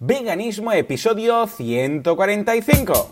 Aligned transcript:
Veganismo, 0.00 0.70
episodio 0.72 1.48
145. 1.48 3.10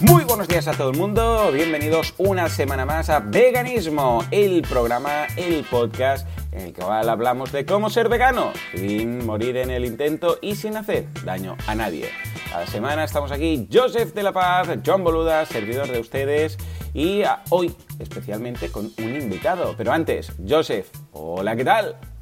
Muy 0.00 0.24
buenos 0.24 0.48
días 0.48 0.66
a 0.66 0.72
todo 0.72 0.90
el 0.90 0.96
mundo, 0.96 1.52
bienvenidos 1.52 2.14
una 2.18 2.48
semana 2.48 2.84
más 2.84 3.08
a 3.10 3.20
Veganismo, 3.20 4.24
el 4.32 4.62
programa, 4.62 5.28
el 5.36 5.62
podcast 5.62 6.26
en 6.54 6.60
el 6.60 6.72
que 6.72 6.82
hablamos 6.82 7.52
de 7.52 7.66
cómo 7.66 7.90
ser 7.90 8.08
vegano 8.08 8.52
sin 8.72 9.26
morir 9.26 9.56
en 9.56 9.70
el 9.70 9.84
intento 9.84 10.38
y 10.40 10.54
sin 10.54 10.76
hacer 10.76 11.06
daño 11.24 11.56
a 11.66 11.74
nadie. 11.74 12.08
Cada 12.50 12.66
semana 12.66 13.04
estamos 13.04 13.32
aquí, 13.32 13.68
Joseph 13.70 14.14
de 14.14 14.22
la 14.22 14.32
Paz, 14.32 14.68
John 14.86 15.02
Boluda, 15.02 15.44
servidor 15.44 15.88
de 15.88 15.98
ustedes, 15.98 16.56
y 16.94 17.22
hoy 17.50 17.74
especialmente 17.98 18.70
con 18.70 18.90
un 18.98 19.16
invitado. 19.16 19.74
Pero 19.76 19.92
antes, 19.92 20.32
Joseph, 20.48 20.88
hola, 21.12 21.56
¿qué 21.56 21.64
tal? 21.64 22.13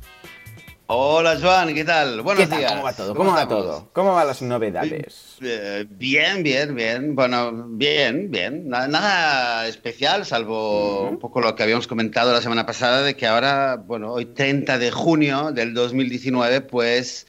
Hola 0.95 1.39
Joan, 1.41 1.73
¿qué 1.73 1.87
tal? 1.87 2.21
Buenos 2.21 2.51
días. 2.51 2.71
¿Cómo 2.71 2.83
va 2.83 2.93
todo? 2.93 3.15
¿Cómo, 3.15 3.33
va 3.33 3.49
todo? 3.49 3.89
¿Cómo 3.95 4.13
van 4.13 4.27
las 4.27 4.43
novedades? 4.43 5.39
Eh, 5.41 5.87
bien, 5.89 6.43
bien, 6.43 6.75
bien. 6.75 7.15
Bueno, 7.15 7.65
bien, 7.67 8.31
bien. 8.31 8.69
Nada, 8.69 9.67
especial, 9.67 10.27
salvo 10.27 11.09
un 11.09 11.19
poco 11.19 11.41
lo 11.41 11.55
que 11.55 11.63
habíamos 11.63 11.87
comentado 11.87 12.31
la 12.35 12.43
semana 12.43 12.67
pasada, 12.67 13.01
de 13.01 13.17
que 13.17 13.27
ahora, 13.27 13.77
bueno, 13.77 14.13
hoy 14.13 14.27
30 14.27 14.77
de 14.77 14.91
junio 14.91 15.51
del 15.51 15.73
2019, 15.73 16.61
pues 16.61 17.27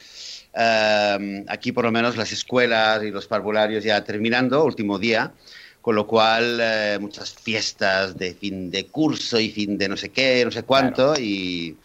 eh, 0.53 1.45
aquí 1.47 1.71
por 1.71 1.85
lo 1.85 1.91
menos 1.93 2.17
las 2.17 2.33
escuelas 2.33 3.01
y 3.01 3.11
los 3.11 3.27
parvularios 3.27 3.85
ya 3.85 4.03
terminando, 4.03 4.65
último 4.65 4.99
día 4.99 5.31
con 5.79 5.95
lo 5.95 6.07
cual 6.07 6.59
eh, 6.61 6.97
muchas 7.01 7.33
fiestas 7.33 8.17
de 8.17 8.33
fin 8.33 8.71
de 8.71 8.85
curso 8.85 9.37
y 9.37 9.49
fin 9.49 9.77
de 9.77 9.89
no 9.89 9.97
sé 9.97 10.11
qué, 10.11 10.45
no 10.45 10.49
sé 10.49 10.63
cuánto, 10.63 11.13
y, 11.19 11.75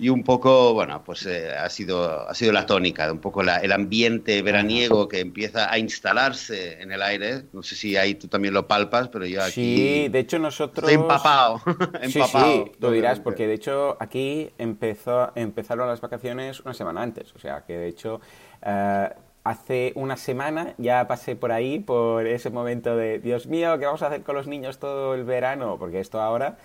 y, 0.00 0.08
un 0.08 0.22
poco, 0.22 0.74
bueno, 0.74 1.02
pues 1.04 1.26
eh, 1.26 1.52
ha, 1.52 1.68
sido, 1.68 2.28
ha 2.28 2.34
sido 2.34 2.52
la 2.52 2.66
tónica, 2.66 3.10
un 3.12 3.20
poco 3.20 3.42
la, 3.42 3.58
el 3.58 3.72
ambiente 3.72 4.42
veraniego 4.42 5.08
que 5.08 5.20
empieza 5.20 5.70
a 5.70 5.78
instalarse 5.78 6.80
en 6.80 6.92
el 6.92 7.02
aire. 7.02 7.44
No 7.52 7.62
sé 7.62 7.74
si 7.74 7.96
ahí 7.96 8.14
tú 8.14 8.28
también 8.28 8.54
lo 8.54 8.66
palpas, 8.66 9.08
pero 9.08 9.26
yo 9.26 9.42
aquí... 9.42 9.52
Sí, 9.52 10.08
de 10.08 10.18
hecho 10.18 10.38
nosotros... 10.38 10.88
Estoy 10.88 11.02
empapado. 11.02 11.60
empapado 12.00 12.54
sí, 12.64 12.64
sí, 12.64 12.72
lo 12.80 12.90
dirás, 12.90 13.20
porque 13.20 13.46
de 13.46 13.54
hecho 13.54 13.96
aquí 14.00 14.50
empezó, 14.58 15.32
empezaron 15.34 15.88
las 15.88 16.00
vacaciones 16.00 16.60
una 16.60 16.74
semana 16.74 17.02
antes, 17.02 17.34
o 17.34 17.38
sea 17.38 17.64
que 17.66 17.76
de 17.76 17.88
hecho... 17.88 18.20
Uh, 18.62 19.30
hace 19.44 19.92
una 19.94 20.16
semana 20.16 20.74
ya 20.78 21.06
pasé 21.08 21.36
por 21.36 21.52
ahí, 21.52 21.80
por 21.80 22.26
ese 22.26 22.50
momento 22.50 22.96
de, 22.96 23.18
Dios 23.18 23.46
mío, 23.46 23.78
¿qué 23.78 23.86
vamos 23.86 24.02
a 24.02 24.08
hacer 24.08 24.22
con 24.22 24.34
los 24.34 24.46
niños 24.46 24.78
todo 24.78 25.14
el 25.14 25.24
verano? 25.24 25.76
Porque 25.78 26.00
esto 26.00 26.20
ahora, 26.20 26.58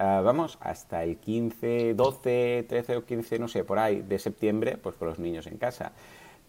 uh, 0.00 0.22
vamos, 0.24 0.58
hasta 0.60 1.04
el 1.04 1.18
15, 1.18 1.94
12, 1.94 2.66
13 2.68 2.96
o 2.96 3.04
15, 3.04 3.38
no 3.38 3.48
sé, 3.48 3.62
por 3.62 3.78
ahí, 3.78 4.02
de 4.02 4.18
septiembre, 4.18 4.76
pues 4.76 4.96
con 4.96 5.08
los 5.08 5.18
niños 5.18 5.46
en 5.46 5.58
casa. 5.58 5.92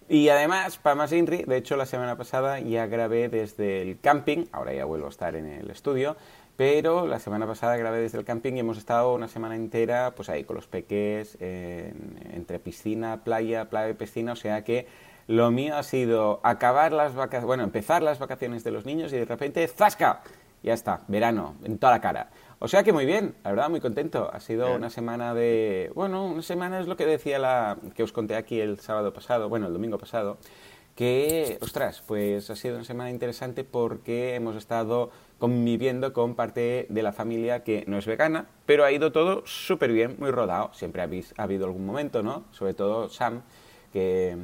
Y 0.10 0.30
además, 0.30 0.78
para 0.78 0.96
más 0.96 1.14
Inri, 1.14 1.44
de 1.44 1.58
hecho 1.58 1.78
la 1.78 1.86
semana 1.86 2.18
pasada 2.18 2.60
ya 2.60 2.86
grabé 2.88 3.30
desde 3.30 3.82
el 3.82 4.00
camping, 4.00 4.46
ahora 4.52 4.74
ya 4.74 4.86
vuelvo 4.86 5.06
a 5.06 5.10
estar 5.10 5.36
en 5.36 5.46
el 5.46 5.70
estudio, 5.70 6.18
pero 6.58 7.08
la 7.08 7.20
semana 7.20 7.48
pasada 7.48 7.78
grabé 7.78 8.00
desde 8.00 8.18
el 8.18 8.26
camping 8.26 8.54
y 8.56 8.60
hemos 8.60 8.78
estado 8.78 9.14
una 9.14 9.28
semana 9.28 9.56
entera 9.56 10.12
pues 10.16 10.30
ahí 10.30 10.44
con 10.44 10.58
los 10.58 10.68
peques, 10.68 11.38
en, 11.40 12.20
entre 12.34 12.60
piscina, 12.60 13.24
playa, 13.24 13.70
playa 13.70 13.90
y 13.90 13.94
piscina, 13.94 14.34
o 14.34 14.36
sea 14.36 14.64
que 14.64 14.88
lo 15.28 15.50
mío 15.50 15.78
ha 15.78 15.84
sido 15.84 16.42
acabar 16.44 16.92
las 16.92 17.16
vacaciones, 17.16 17.46
bueno, 17.46 17.64
empezar 17.64 18.04
las 18.04 18.20
vacaciones 18.20 18.66
de 18.66 18.72
los 18.72 18.86
niños 18.86 19.14
y 19.14 19.18
de 19.18 19.26
repente 19.26 19.66
¡zasca! 19.68 20.24
Ya 20.62 20.74
está, 20.74 21.02
verano, 21.08 21.56
en 21.64 21.78
toda 21.78 21.94
la 21.94 22.02
cara. 22.02 22.30
O 22.64 22.68
sea 22.68 22.84
que 22.84 22.94
muy 22.94 23.08
bien, 23.08 23.34
la 23.44 23.50
verdad, 23.50 23.72
muy 23.72 23.80
contento. 23.80 24.30
Ha 24.32 24.40
sido 24.40 24.76
una 24.76 24.92
semana 24.92 25.34
de... 25.34 25.92
Bueno, 25.96 26.28
una 26.28 26.44
semana 26.44 26.80
es 26.80 26.86
lo 26.86 26.96
que 26.96 27.08
decía 27.08 27.40
la... 27.40 27.80
que 27.96 28.04
os 28.04 28.12
conté 28.12 28.36
aquí 28.36 28.60
el 28.60 28.80
sábado 28.80 29.12
pasado, 29.12 29.50
bueno, 29.50 29.66
el 29.66 29.74
domingo 29.74 29.98
pasado, 29.98 30.38
que, 30.96 31.58
ostras, 31.60 32.04
pues 32.06 32.52
ha 32.52 32.56
sido 32.56 32.76
una 32.76 32.84
semana 32.84 33.10
interesante 33.10 33.64
porque 33.64 34.36
hemos 34.36 34.56
estado 34.56 35.10
conviviendo 35.40 36.14
con 36.14 36.36
parte 36.36 36.86
de 36.88 37.02
la 37.02 37.14
familia 37.14 37.64
que 37.64 37.84
no 37.88 37.98
es 37.98 38.06
vegana, 38.06 38.46
pero 38.68 38.86
ha 38.86 38.92
ido 38.92 39.12
todo 39.12 39.42
súper 39.48 39.92
bien, 39.92 40.18
muy 40.20 40.30
rodado. 40.30 40.70
Siempre 40.76 41.02
ha 41.02 41.42
habido 41.42 41.66
algún 41.66 41.84
momento, 41.84 42.22
¿no? 42.22 42.44
Sobre 42.52 42.76
todo 42.76 43.10
Sam, 43.10 43.42
que, 43.92 44.34
eh, 44.34 44.38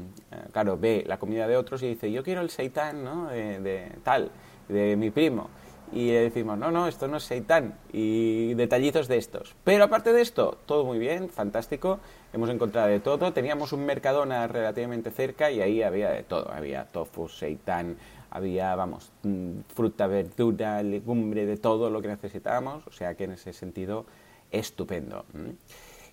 claro, 0.51 0.75
ve 0.75 1.03
la 1.05 1.19
comida 1.19 1.47
de 1.47 1.55
otros 1.55 1.83
y 1.83 1.89
dice, 1.89 2.11
yo 2.11 2.23
quiero 2.23 2.41
el 2.41 2.49
seitán, 2.49 3.03
¿no? 3.03 3.27
De, 3.27 3.91
tal, 4.03 4.31
de 4.69 4.95
mi 4.95 5.11
primo. 5.11 5.51
Y 5.93 6.07
le 6.07 6.21
decimos, 6.21 6.57
no, 6.57 6.69
no, 6.69 6.87
esto 6.87 7.07
no 7.07 7.17
es 7.17 7.23
seitán. 7.23 7.75
Y 7.93 8.53
detallitos 8.55 9.07
de 9.07 9.17
estos. 9.17 9.55
Pero 9.63 9.85
aparte 9.85 10.11
de 10.11 10.21
esto, 10.21 10.57
todo 10.65 10.83
muy 10.83 10.99
bien, 10.99 11.29
fantástico. 11.29 11.99
Hemos 12.33 12.49
encontrado 12.49 12.89
de 12.89 12.99
todo. 12.99 13.31
Teníamos 13.31 13.71
un 13.71 13.85
Mercadona 13.85 14.47
relativamente 14.47 15.11
cerca 15.11 15.49
y 15.49 15.61
ahí 15.61 15.81
había 15.81 16.09
de 16.09 16.23
todo. 16.23 16.51
Había 16.51 16.85
tofu, 16.85 17.29
seitán, 17.29 17.97
había, 18.29 18.75
vamos, 18.75 19.11
mm, 19.23 19.59
fruta, 19.73 20.07
verdura, 20.07 20.83
legumbre, 20.83 21.45
de 21.45 21.57
todo 21.57 21.89
lo 21.89 22.01
que 22.01 22.09
necesitábamos. 22.09 22.85
O 22.87 22.91
sea 22.91 23.15
que 23.15 23.23
en 23.23 23.31
ese 23.31 23.53
sentido, 23.53 24.05
estupendo. 24.51 25.25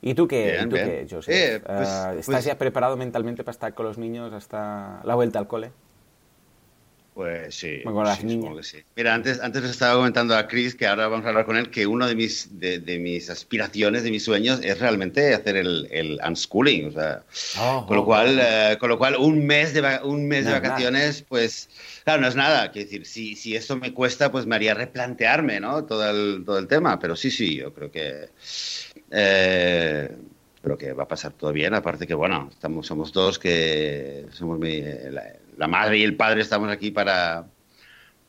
¿Y 0.01 0.15
tú 0.15 0.29
qué, 0.29 0.61
¿y 0.62 0.69
tú 0.69 0.77
qué 0.77 1.06
Joseph? 1.11 1.35
Eh, 1.35 1.61
pues, 1.65 1.89
uh, 1.89 2.11
¿Estás 2.11 2.27
pues, 2.27 2.45
ya 2.45 2.59
preparado 2.59 2.97
mentalmente 2.97 3.43
para 3.43 3.53
estar 3.53 3.75
con 3.75 3.87
los 3.87 3.99
niños 3.99 4.33
hasta 4.33 5.01
la 5.03 5.15
vuelta 5.15 5.39
al 5.39 5.49
cole? 5.49 5.73
Pues 7.14 7.54
sí. 7.54 7.80
Que. 8.72 8.84
Mira, 8.97 9.14
antes, 9.14 9.41
antes 9.41 9.62
les 9.62 9.70
estaba 9.70 9.94
comentando 9.94 10.36
a 10.36 10.48
Chris 10.48 10.75
que 10.75 10.84
ahora 10.84 11.06
vamos 11.06 11.25
a 11.25 11.28
hablar 11.28 11.47
con 11.47 11.56
él 11.56 11.70
que 11.70 11.86
una 11.86 12.08
de 12.08 12.16
mis, 12.16 12.58
de, 12.58 12.80
de 12.80 12.98
mis 12.98 13.30
aspiraciones, 13.30 14.02
de 14.02 14.10
mis 14.10 14.25
sueños, 14.25 14.58
es 14.64 14.80
realmente 14.80 15.32
hacer 15.32 15.56
el, 15.56 15.86
el 15.92 16.19
unschooling. 16.26 16.88
O 16.88 16.91
sea, 16.91 17.22
oh, 17.60 17.86
con, 17.86 17.97
lo 17.97 18.02
oh, 18.02 18.04
cual, 18.04 18.41
oh. 18.41 18.75
Uh, 18.75 18.78
con 18.78 18.88
lo 18.88 18.98
cual, 18.98 19.14
un 19.14 19.47
mes 19.47 19.72
de, 19.75 20.00
un 20.02 20.26
mes 20.26 20.44
no 20.44 20.50
de 20.50 20.60
vacaciones, 20.60 21.19
nada. 21.19 21.26
pues, 21.28 21.69
claro, 22.02 22.20
no 22.20 22.26
es 22.26 22.34
nada. 22.34 22.72
Quiero 22.72 22.86
decir, 22.86 23.06
si, 23.06 23.36
si 23.36 23.54
eso 23.54 23.76
me 23.76 23.94
cuesta, 23.94 24.32
pues 24.32 24.44
me 24.44 24.56
haría 24.56 24.75
replantearme 24.75 25.60
¿no? 25.60 25.84
todo, 25.84 26.10
el, 26.10 26.42
todo 26.44 26.58
el 26.58 26.66
tema. 26.66 26.98
Pero 26.98 27.14
sí, 27.14 27.31
sí, 27.31 27.54
yo 27.58 27.72
creo 27.72 27.92
que 27.92 28.28
eh, 29.12 30.10
pero 30.60 30.78
que 30.78 30.92
va 30.94 31.04
a 31.04 31.08
pasar 31.08 31.32
todo 31.34 31.52
bien. 31.52 31.75
Aparte 31.75 32.06
que, 32.06 32.14
bueno, 32.14 32.48
estamos, 32.50 32.86
somos 32.86 33.12
dos 33.12 33.38
que 33.38 34.26
somos 34.32 34.58
mi, 34.58 34.81
la, 34.81 35.34
la, 35.56 35.66
madre 35.69 35.98
y 35.98 36.03
el 36.03 36.16
padre 36.16 36.41
estamos 36.41 36.70
aquí 36.70 36.91
para, 36.91 37.47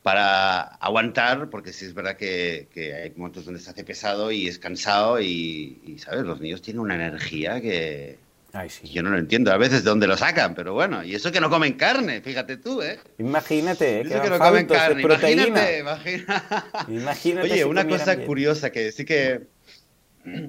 para 0.02 0.60
aguantar, 0.60 1.50
porque 1.50 1.72
sí 1.72 1.84
es 1.84 1.94
verdad 1.94 2.16
que, 2.16 2.68
que, 2.72 2.94
hay 2.94 3.12
momentos 3.16 3.44
donde 3.44 3.60
se 3.60 3.70
hace 3.70 3.84
pesado 3.84 4.30
y 4.30 4.48
es 4.48 4.58
cansado 4.58 5.20
y, 5.20 5.80
y 5.84 5.98
¿sabes? 5.98 6.24
Los 6.24 6.40
niños 6.40 6.62
tienen 6.62 6.80
una 6.80 6.94
energía 6.94 7.60
que... 7.60 8.18
Ay, 8.52 8.70
sí. 8.70 8.88
Yo 8.88 9.02
no 9.02 9.10
lo 9.10 9.18
entiendo 9.18 9.52
a 9.52 9.58
veces 9.58 9.84
de 9.84 9.90
dónde 9.90 10.06
lo 10.06 10.16
sacan, 10.16 10.54
pero 10.54 10.72
bueno, 10.72 11.04
y 11.04 11.14
eso 11.14 11.30
que 11.30 11.40
no 11.40 11.50
comen 11.50 11.74
carne, 11.74 12.22
fíjate 12.22 12.56
tú, 12.56 12.80
¿eh? 12.80 12.98
Imagínate, 13.18 14.00
eso 14.00 14.22
que, 14.22 14.30
no 14.30 14.38
comen 14.38 14.66
carne, 14.66 15.02
imagínate, 15.02 15.78
imagina... 15.80 16.44
imagínate. 16.88 17.46
Oye, 17.46 17.56
si 17.58 17.64
una 17.64 17.86
cosa 17.86 18.14
bien. 18.14 18.26
curiosa 18.26 18.70
que 18.70 18.92
sí 18.92 19.04
que 19.04 19.42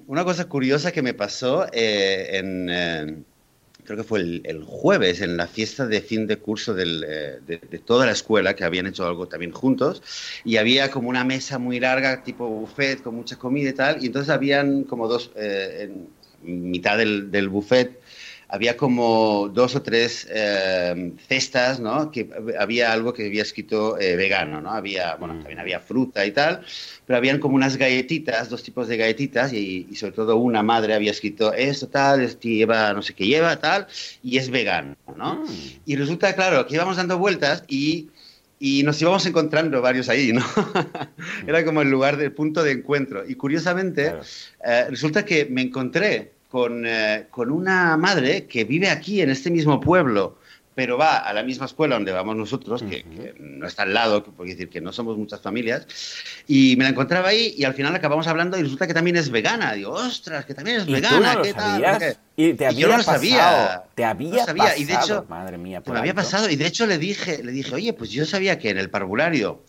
una 0.08 0.24
cosa 0.24 0.46
curiosa 0.46 0.92
que 0.92 1.02
me 1.02 1.14
pasó 1.14 1.68
eh, 1.72 2.38
en, 2.38 2.70
eh, 2.70 3.24
creo 3.88 3.98
que 3.98 4.04
fue 4.04 4.20
el, 4.20 4.42
el, 4.44 4.64
jueves, 4.66 5.22
en 5.22 5.38
la 5.38 5.48
fiesta 5.48 5.88
de 5.88 6.02
fin 6.02 6.28
de 6.28 6.38
curso 6.38 6.74
del, 6.74 7.06
eh, 7.08 7.40
de, 7.48 7.58
de, 7.58 7.80
toda 7.80 8.06
la 8.06 8.12
escuela, 8.12 8.54
que 8.54 8.66
habían 8.66 8.86
hecho 8.86 9.08
algo 9.08 9.28
también 9.28 9.54
juntos, 9.54 10.04
y 10.44 10.58
había 10.58 10.92
como 10.92 11.08
una 11.08 11.24
mesa 11.24 11.58
muy 11.58 11.80
larga, 11.80 12.22
tipo 12.22 12.50
buffet, 12.50 13.02
con 13.02 13.16
mucha 13.16 13.38
comida 13.38 13.70
y 13.70 13.74
tal, 13.74 14.04
y 14.04 14.08
entonces 14.08 14.30
habían 14.30 14.84
como 14.84 15.08
dos, 15.08 15.32
eh, 15.38 15.90
en 15.90 16.70
mitad 16.70 16.98
del, 16.98 17.32
del 17.32 17.48
buffet, 17.48 18.02
había 18.50 18.78
como 18.78 19.50
dos 19.54 19.76
o 19.76 19.82
tres 19.82 20.28
eh, 20.30 21.14
cestas, 21.28 21.80
¿no? 21.80 22.12
Que 22.12 22.30
había 22.58 22.94
algo 22.94 23.14
que 23.14 23.26
había 23.26 23.42
escrito 23.42 24.00
eh, 24.00 24.16
vegano, 24.16 24.62
¿no? 24.62 24.72
Había, 24.72 25.16
bueno, 25.16 25.36
también 25.36 25.60
había 25.60 25.80
fruta 25.80 26.26
y 26.26 26.32
tal, 26.32 26.64
pero 27.06 27.18
habían 27.18 27.40
como 27.40 27.56
unas 27.56 27.78
galletitas, 27.78 28.50
dos 28.50 28.64
tipos 28.64 28.88
de 28.88 28.98
galletitas, 28.98 29.52
y, 29.54 29.88
y 29.90 29.96
sobre 29.96 30.14
todo 30.14 30.38
una 30.38 30.64
madre 30.64 30.94
había 30.94 31.12
escrito 31.12 31.54
esto, 31.54 31.88
tal, 31.88 32.22
esto 32.22 32.48
lleva, 32.48 32.94
no 32.94 33.02
sé 33.02 33.14
qué 33.14 33.28
lleva, 33.28 33.60
tal, 33.60 33.88
y 34.24 34.38
es 34.38 34.50
vegano, 34.50 34.96
¿no? 35.16 35.44
Mm. 35.44 35.48
Y 35.86 35.96
resulta, 35.98 36.34
claro, 36.34 36.66
que 36.66 36.76
íbamos 36.76 36.98
dando 36.98 37.18
vueltas 37.18 37.64
y 37.68 38.10
y 38.60 38.82
nos 38.82 39.00
íbamos 39.02 39.24
encontrando 39.28 39.82
varios 39.82 40.10
ahí, 40.10 40.34
¿no? 40.34 40.44
Era 41.48 41.64
como 41.64 41.82
el 41.82 41.92
lugar 41.92 42.18
del 42.18 42.32
punto 42.32 42.64
de 42.64 42.72
encuentro. 42.72 43.24
Y 43.28 43.36
curiosamente, 43.36 44.06
claro. 44.06 44.22
eh, 44.66 44.86
resulta 44.90 45.24
que 45.24 45.46
me 45.46 45.62
encontré 45.62 46.32
con, 46.50 46.86
eh, 46.86 47.28
con, 47.30 47.52
una 47.52 47.98
madre 47.98 48.46
que 48.46 48.64
vive 48.64 48.90
aquí 48.90 49.22
en 49.22 49.30
este 49.30 49.50
mismo 49.50 49.80
pueblo, 49.80 50.38
pero 50.78 50.96
va 50.96 51.18
a 51.18 51.34
la 51.34 51.42
misma 51.42 51.66
escuela 51.66 51.96
donde 51.96 52.12
vamos 52.12 52.36
nosotros, 52.36 52.84
que, 52.84 53.34
no 53.40 53.66
está 53.66 53.82
al 53.82 53.96
lado, 53.96 54.24
que 54.24 54.30
puedo 54.30 54.48
decir 54.48 54.70
que 54.70 54.80
no 54.80 54.94
somos 54.94 55.18
muchas 55.18 55.42
familias, 55.42 55.88
y 56.48 56.76
me 56.78 56.84
la 56.84 56.92
encontraba 56.92 57.30
ahí 57.30 57.56
y 57.58 57.64
al 57.64 57.74
final 57.74 57.96
acabamos 57.96 58.28
hablando 58.28 58.60
y 58.60 58.62
resulta 58.62 58.86
que 58.86 58.94
también 58.94 59.18
es 59.18 59.32
vegana. 59.32 59.74
Digo, 59.74 59.92
ostras, 59.92 60.46
que 60.46 60.54
también 60.54 60.78
es 60.78 60.86
vegana, 60.86 61.42
¿qué 61.42 61.54
tal? 61.54 62.18
Y 62.36 62.54
te 62.54 62.68
había 62.68 62.80
yo 62.80 62.88
no 62.90 62.98
lo 62.98 63.04
sabía. 63.04 63.86
Te 63.96 64.06
había 64.06 64.46
pasado. 64.46 64.78
Y 64.78 64.84
de 64.86 64.94
hecho, 64.94 65.26
madre 65.28 65.58
mía, 65.58 65.82
me 65.84 65.98
había 65.98 66.14
pasado. 66.14 66.48
Y 66.48 66.56
de 66.56 66.68
hecho 66.68 66.86
le 66.86 67.00
dije, 67.00 67.44
le 67.44 67.52
dije, 67.52 67.74
oye, 67.74 67.94
pues 67.94 68.12
yo 68.12 68.28
sabía 68.28 68.60
que 68.60 68.70
en 68.70 68.78
el 68.78 68.92
parvulario 68.92 69.64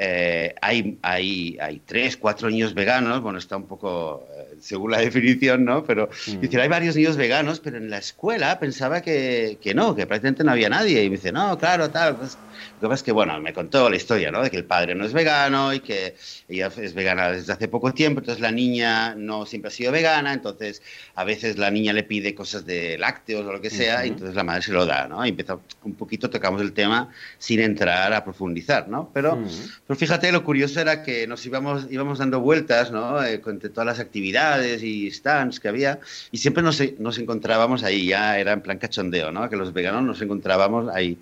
eh, 0.00 0.54
hay, 0.62 0.96
hay, 1.02 1.58
hay 1.60 1.82
tres, 1.84 2.16
cuatro 2.16 2.48
niños 2.48 2.72
veganos, 2.72 3.20
bueno, 3.20 3.38
está 3.40 3.56
un 3.56 3.66
poco 3.66 4.28
eh, 4.32 4.37
según 4.60 4.90
la 4.90 4.98
definición, 5.08 5.64
¿no? 5.64 5.84
Pero 5.84 6.08
mm. 6.26 6.40
dice, 6.40 6.60
hay 6.60 6.68
varios 6.68 6.96
niños 6.96 7.16
veganos, 7.16 7.60
pero 7.60 7.76
en 7.76 7.90
la 7.90 7.98
escuela 7.98 8.58
pensaba 8.58 9.00
que, 9.00 9.58
que, 9.60 9.74
no, 9.74 9.94
que 9.94 10.06
prácticamente 10.06 10.44
no 10.44 10.52
había 10.52 10.68
nadie. 10.68 11.04
Y 11.04 11.10
me 11.10 11.16
dice, 11.16 11.32
no, 11.32 11.58
claro, 11.58 11.90
tal. 11.90 12.16
Pues, 12.16 12.38
lo 12.74 12.80
que 12.80 12.86
pasa 12.86 12.94
es 12.94 13.02
que, 13.02 13.12
bueno, 13.12 13.38
me 13.40 13.52
contó 13.52 13.88
la 13.88 13.96
historia, 13.96 14.30
¿no? 14.30 14.42
De 14.42 14.50
que 14.50 14.56
el 14.56 14.64
padre 14.64 14.94
no 14.94 15.04
es 15.04 15.12
vegano 15.12 15.72
y 15.72 15.80
que 15.80 16.14
ella 16.48 16.70
es 16.76 16.94
vegana 16.94 17.30
desde 17.30 17.52
hace 17.52 17.68
poco 17.68 17.92
tiempo, 17.92 18.20
entonces 18.20 18.40
la 18.40 18.52
niña 18.52 19.14
no 19.14 19.46
siempre 19.46 19.68
ha 19.68 19.72
sido 19.72 19.92
vegana, 19.92 20.32
entonces 20.32 20.82
a 21.14 21.24
veces 21.24 21.58
la 21.58 21.70
niña 21.70 21.92
le 21.92 22.02
pide 22.02 22.34
cosas 22.34 22.64
de 22.64 22.98
lácteos 22.98 23.46
o 23.46 23.52
lo 23.52 23.60
que 23.60 23.70
sea, 23.70 24.04
y 24.04 24.08
entonces 24.08 24.34
la 24.34 24.44
madre 24.44 24.62
se 24.62 24.72
lo 24.72 24.86
da, 24.86 25.08
¿no? 25.08 25.24
Y 25.24 25.30
empezó 25.30 25.60
un 25.82 25.94
poquito, 25.94 26.30
tocamos 26.30 26.60
el 26.60 26.72
tema 26.72 27.10
sin 27.38 27.60
entrar 27.60 28.12
a 28.12 28.24
profundizar, 28.24 28.88
¿no? 28.88 29.10
Pero, 29.12 29.38
pero 29.86 29.98
fíjate, 29.98 30.32
lo 30.32 30.44
curioso 30.44 30.80
era 30.80 31.02
que 31.02 31.26
nos 31.26 31.44
íbamos, 31.46 31.86
íbamos 31.90 32.18
dando 32.18 32.40
vueltas, 32.40 32.90
¿no? 32.90 33.22
Eh, 33.24 33.40
entre 33.46 33.70
todas 33.70 33.86
las 33.86 33.98
actividades 33.98 34.82
y 34.82 35.10
stands 35.10 35.60
que 35.60 35.68
había, 35.68 36.00
y 36.30 36.38
siempre 36.38 36.62
nos, 36.62 36.82
nos 36.98 37.18
encontrábamos 37.18 37.82
ahí, 37.82 38.06
ya 38.06 38.38
era 38.38 38.52
en 38.52 38.60
plan 38.60 38.78
cachondeo, 38.78 39.32
¿no? 39.32 39.48
Que 39.48 39.56
los 39.56 39.72
veganos 39.72 40.02
nos 40.02 40.20
encontrábamos 40.20 40.88
ahí. 40.94 41.18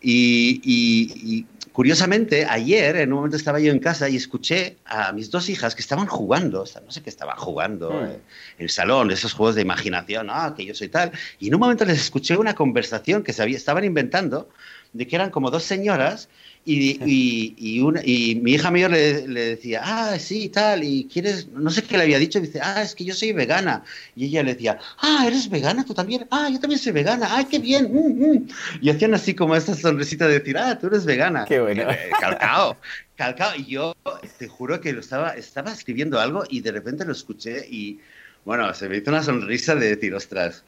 Y, 0.00 1.46
curiosamente, 1.72 2.46
ayer 2.46 2.96
en 2.96 3.12
un 3.12 3.18
momento 3.18 3.36
estaba 3.36 3.60
yo 3.60 3.72
en 3.72 3.78
casa 3.78 4.08
y 4.08 4.16
escuché 4.16 4.76
a 4.84 5.12
mis 5.12 5.30
dos 5.30 5.48
hijas 5.48 5.74
que 5.74 5.82
estaban 5.82 6.06
jugando, 6.06 6.64
no 6.84 6.90
sé 6.90 7.02
qué 7.02 7.10
estaban 7.10 7.36
jugando, 7.36 7.90
hmm. 7.90 8.04
en 8.04 8.20
el 8.58 8.70
salón, 8.70 9.10
esos 9.10 9.32
juegos 9.32 9.54
de 9.54 9.62
imaginación, 9.62 10.28
ah, 10.30 10.54
que 10.56 10.64
yo 10.64 10.74
soy 10.74 10.88
tal. 10.88 11.12
Y 11.38 11.48
en 11.48 11.54
un 11.54 11.60
momento 11.60 11.84
les 11.84 12.00
escuché 12.00 12.36
una 12.36 12.54
conversación 12.54 13.22
que 13.22 13.32
se 13.32 13.48
estaban 13.50 13.84
inventando 13.84 14.48
de 14.92 15.06
que 15.06 15.16
eran 15.16 15.30
como 15.30 15.50
dos 15.50 15.62
señoras 15.62 16.28
y, 16.66 17.54
y, 17.56 17.80
una, 17.80 18.02
y 18.04 18.34
mi 18.36 18.52
hija 18.52 18.70
mayor 18.70 18.90
le, 18.90 19.26
le, 19.26 19.40
decía, 19.40 19.80
ah, 19.82 20.18
sí, 20.18 20.50
tal, 20.50 20.84
y 20.84 21.08
quieres, 21.10 21.48
no 21.48 21.70
sé 21.70 21.82
qué 21.82 21.96
le 21.96 22.04
había 22.04 22.18
dicho, 22.18 22.38
dice, 22.38 22.60
ah, 22.62 22.82
es 22.82 22.94
que 22.94 23.04
yo 23.04 23.14
soy 23.14 23.32
vegana. 23.32 23.82
Y 24.14 24.26
ella 24.26 24.42
le 24.42 24.54
decía, 24.54 24.78
ah, 24.98 25.24
¿eres 25.26 25.48
vegana 25.48 25.84
tú 25.84 25.94
también? 25.94 26.26
Ah, 26.30 26.48
yo 26.50 26.60
también 26.60 26.78
soy 26.78 26.92
vegana, 26.92 27.28
ay, 27.30 27.46
qué 27.46 27.58
bien. 27.58 27.90
Mm, 27.92 28.24
mm". 28.24 28.48
Y 28.82 28.90
hacían 28.90 29.14
así 29.14 29.34
como 29.34 29.56
esta 29.56 29.74
sonrisita 29.74 30.28
de 30.28 30.40
decir, 30.40 30.58
ah, 30.58 30.78
tú 30.78 30.88
eres 30.88 31.06
vegana. 31.06 31.46
Qué 31.46 31.60
bueno. 31.60 31.90
Eh, 31.90 32.10
calcao, 32.20 32.76
calcao. 33.16 33.56
Y 33.56 33.64
yo 33.64 33.96
te 34.38 34.46
juro 34.46 34.80
que 34.80 34.92
lo 34.92 35.00
estaba, 35.00 35.30
estaba 35.30 35.72
escribiendo 35.72 36.20
algo 36.20 36.44
y 36.48 36.60
de 36.60 36.72
repente 36.72 37.06
lo 37.06 37.12
escuché 37.12 37.66
y, 37.68 38.00
bueno, 38.44 38.72
se 38.74 38.88
me 38.88 38.98
hizo 38.98 39.10
una 39.10 39.22
sonrisa 39.22 39.74
de 39.74 39.96
decir, 39.96 40.14
ostras, 40.14 40.62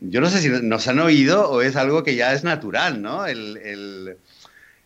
yo 0.00 0.20
no 0.20 0.28
sé 0.28 0.40
si 0.40 0.48
nos 0.48 0.88
han 0.88 0.98
oído 0.98 1.48
o 1.48 1.62
es 1.62 1.76
algo 1.76 2.02
que 2.02 2.16
ya 2.16 2.34
es 2.34 2.44
natural, 2.44 3.00
¿no? 3.00 3.26
el, 3.26 3.56
el 3.56 4.18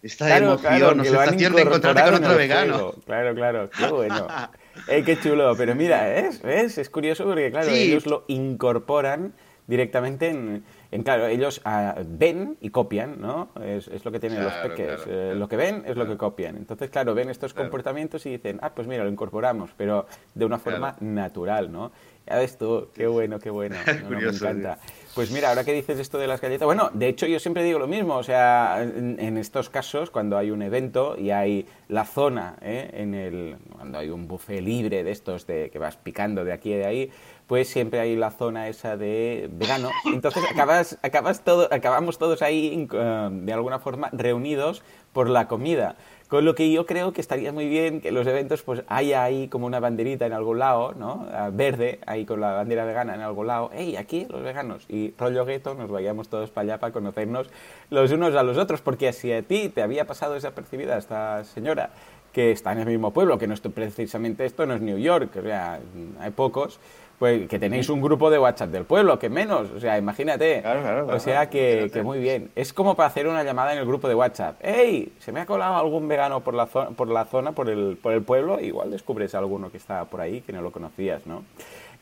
esta 0.02 0.36
emoción 0.36 1.04
sensación 1.04 1.54
de 1.54 1.62
encontrarte 1.62 2.02
con 2.02 2.14
otro 2.14 2.36
vegano. 2.36 2.94
Claro, 3.04 3.34
claro, 3.34 3.70
qué 3.70 3.86
bueno. 3.86 4.26
qué 4.86 5.18
chulo. 5.20 5.54
Pero 5.56 5.74
mira, 5.74 6.16
¿es? 6.16 6.40
¿ves? 6.42 6.78
Es 6.78 6.90
curioso 6.90 7.24
porque, 7.24 7.50
claro, 7.50 7.70
ellos 7.70 8.06
lo 8.06 8.24
incorporan 8.28 9.34
directamente 9.70 10.28
en, 10.28 10.64
en 10.90 11.02
claro, 11.04 11.26
ellos 11.28 11.60
ah, 11.64 11.94
ven 12.04 12.56
y 12.60 12.70
copian, 12.70 13.20
¿no? 13.20 13.50
Es, 13.64 13.86
es 13.86 14.04
lo 14.04 14.10
que 14.10 14.18
tienen 14.18 14.42
los 14.42 14.52
peques. 14.54 15.00
Eh, 15.06 15.34
lo 15.36 15.48
que 15.48 15.56
ven 15.56 15.84
es 15.86 15.96
lo 15.96 16.06
que 16.06 16.16
copian. 16.16 16.56
Entonces, 16.56 16.90
claro, 16.90 17.14
ven 17.14 17.30
estos 17.30 17.54
comportamientos 17.54 18.26
y 18.26 18.30
dicen, 18.30 18.58
ah, 18.62 18.74
pues 18.74 18.88
mira, 18.88 19.04
lo 19.04 19.10
incorporamos, 19.10 19.70
pero 19.76 20.06
de 20.34 20.44
una 20.44 20.58
forma 20.58 20.96
natural, 21.00 21.70
¿no? 21.70 21.92
Ya 22.26 22.42
esto, 22.42 22.90
qué 22.92 23.06
bueno, 23.06 23.38
qué 23.38 23.50
bueno. 23.50 23.76
me 24.08 24.18
encanta. 24.18 24.78
Pues 25.14 25.32
mira, 25.32 25.48
ahora 25.48 25.64
que 25.64 25.72
dices 25.72 25.98
esto 25.98 26.18
de 26.18 26.28
las 26.28 26.40
galletas, 26.40 26.66
bueno, 26.66 26.90
de 26.92 27.08
hecho 27.08 27.26
yo 27.26 27.40
siempre 27.40 27.64
digo 27.64 27.80
lo 27.80 27.88
mismo, 27.88 28.14
o 28.16 28.22
sea, 28.22 28.80
en, 28.80 29.36
estos 29.38 29.68
casos, 29.68 30.08
cuando 30.08 30.38
hay 30.38 30.52
un 30.52 30.62
evento 30.62 31.16
y 31.18 31.30
hay 31.30 31.66
la 31.88 32.04
zona, 32.04 32.56
¿eh? 32.62 32.90
en 32.92 33.14
el, 33.14 33.56
cuando 33.72 33.98
hay 33.98 34.10
un 34.10 34.28
buffet 34.28 34.60
libre 34.60 35.02
de 35.02 35.10
estos 35.10 35.48
de 35.48 35.68
que 35.70 35.80
vas 35.80 35.96
picando 35.96 36.44
de 36.44 36.52
aquí 36.52 36.72
y 36.72 36.76
de 36.76 36.86
ahí, 36.86 37.10
pues 37.48 37.68
siempre 37.68 37.98
hay 37.98 38.14
la 38.14 38.30
zona 38.30 38.68
esa 38.68 38.96
de 38.96 39.50
vegano. 39.52 39.90
Entonces 40.06 40.44
acabas, 40.48 40.96
acabas 41.02 41.42
todo, 41.42 41.68
acabamos 41.72 42.16
todos 42.16 42.42
ahí 42.42 42.86
eh, 42.92 43.28
de 43.32 43.52
alguna 43.52 43.80
forma 43.80 44.10
reunidos 44.12 44.84
por 45.12 45.28
la 45.28 45.48
comida. 45.48 45.96
Con 46.30 46.44
lo 46.44 46.54
que 46.54 46.70
yo 46.70 46.86
creo 46.86 47.12
que 47.12 47.20
estaría 47.20 47.52
muy 47.52 47.68
bien 47.68 48.00
que 48.00 48.12
los 48.12 48.24
eventos 48.24 48.62
pues 48.62 48.84
haya 48.86 49.24
ahí 49.24 49.48
como 49.48 49.66
una 49.66 49.80
banderita 49.80 50.26
en 50.26 50.32
algún 50.32 50.60
lado, 50.60 50.94
¿no? 50.94 51.26
Ah, 51.32 51.50
verde, 51.52 51.98
ahí 52.06 52.24
con 52.24 52.40
la 52.40 52.52
bandera 52.52 52.84
vegana 52.84 53.16
en 53.16 53.20
algún 53.20 53.48
lado. 53.48 53.72
¡Ey, 53.74 53.96
aquí 53.96 54.28
los 54.30 54.40
veganos! 54.40 54.86
Y 54.88 55.12
rollo 55.18 55.44
gueto, 55.44 55.74
nos 55.74 55.90
vayamos 55.90 56.28
todos 56.28 56.52
para 56.52 56.62
allá 56.62 56.78
para 56.78 56.92
conocernos 56.92 57.50
los 57.90 58.12
unos 58.12 58.36
a 58.36 58.44
los 58.44 58.58
otros. 58.58 58.80
Porque 58.80 59.08
así 59.08 59.32
a 59.32 59.42
ti 59.42 59.70
te 59.70 59.82
había 59.82 60.06
pasado 60.06 60.36
esa 60.36 60.52
percibida 60.52 60.96
esta 60.96 61.42
señora 61.42 61.90
que 62.32 62.52
está 62.52 62.70
en 62.70 62.78
el 62.78 62.86
mismo 62.86 63.12
pueblo, 63.12 63.36
que 63.36 63.48
no 63.48 63.54
es 63.54 63.60
precisamente 63.60 64.44
esto 64.44 64.64
no 64.66 64.74
es 64.74 64.80
New 64.80 64.98
York, 64.98 65.34
o 65.36 65.42
sea, 65.42 65.80
hay 66.20 66.30
pocos, 66.30 66.78
pues 67.20 67.46
que 67.48 67.58
tenéis 67.58 67.90
un 67.90 68.00
grupo 68.00 68.30
de 68.30 68.38
WhatsApp 68.38 68.70
del 68.70 68.86
pueblo, 68.86 69.18
que 69.18 69.28
menos, 69.28 69.70
o 69.72 69.78
sea, 69.78 69.98
imagínate. 69.98 70.64
o 71.06 71.20
sea 71.20 71.50
que, 71.50 71.90
muy 72.02 72.18
bien. 72.18 72.50
Es 72.56 72.72
como 72.72 72.94
para 72.94 73.08
hacer 73.08 73.28
una 73.28 73.44
llamada 73.44 73.74
en 73.74 73.78
el 73.78 73.84
grupo 73.84 74.08
de 74.08 74.14
WhatsApp. 74.14 74.56
¡Ey! 74.64 75.12
¿Se 75.18 75.30
me 75.30 75.40
ha 75.40 75.44
colado 75.44 75.76
algún 75.76 76.08
vegano 76.08 76.40
por 76.40 76.54
la, 76.54 76.64
zona, 76.64 76.92
por 76.92 77.08
la 77.08 77.26
zona, 77.26 77.52
por 77.52 77.68
el, 77.68 77.98
por 78.00 78.14
el 78.14 78.22
pueblo? 78.22 78.58
Igual 78.58 78.90
descubres 78.90 79.34
a 79.34 79.38
alguno 79.38 79.70
que 79.70 79.76
está 79.76 80.06
por 80.06 80.22
ahí, 80.22 80.40
que 80.40 80.54
no 80.54 80.62
lo 80.62 80.72
conocías, 80.72 81.26
¿no? 81.26 81.44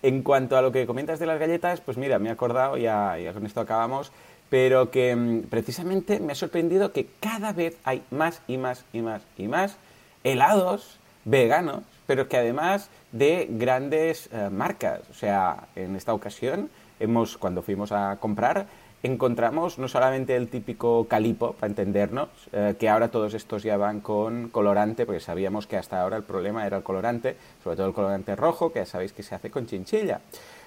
En 0.05 0.23
cuanto 0.23 0.57
a 0.57 0.63
lo 0.63 0.71
que 0.71 0.87
comentas 0.87 1.19
de 1.19 1.27
las 1.27 1.41
galletas, 1.41 1.81
pues 1.81 1.97
mira, 1.97 2.21
me 2.21 2.29
he 2.29 2.33
acordado, 2.33 2.77
ya, 2.77 3.19
ya 3.19 3.33
con 3.33 3.45
esto 3.45 3.61
acabamos, 3.61 4.13
pero 4.51 4.93
que 4.93 5.17
mm, 5.17 5.49
precisamente 5.51 6.21
me 6.21 6.31
ha 6.31 6.37
sorprendido 6.37 6.93
que 6.93 7.09
cada 7.19 7.53
vez 7.53 7.77
hay 7.83 8.05
más 8.13 8.41
y 8.47 8.57
más 8.57 8.85
y 8.93 9.01
más 9.01 9.23
y 9.37 9.49
más 9.49 9.79
helados 10.23 11.01
veganos 11.25 11.83
pero 12.09 12.27
que 12.27 12.39
además 12.39 12.89
de 13.13 13.47
grandes 13.51 14.31
eh, 14.33 14.49
marcas. 14.51 15.03
O 15.11 15.15
sea, 15.15 15.69
en 15.77 15.95
esta 15.95 16.15
ocasión, 16.15 16.71
hemos, 16.99 17.37
cuando 17.37 17.61
fuimos 17.61 17.93
a 17.93 18.17
comprar, 18.17 18.67
encontramos 19.03 19.79
no 19.79 19.89
solamente 19.89 20.35
el 20.35 20.49
típico 20.49 21.07
calipo, 21.07 21.53
para 21.53 21.69
entendernos, 21.69 22.31
eh, 22.53 22.77
que 22.81 22.89
ahora 22.89 23.11
todos 23.11 23.35
estos 23.35 23.63
ya 23.63 23.77
van 23.77 24.01
con 24.01 24.49
colorante, 24.49 25.05
porque 25.05 25.21
sabíamos 25.21 25.67
que 25.67 25.77
hasta 25.77 26.01
ahora 26.01 26.17
el 26.17 26.23
problema 26.23 26.67
era 26.67 26.79
el 26.79 26.83
colorante, 26.83 27.37
sobre 27.63 27.77
todo 27.77 27.89
el 27.89 27.93
colorante 27.93 28.35
rojo, 28.35 28.73
que 28.73 28.79
ya 28.79 28.87
sabéis 28.87 29.13
que 29.13 29.23
se 29.23 29.35
hace 29.35 29.51
con 29.51 29.67
chinchilla. 29.67 30.23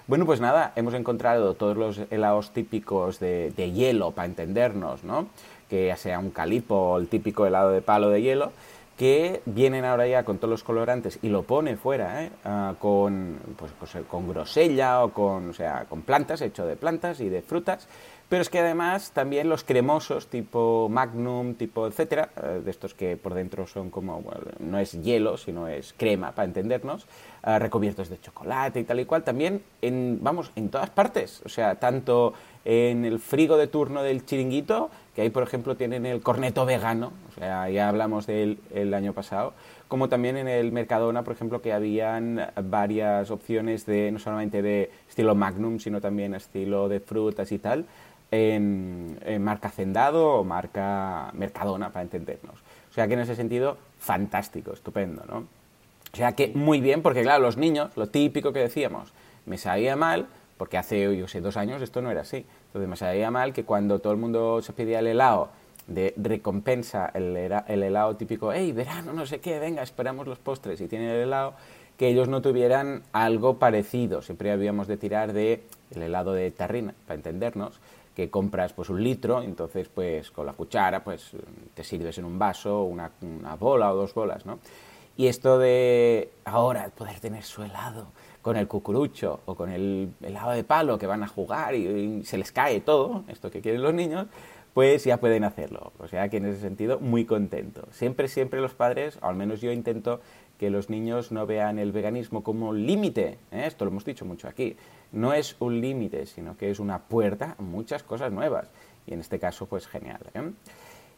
Bueno, 0.06 0.26
pues 0.26 0.40
nada, 0.40 0.72
hemos 0.76 0.94
encontrado 0.94 1.54
todos 1.54 1.76
los 1.76 2.00
helados 2.12 2.52
típicos 2.52 3.18
de, 3.18 3.50
de 3.50 3.72
hielo, 3.72 4.12
para 4.12 4.26
entendernos, 4.26 5.02
¿no? 5.02 5.26
Que 5.68 5.88
ya 5.88 5.96
sea 5.96 6.20
un 6.20 6.30
calipo 6.30 6.76
o 6.76 6.98
el 6.98 7.08
típico 7.08 7.46
helado 7.46 7.70
de 7.70 7.82
palo 7.82 8.10
de 8.10 8.22
hielo, 8.22 8.52
que 8.96 9.42
vienen 9.46 9.84
ahora 9.84 10.06
ya 10.06 10.24
con 10.24 10.38
todos 10.38 10.50
los 10.50 10.64
colorantes 10.64 11.18
y 11.22 11.28
lo 11.28 11.42
pone 11.42 11.76
fuera, 11.76 12.24
¿eh? 12.24 12.30
Ah, 12.44 12.74
con, 12.78 13.38
pues, 13.56 13.72
pues, 13.78 13.96
con 14.08 14.28
grosella 14.28 15.04
o 15.04 15.12
con, 15.12 15.50
o 15.50 15.52
sea, 15.52 15.86
con 15.88 16.02
plantas, 16.02 16.40
hecho 16.42 16.66
de 16.66 16.76
plantas 16.76 17.20
y 17.20 17.28
de 17.28 17.42
frutas, 17.42 17.88
pero 18.28 18.42
es 18.42 18.48
que 18.48 18.60
además 18.60 19.12
también 19.12 19.48
los 19.48 19.62
cremosos 19.62 20.28
tipo 20.28 20.88
Magnum, 20.90 21.54
tipo 21.54 21.86
etcétera, 21.86 22.30
eh, 22.42 22.62
de 22.64 22.70
estos 22.70 22.94
que 22.94 23.16
por 23.16 23.34
dentro 23.34 23.66
son 23.66 23.90
como, 23.90 24.22
no 24.58 24.78
es 24.78 24.92
hielo, 25.02 25.36
sino 25.36 25.68
es 25.68 25.94
crema, 25.96 26.32
para 26.32 26.46
entendernos, 26.46 27.06
ah, 27.42 27.58
recubiertos 27.58 28.08
de 28.08 28.20
chocolate 28.20 28.80
y 28.80 28.84
tal 28.84 29.00
y 29.00 29.04
cual, 29.04 29.24
también 29.24 29.62
en, 29.80 30.18
vamos, 30.22 30.52
en 30.56 30.68
todas 30.68 30.90
partes, 30.90 31.42
o 31.44 31.48
sea, 31.48 31.76
tanto 31.76 32.34
en 32.64 33.04
el 33.04 33.18
frigo 33.18 33.56
de 33.56 33.66
turno 33.66 34.02
del 34.02 34.24
chiringuito, 34.24 34.90
que 35.14 35.22
ahí, 35.22 35.30
por 35.30 35.42
ejemplo, 35.42 35.76
tienen 35.76 36.06
el 36.06 36.22
corneto 36.22 36.64
vegano, 36.64 37.12
o 37.30 37.38
sea, 37.38 37.68
ya 37.68 37.88
hablamos 37.88 38.26
del 38.26 38.58
el 38.72 38.94
año 38.94 39.12
pasado, 39.12 39.52
como 39.88 40.08
también 40.08 40.38
en 40.38 40.48
el 40.48 40.72
Mercadona, 40.72 41.22
por 41.22 41.34
ejemplo, 41.34 41.60
que 41.60 41.72
habían 41.72 42.50
varias 42.64 43.30
opciones 43.30 43.84
de, 43.84 44.10
no 44.10 44.18
solamente 44.18 44.62
de 44.62 44.90
estilo 45.06 45.34
Magnum, 45.34 45.78
sino 45.80 46.00
también 46.00 46.34
estilo 46.34 46.88
de 46.88 47.00
frutas 47.00 47.52
y 47.52 47.58
tal, 47.58 47.84
en, 48.30 49.18
marca 49.40 49.68
Hacendado 49.68 50.26
o 50.28 50.44
marca 50.44 51.30
Mercadona, 51.34 51.92
para 51.92 52.04
entendernos. 52.04 52.58
O 52.90 52.94
sea 52.94 53.06
que 53.06 53.14
en 53.14 53.20
ese 53.20 53.36
sentido, 53.36 53.76
fantástico, 53.98 54.72
estupendo, 54.72 55.24
¿no? 55.28 55.46
O 56.12 56.16
sea 56.16 56.32
que 56.32 56.48
muy 56.54 56.80
bien, 56.80 57.02
porque 57.02 57.22
claro, 57.22 57.42
los 57.42 57.56
niños, 57.56 57.96
lo 57.96 58.08
típico 58.08 58.52
que 58.52 58.58
decíamos, 58.58 59.12
me 59.46 59.56
sabía 59.56 59.96
mal, 59.96 60.26
porque 60.58 60.76
hace, 60.76 61.16
yo 61.16 61.26
sé, 61.26 61.40
dos 61.40 61.56
años 61.56 61.80
esto 61.80 62.02
no 62.02 62.10
era 62.10 62.20
así. 62.20 62.44
Entonces 62.66 62.88
me 62.88 62.96
sabía 62.96 63.30
mal 63.30 63.52
que 63.52 63.64
cuando 63.64 63.98
todo 63.98 64.12
el 64.12 64.18
mundo 64.18 64.60
se 64.62 64.72
pedía 64.72 64.98
el 64.98 65.06
helado 65.06 65.48
de 65.86 66.14
recompensa, 66.16 67.10
el, 67.14 67.36
el 67.36 67.82
helado 67.82 68.14
típico, 68.16 68.52
hey, 68.52 68.72
verano, 68.72 69.12
no 69.12 69.26
sé 69.26 69.40
qué, 69.40 69.58
venga, 69.58 69.82
esperamos 69.82 70.26
los 70.26 70.38
postres 70.38 70.80
y 70.80 70.86
tienen 70.86 71.08
el 71.08 71.22
helado, 71.22 71.54
que 71.96 72.08
ellos 72.08 72.28
no 72.28 72.42
tuvieran 72.42 73.02
algo 73.12 73.58
parecido. 73.58 74.22
Siempre 74.22 74.52
habíamos 74.52 74.86
de 74.88 74.96
tirar 74.98 75.32
de 75.32 75.62
el 75.94 76.02
helado 76.02 76.32
de 76.32 76.50
tarrina, 76.50 76.94
para 77.06 77.16
entendernos, 77.16 77.80
que 78.14 78.28
compras 78.30 78.72
pues 78.74 78.90
un 78.90 79.02
litro, 79.02 79.42
entonces 79.42 79.88
pues 79.88 80.30
con 80.30 80.46
la 80.46 80.52
cuchara 80.52 81.02
pues 81.02 81.32
te 81.74 81.82
sirves 81.82 82.18
en 82.18 82.26
un 82.26 82.38
vaso 82.38 82.82
una, 82.82 83.10
una 83.22 83.56
bola 83.56 83.92
o 83.92 83.96
dos 83.96 84.12
bolas, 84.14 84.44
¿no? 84.44 84.58
Y 85.16 85.26
esto 85.26 85.58
de 85.58 86.30
ahora 86.44 86.90
poder 86.96 87.20
tener 87.20 87.44
su 87.44 87.62
helado 87.62 88.06
con 88.40 88.56
el 88.56 88.66
cucurucho 88.66 89.40
o 89.46 89.54
con 89.54 89.70
el 89.70 90.12
helado 90.20 90.50
de 90.52 90.64
palo 90.64 90.98
que 90.98 91.06
van 91.06 91.22
a 91.22 91.28
jugar 91.28 91.74
y, 91.74 92.24
se 92.24 92.38
les 92.38 92.50
cae 92.50 92.80
todo, 92.80 93.24
esto 93.28 93.50
que 93.50 93.60
quieren 93.60 93.82
los 93.82 93.94
niños, 93.94 94.26
pues 94.74 95.04
ya 95.04 95.18
pueden 95.18 95.44
hacerlo. 95.44 95.92
O 95.98 96.08
sea 96.08 96.28
que 96.28 96.38
en 96.38 96.46
ese 96.46 96.60
sentido 96.60 96.98
muy 96.98 97.24
contento. 97.24 97.86
Siempre, 97.92 98.26
siempre 98.28 98.60
los 98.60 98.74
padres, 98.74 99.18
o 99.22 99.26
al 99.26 99.36
menos 99.36 99.60
yo 99.60 99.70
intento 99.70 100.20
que 100.58 100.70
los 100.70 100.90
niños 100.90 101.32
no 101.32 101.46
vean 101.46 101.78
el 101.78 101.92
veganismo 101.92 102.42
como 102.42 102.72
límite. 102.72 103.38
¿eh? 103.50 103.64
Esto 103.66 103.84
lo 103.84 103.90
hemos 103.90 104.04
dicho 104.04 104.24
mucho 104.24 104.48
aquí. 104.48 104.76
No 105.12 105.32
es 105.32 105.56
un 105.58 105.80
límite, 105.80 106.26
sino 106.26 106.56
que 106.56 106.70
es 106.70 106.80
una 106.80 107.00
puerta 107.00 107.56
a 107.58 107.62
muchas 107.62 108.02
cosas 108.02 108.32
nuevas. 108.32 108.68
Y 109.06 109.14
en 109.14 109.20
este 109.20 109.38
caso, 109.38 109.66
pues 109.66 109.86
genial. 109.86 110.20
¿eh? 110.34 110.52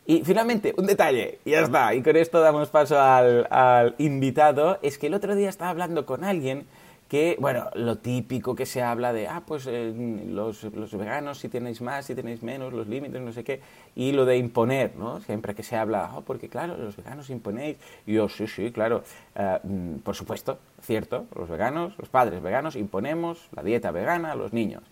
Y 0.07 0.23
finalmente, 0.23 0.75
un 0.77 0.87
detalle, 0.87 1.39
y 1.47 1.53
ya 1.53 1.61
está, 1.61 1.95
y 1.95 2.03
con 2.03 2.17
esto 2.17 2.41
damos 2.41 2.69
paso 2.69 3.01
al, 3.01 3.47
al 3.51 3.95
invitado, 3.99 4.79
es 4.83 4.99
que 4.99 5.07
el 5.07 5.15
otro 5.15 5.35
día 5.35 5.49
estaba 5.49 5.71
hablando 5.71 6.05
con 6.05 6.25
alguien 6.25 6.67
que, 7.09 7.37
bueno, 7.39 7.71
lo 7.75 7.99
típico 7.99 8.55
que 8.55 8.67
se 8.67 8.83
habla 8.83 9.13
de, 9.13 9.29
ah, 9.29 9.43
pues 9.47 9.67
eh, 9.67 9.95
los, 10.27 10.65
los, 10.65 10.97
veganos 10.97 11.39
si 11.39 11.49
tenéis 11.49 11.81
más, 11.81 12.07
si 12.07 12.15
tenéis 12.15 12.43
menos, 12.43 12.73
los 12.73 12.87
límites, 12.87 13.21
no 13.21 13.33
sé 13.33 13.45
qué, 13.45 13.61
y 13.95 14.13
lo 14.13 14.25
de 14.25 14.37
imponer, 14.37 14.97
¿no? 14.97 15.21
Siempre 15.21 15.55
que 15.55 15.63
se 15.63 15.77
habla, 15.77 16.11
oh, 16.17 16.23
porque 16.23 16.49
claro, 16.49 16.77
los 16.77 16.97
veganos 16.97 17.31
imponéis, 17.31 17.79
y 18.07 18.15
yo, 18.15 18.29
sí, 18.29 18.47
sí, 18.47 18.73
claro, 18.73 19.05
mm, 19.63 19.97
por 19.99 20.15
supuesto, 20.15 20.59
cierto, 20.83 21.27
los 21.37 21.49
veganos, 21.49 21.97
los 21.99 22.09
padres 22.09 22.43
veganos 22.43 22.77
imponemos 22.77 23.49
la 23.55 23.63
dieta 23.63 23.91
vegana 23.91 24.33
a 24.33 24.37
los 24.37 24.53
niños. 24.53 24.83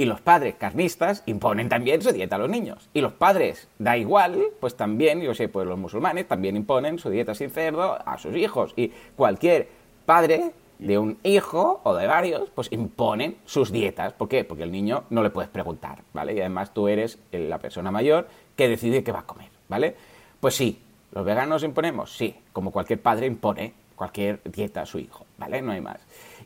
Y 0.00 0.04
los 0.04 0.20
padres 0.20 0.54
carnistas 0.54 1.24
imponen 1.26 1.68
también 1.68 2.00
su 2.00 2.12
dieta 2.12 2.36
a 2.36 2.38
los 2.38 2.48
niños. 2.48 2.88
Y 2.94 3.00
los 3.00 3.12
padres, 3.12 3.66
da 3.80 3.96
igual, 3.96 4.40
pues 4.60 4.76
también, 4.76 5.20
yo 5.20 5.34
sé, 5.34 5.48
pues 5.48 5.66
los 5.66 5.76
musulmanes 5.76 6.28
también 6.28 6.54
imponen 6.54 7.00
su 7.00 7.10
dieta 7.10 7.34
sin 7.34 7.50
cerdo 7.50 7.98
a 8.06 8.16
sus 8.16 8.36
hijos. 8.36 8.72
Y 8.76 8.92
cualquier 9.16 9.68
padre 10.06 10.52
de 10.78 10.98
un 10.98 11.18
hijo 11.24 11.80
o 11.82 11.96
de 11.96 12.06
varios, 12.06 12.48
pues 12.50 12.70
imponen 12.70 13.38
sus 13.44 13.72
dietas. 13.72 14.12
¿Por 14.12 14.28
qué? 14.28 14.44
Porque 14.44 14.62
el 14.62 14.70
niño 14.70 15.02
no 15.10 15.24
le 15.24 15.30
puedes 15.30 15.50
preguntar, 15.50 16.02
¿vale? 16.12 16.32
Y 16.34 16.40
además 16.40 16.72
tú 16.72 16.86
eres 16.86 17.18
la 17.32 17.58
persona 17.58 17.90
mayor 17.90 18.28
que 18.54 18.68
decide 18.68 19.02
qué 19.02 19.10
va 19.10 19.20
a 19.20 19.26
comer, 19.26 19.50
¿vale? 19.68 19.96
Pues 20.38 20.54
sí, 20.54 20.80
¿los 21.10 21.24
veganos 21.24 21.64
imponemos? 21.64 22.16
Sí, 22.16 22.36
como 22.52 22.70
cualquier 22.70 23.02
padre 23.02 23.26
impone 23.26 23.74
cualquier 23.96 24.40
dieta 24.44 24.82
a 24.82 24.86
su 24.86 25.00
hijo, 25.00 25.26
¿vale? 25.38 25.60
No 25.60 25.72
hay 25.72 25.80
más. 25.80 25.98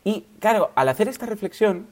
Y 0.05 0.25
claro, 0.41 0.71
al 0.75 0.89
hacer 0.89 1.09
esta 1.09 1.27
reflexión, 1.27 1.87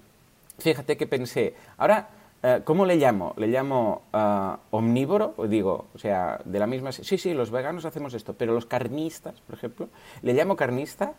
fíjate 0.60 0.96
que 0.96 1.06
pensé, 1.06 1.54
ahora, 1.76 2.08
eh, 2.42 2.60
¿cómo 2.64 2.86
le 2.86 2.96
llamo? 2.96 3.34
¿Le 3.36 3.48
llamo 3.48 4.02
uh, 4.12 4.76
omnívoro? 4.76 5.34
Digo, 5.48 5.86
o 5.94 5.98
sea, 5.98 6.40
de 6.44 6.58
la 6.58 6.66
misma... 6.66 6.92
Sí, 6.92 7.18
sí, 7.18 7.34
los 7.34 7.50
veganos 7.50 7.84
hacemos 7.84 8.14
esto, 8.14 8.34
pero 8.34 8.54
los 8.54 8.66
carnistas, 8.66 9.40
por 9.42 9.56
ejemplo, 9.56 9.88
¿le 10.22 10.32
llamo 10.32 10.56
carnista? 10.56 11.14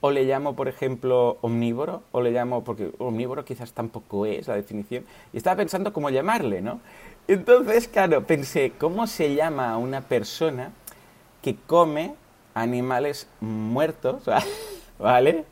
o 0.00 0.10
le 0.10 0.24
llamo, 0.24 0.54
por 0.54 0.68
ejemplo, 0.68 1.38
omnívoro, 1.40 2.02
o 2.12 2.20
le 2.20 2.30
llamo, 2.30 2.64
porque 2.64 2.92
omnívoro 2.98 3.44
quizás 3.44 3.72
tampoco 3.72 4.26
es 4.26 4.46
la 4.46 4.54
definición, 4.54 5.04
y 5.32 5.38
estaba 5.38 5.56
pensando 5.56 5.92
cómo 5.92 6.10
llamarle, 6.10 6.60
¿no? 6.60 6.80
Entonces, 7.28 7.88
claro, 7.88 8.24
pensé, 8.24 8.72
¿cómo 8.78 9.06
se 9.06 9.34
llama 9.34 9.70
a 9.70 9.78
una 9.78 10.02
persona 10.02 10.72
que 11.42 11.56
come 11.66 12.14
animales 12.54 13.28
muertos, 13.40 14.22
¿vale? 14.98 15.44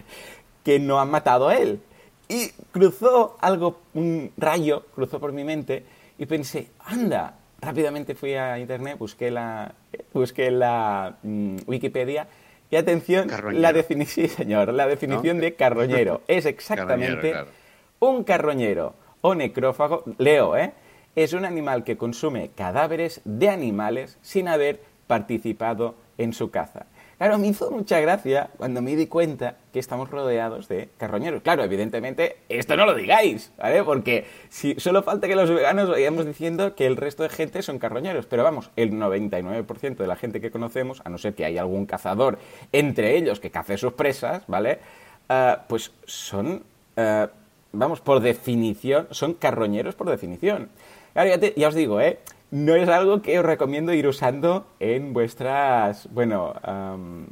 Que 0.62 0.78
no 0.78 1.00
han 1.00 1.10
matado 1.10 1.48
a 1.48 1.56
él. 1.56 1.80
Y 2.28 2.50
cruzó 2.73 3.37
algo, 3.40 3.81
un 3.95 4.33
rayo, 4.37 4.87
cruzó 4.95 5.21
por 5.21 5.33
mi 5.33 5.45
mente, 5.45 5.85
y 6.19 6.26
pensé, 6.26 6.69
anda, 6.81 7.35
rápidamente 7.61 8.14
fui 8.14 8.35
a 8.35 8.59
internet, 8.59 8.99
busqué 8.99 9.31
la, 9.31 9.75
busqué 10.12 10.50
la 10.50 11.16
mm, 11.23 11.57
Wikipedia, 11.66 12.26
y 12.71 12.76
atención, 12.76 13.31
la 13.52 13.73
definición, 13.73 14.28
señor, 14.28 14.73
la 14.73 14.87
definición 14.87 15.38
de 15.38 15.54
carroñero 15.54 16.23
es 16.28 16.47
exactamente 16.47 17.35
un 18.00 18.25
carroñero 18.25 18.95
o 19.21 19.35
necrófago, 19.35 20.04
leo, 20.19 20.57
¿eh? 20.57 20.73
Es 21.14 21.33
un 21.33 21.45
animal 21.45 21.85
que 21.85 21.97
consume 21.97 22.50
cadáveres 22.50 23.21
de 23.25 23.49
animales 23.49 24.19
sin 24.23 24.49
haber 24.49 24.81
participado 25.07 25.95
en 26.19 26.33
su 26.33 26.50
caza. 26.50 26.87
Claro, 27.25 27.38
me 27.38 27.47
hizo 27.47 27.71
mucha 27.71 28.00
gracia 28.00 28.50
cuando 28.59 28.83
me 28.83 28.95
di 28.95 29.07
cuenta 29.07 29.57
que 29.73 29.78
estamos 29.78 30.11
rodeados 30.11 30.69
de 30.69 30.90
carroñeros. 30.99 31.40
Claro, 31.40 31.64
evidentemente, 31.64 32.37
esto 32.50 32.76
no 32.76 32.85
lo 32.85 32.95
digáis, 32.95 33.50
¿vale? 33.57 33.83
Porque 33.83 34.26
si 34.50 34.75
solo 34.78 35.02
falta 35.02 35.26
que 35.26 35.35
los 35.35 35.49
veganos 35.49 35.88
vayamos 35.88 36.26
diciendo 36.26 36.75
que 36.75 36.85
el 36.85 36.99
resto 36.99 37.23
de 37.23 37.31
gente 37.31 37.62
son 37.62 37.78
carroñeros. 37.78 38.26
Pero 38.26 38.45
vamos, 38.45 38.71
el 38.76 38.93
99% 38.93 39.97
de 39.97 40.07
la 40.07 40.16
gente 40.16 40.38
que 40.38 40.50
conocemos, 40.50 41.00
a 41.07 41.09
no 41.09 41.16
ser 41.16 41.35
que 41.35 41.47
haya 41.47 41.62
algún 41.62 41.87
cazador 41.87 42.38
entre 42.73 43.16
ellos 43.16 43.40
que 43.40 43.50
cace 43.50 43.78
sus 43.78 43.95
presas, 43.95 44.43
¿vale? 44.47 44.81
Ah, 45.31 45.64
pues 45.66 45.93
son, 46.04 46.62
ah, 46.99 47.31
vamos, 47.73 48.02
por 48.02 48.21
definición, 48.21 49.09
son 49.12 49.33
carroñeros 49.33 49.95
por 49.95 50.11
definición. 50.11 50.69
Claro, 51.14 51.31
ya, 51.31 51.54
ya 51.57 51.69
os 51.69 51.75
digo, 51.75 52.02
¿eh? 52.02 52.19
No 52.54 52.75
es 52.76 52.88
algo 52.88 53.20
que 53.20 53.40
os 53.40 53.44
recomiendo 53.44 53.92
ir 53.92 54.06
usando 54.06 54.64
en 54.78 55.12
vuestras, 55.12 56.08
bueno, 56.12 56.54
um, 56.64 57.26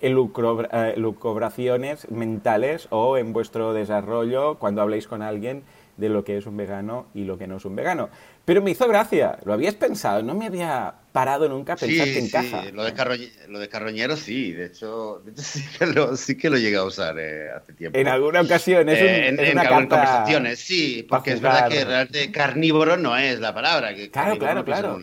elucubraciones 0.00 2.08
mentales 2.12 2.86
o 2.90 3.16
en 3.16 3.32
vuestro 3.32 3.72
desarrollo 3.72 4.54
cuando 4.60 4.80
habléis 4.80 5.08
con 5.08 5.22
alguien 5.22 5.64
de 5.98 6.08
lo 6.08 6.24
que 6.24 6.38
es 6.38 6.46
un 6.46 6.56
vegano 6.56 7.08
y 7.12 7.24
lo 7.24 7.36
que 7.36 7.46
no 7.46 7.56
es 7.56 7.64
un 7.64 7.76
vegano. 7.76 8.08
Pero 8.44 8.62
me 8.62 8.70
hizo 8.70 8.88
gracia, 8.88 9.36
lo 9.44 9.52
habías 9.52 9.74
pensado, 9.74 10.22
no 10.22 10.34
me 10.34 10.46
había 10.46 10.94
parado 11.12 11.48
nunca 11.48 11.74
a 11.74 11.76
pensar 11.76 12.06
que 12.06 12.18
encaja. 12.18 12.62
Sí, 12.62 12.72
lo 12.72 12.84
de, 12.84 13.30
lo 13.48 13.58
de 13.58 13.68
carroñero 13.68 14.16
sí, 14.16 14.52
de 14.52 14.66
hecho, 14.66 15.22
sí, 15.36 15.62
que 15.78 15.86
lo, 15.86 16.16
sí 16.16 16.36
que 16.36 16.48
lo 16.48 16.56
llegué 16.56 16.76
a 16.76 16.84
usar 16.84 17.18
eh, 17.18 17.50
hace 17.50 17.72
tiempo. 17.74 17.98
En 17.98 18.08
alguna 18.08 18.40
ocasión, 18.40 18.88
es, 18.88 18.98
eh, 19.00 19.28
en, 19.28 19.40
en, 19.40 19.58
conversaciones, 19.66 20.60
sí, 20.60 21.04
porque 21.06 21.32
es 21.32 21.40
verdad 21.40 21.68
que 21.68 21.84
realmente 21.84 22.30
carnívoro 22.30 22.96
no 22.96 23.16
es 23.16 23.40
la 23.40 23.52
palabra. 23.52 23.94
Que 23.94 24.10
claro, 24.10 24.38
claro, 24.38 24.64
claro. 24.64 25.00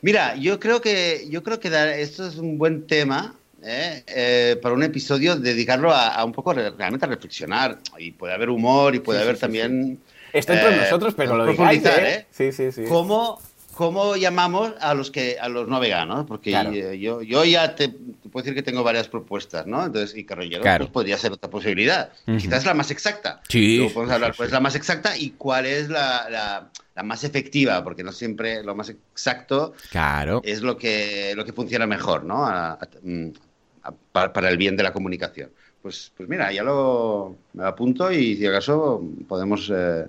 Mira, 0.00 0.36
yo 0.36 0.60
creo 0.60 0.80
que, 0.80 1.26
yo 1.28 1.42
creo 1.42 1.58
que 1.58 1.68
esto 2.00 2.26
es 2.26 2.36
un 2.36 2.56
buen 2.56 2.86
tema 2.86 3.34
¿eh? 3.62 4.02
Eh, 4.06 4.56
para 4.60 4.74
un 4.74 4.82
episodio 4.82 5.36
dedicarlo 5.36 5.92
a, 5.92 6.24
un 6.24 6.32
poco 6.32 6.52
realmente 6.52 7.04
a 7.04 7.08
reflexionar. 7.08 7.78
Y 7.98 8.12
puede 8.12 8.34
haber 8.34 8.50
humor 8.50 8.94
y 8.94 9.00
puede 9.00 9.20
haber 9.22 9.38
también... 9.38 10.00
Está 10.32 10.54
entre 10.54 10.76
nosotros, 10.76 11.14
pero 11.14 11.36
lo 11.36 11.46
digáis, 11.46 11.84
¿eh? 11.84 12.26
Sí, 12.30 12.52
sí, 12.52 12.72
sí. 12.72 12.84
¿Cómo, 12.88 13.40
¿Cómo 13.74 14.16
llamamos 14.16 14.74
a 14.80 14.92
los 14.92 15.10
que 15.10 15.38
a 15.40 15.48
los 15.48 15.66
no 15.66 15.80
veganos? 15.80 16.26
Porque 16.26 16.52
yo, 17.00 17.22
yo 17.22 17.44
ya 17.44 17.74
te, 17.74 17.88
puedo 17.88 18.44
decir 18.44 18.54
que 18.54 18.62
tengo 18.62 18.82
varias 18.82 19.08
propuestas, 19.08 19.66
¿no? 19.66 19.84
Entonces, 19.84 20.16
y 20.16 20.24
carroñero 20.24 20.62
pues 20.62 20.90
podría 20.90 21.16
ser 21.16 21.32
otra 21.32 21.48
posibilidad. 21.48 22.12
Quizás 22.26 22.66
la 22.66 22.74
más 22.74 22.90
exacta. 22.90 23.40
Sí. 23.48 23.78
Luego 23.78 23.94
podemos 23.94 24.14
hablar 24.14 24.34
cuál 24.36 24.46
es 24.48 24.52
la 24.52 24.60
más 24.60 24.74
exacta 24.74 25.16
y 25.16 25.30
cuál 25.30 25.66
es 25.66 25.88
la, 25.88 26.70
la, 26.94 27.02
más 27.02 27.24
efectiva, 27.24 27.82
porque 27.82 28.04
no 28.04 28.12
siempre 28.12 28.62
lo 28.62 28.74
más 28.74 28.90
exacto 28.90 29.72
claro. 29.90 30.42
es 30.44 30.60
lo 30.60 30.76
que, 30.76 31.32
lo 31.34 31.44
que 31.44 31.52
funciona 31.52 31.86
mejor, 31.86 32.24
¿no? 32.24 32.46
Mm, 33.02 33.30
para, 34.12 34.48
el 34.50 34.58
bien 34.58 34.76
de 34.76 34.82
la 34.82 34.92
comunicación. 34.92 35.50
Pues, 35.82 36.12
pues 36.16 36.28
mira, 36.28 36.52
ya 36.52 36.62
lo 36.62 37.36
me 37.54 37.64
apunto 37.64 38.10
y 38.12 38.36
si 38.36 38.46
acaso 38.46 39.02
podemos 39.28 39.70
eh, 39.74 40.06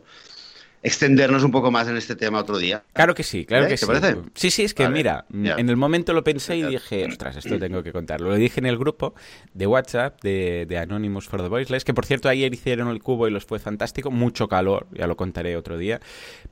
extendernos 0.84 1.44
un 1.44 1.52
poco 1.52 1.72
más 1.72 1.88
en 1.88 1.98
este 1.98 2.16
tema 2.16 2.40
otro 2.40 2.58
día. 2.58 2.84
Claro 2.94 3.16
que 3.16 3.24
sí, 3.24 3.46
claro 3.46 3.66
¿Eh? 3.66 3.70
que 3.70 3.78
sí. 3.78 3.86
Parece? 3.86 4.18
Sí, 4.36 4.52
sí, 4.52 4.64
es 4.64 4.74
que 4.74 4.88
mira, 4.90 5.26
en 5.32 5.70
el 5.70 5.78
momento 5.78 6.14
lo 6.14 6.24
pensé 6.24 6.58
y 6.58 6.64
dije, 6.64 7.06
ostras, 7.06 7.38
esto 7.38 7.58
tengo 7.58 7.82
que 7.84 7.92
contarlo. 7.92 8.30
Lo 8.30 8.36
dije 8.36 8.60
en 8.60 8.66
el 8.66 8.78
grupo 8.78 9.16
de 9.54 9.66
WhatsApp 9.66 10.22
de, 10.22 10.66
de 10.68 10.78
Anonymous 10.78 11.28
for 11.28 11.42
the 11.42 11.48
Voiceless, 11.48 11.86
que 11.86 11.94
por 11.94 12.06
cierto 12.06 12.30
ayer 12.30 12.54
hicieron 12.54 12.90
el 12.90 13.02
cubo 13.02 13.28
y 13.28 13.32
los 13.32 13.46
fue 13.46 13.60
fantástico, 13.60 14.12
mucho 14.12 14.48
calor, 14.48 14.88
ya 14.92 15.08
lo 15.08 15.16
contaré 15.16 15.56
otro 15.56 15.78
día, 15.78 16.02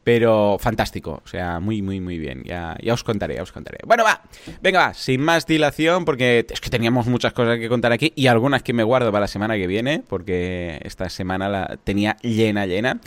pero 0.04 0.58
fantástico, 0.60 1.22
o 1.24 1.28
sea, 1.28 1.60
muy, 1.60 1.82
muy, 1.82 2.00
muy 2.00 2.18
bien. 2.18 2.44
Ya, 2.46 2.78
ya 2.82 2.94
os 2.94 3.04
contaré, 3.04 3.36
ya 3.36 3.44
os 3.44 3.52
contaré. 3.52 3.80
Bueno, 3.86 4.04
va, 4.04 4.22
venga, 4.62 4.80
va, 4.88 4.94
sin 4.94 5.22
más 5.22 5.46
dilación, 5.46 6.06
porque 6.06 6.46
es 6.50 6.62
que 6.62 6.70
teníamos 6.70 7.08
muchas 7.08 7.34
cosas 7.34 7.60
que 7.60 7.68
contar 7.68 7.92
aquí 7.92 8.14
y 8.16 8.28
algunas 8.28 8.64
que 8.64 8.72
me 8.72 8.84
guardo 8.84 9.12
para 9.12 9.22
la 9.22 9.28
semana 9.28 9.56
que 9.56 9.68
viene, 9.68 10.04
porque 10.08 10.80
esta 10.84 11.10
semana 11.10 11.50
la 11.50 11.78
tenía 11.84 12.16
llena, 12.22 12.66
llena. 12.66 13.00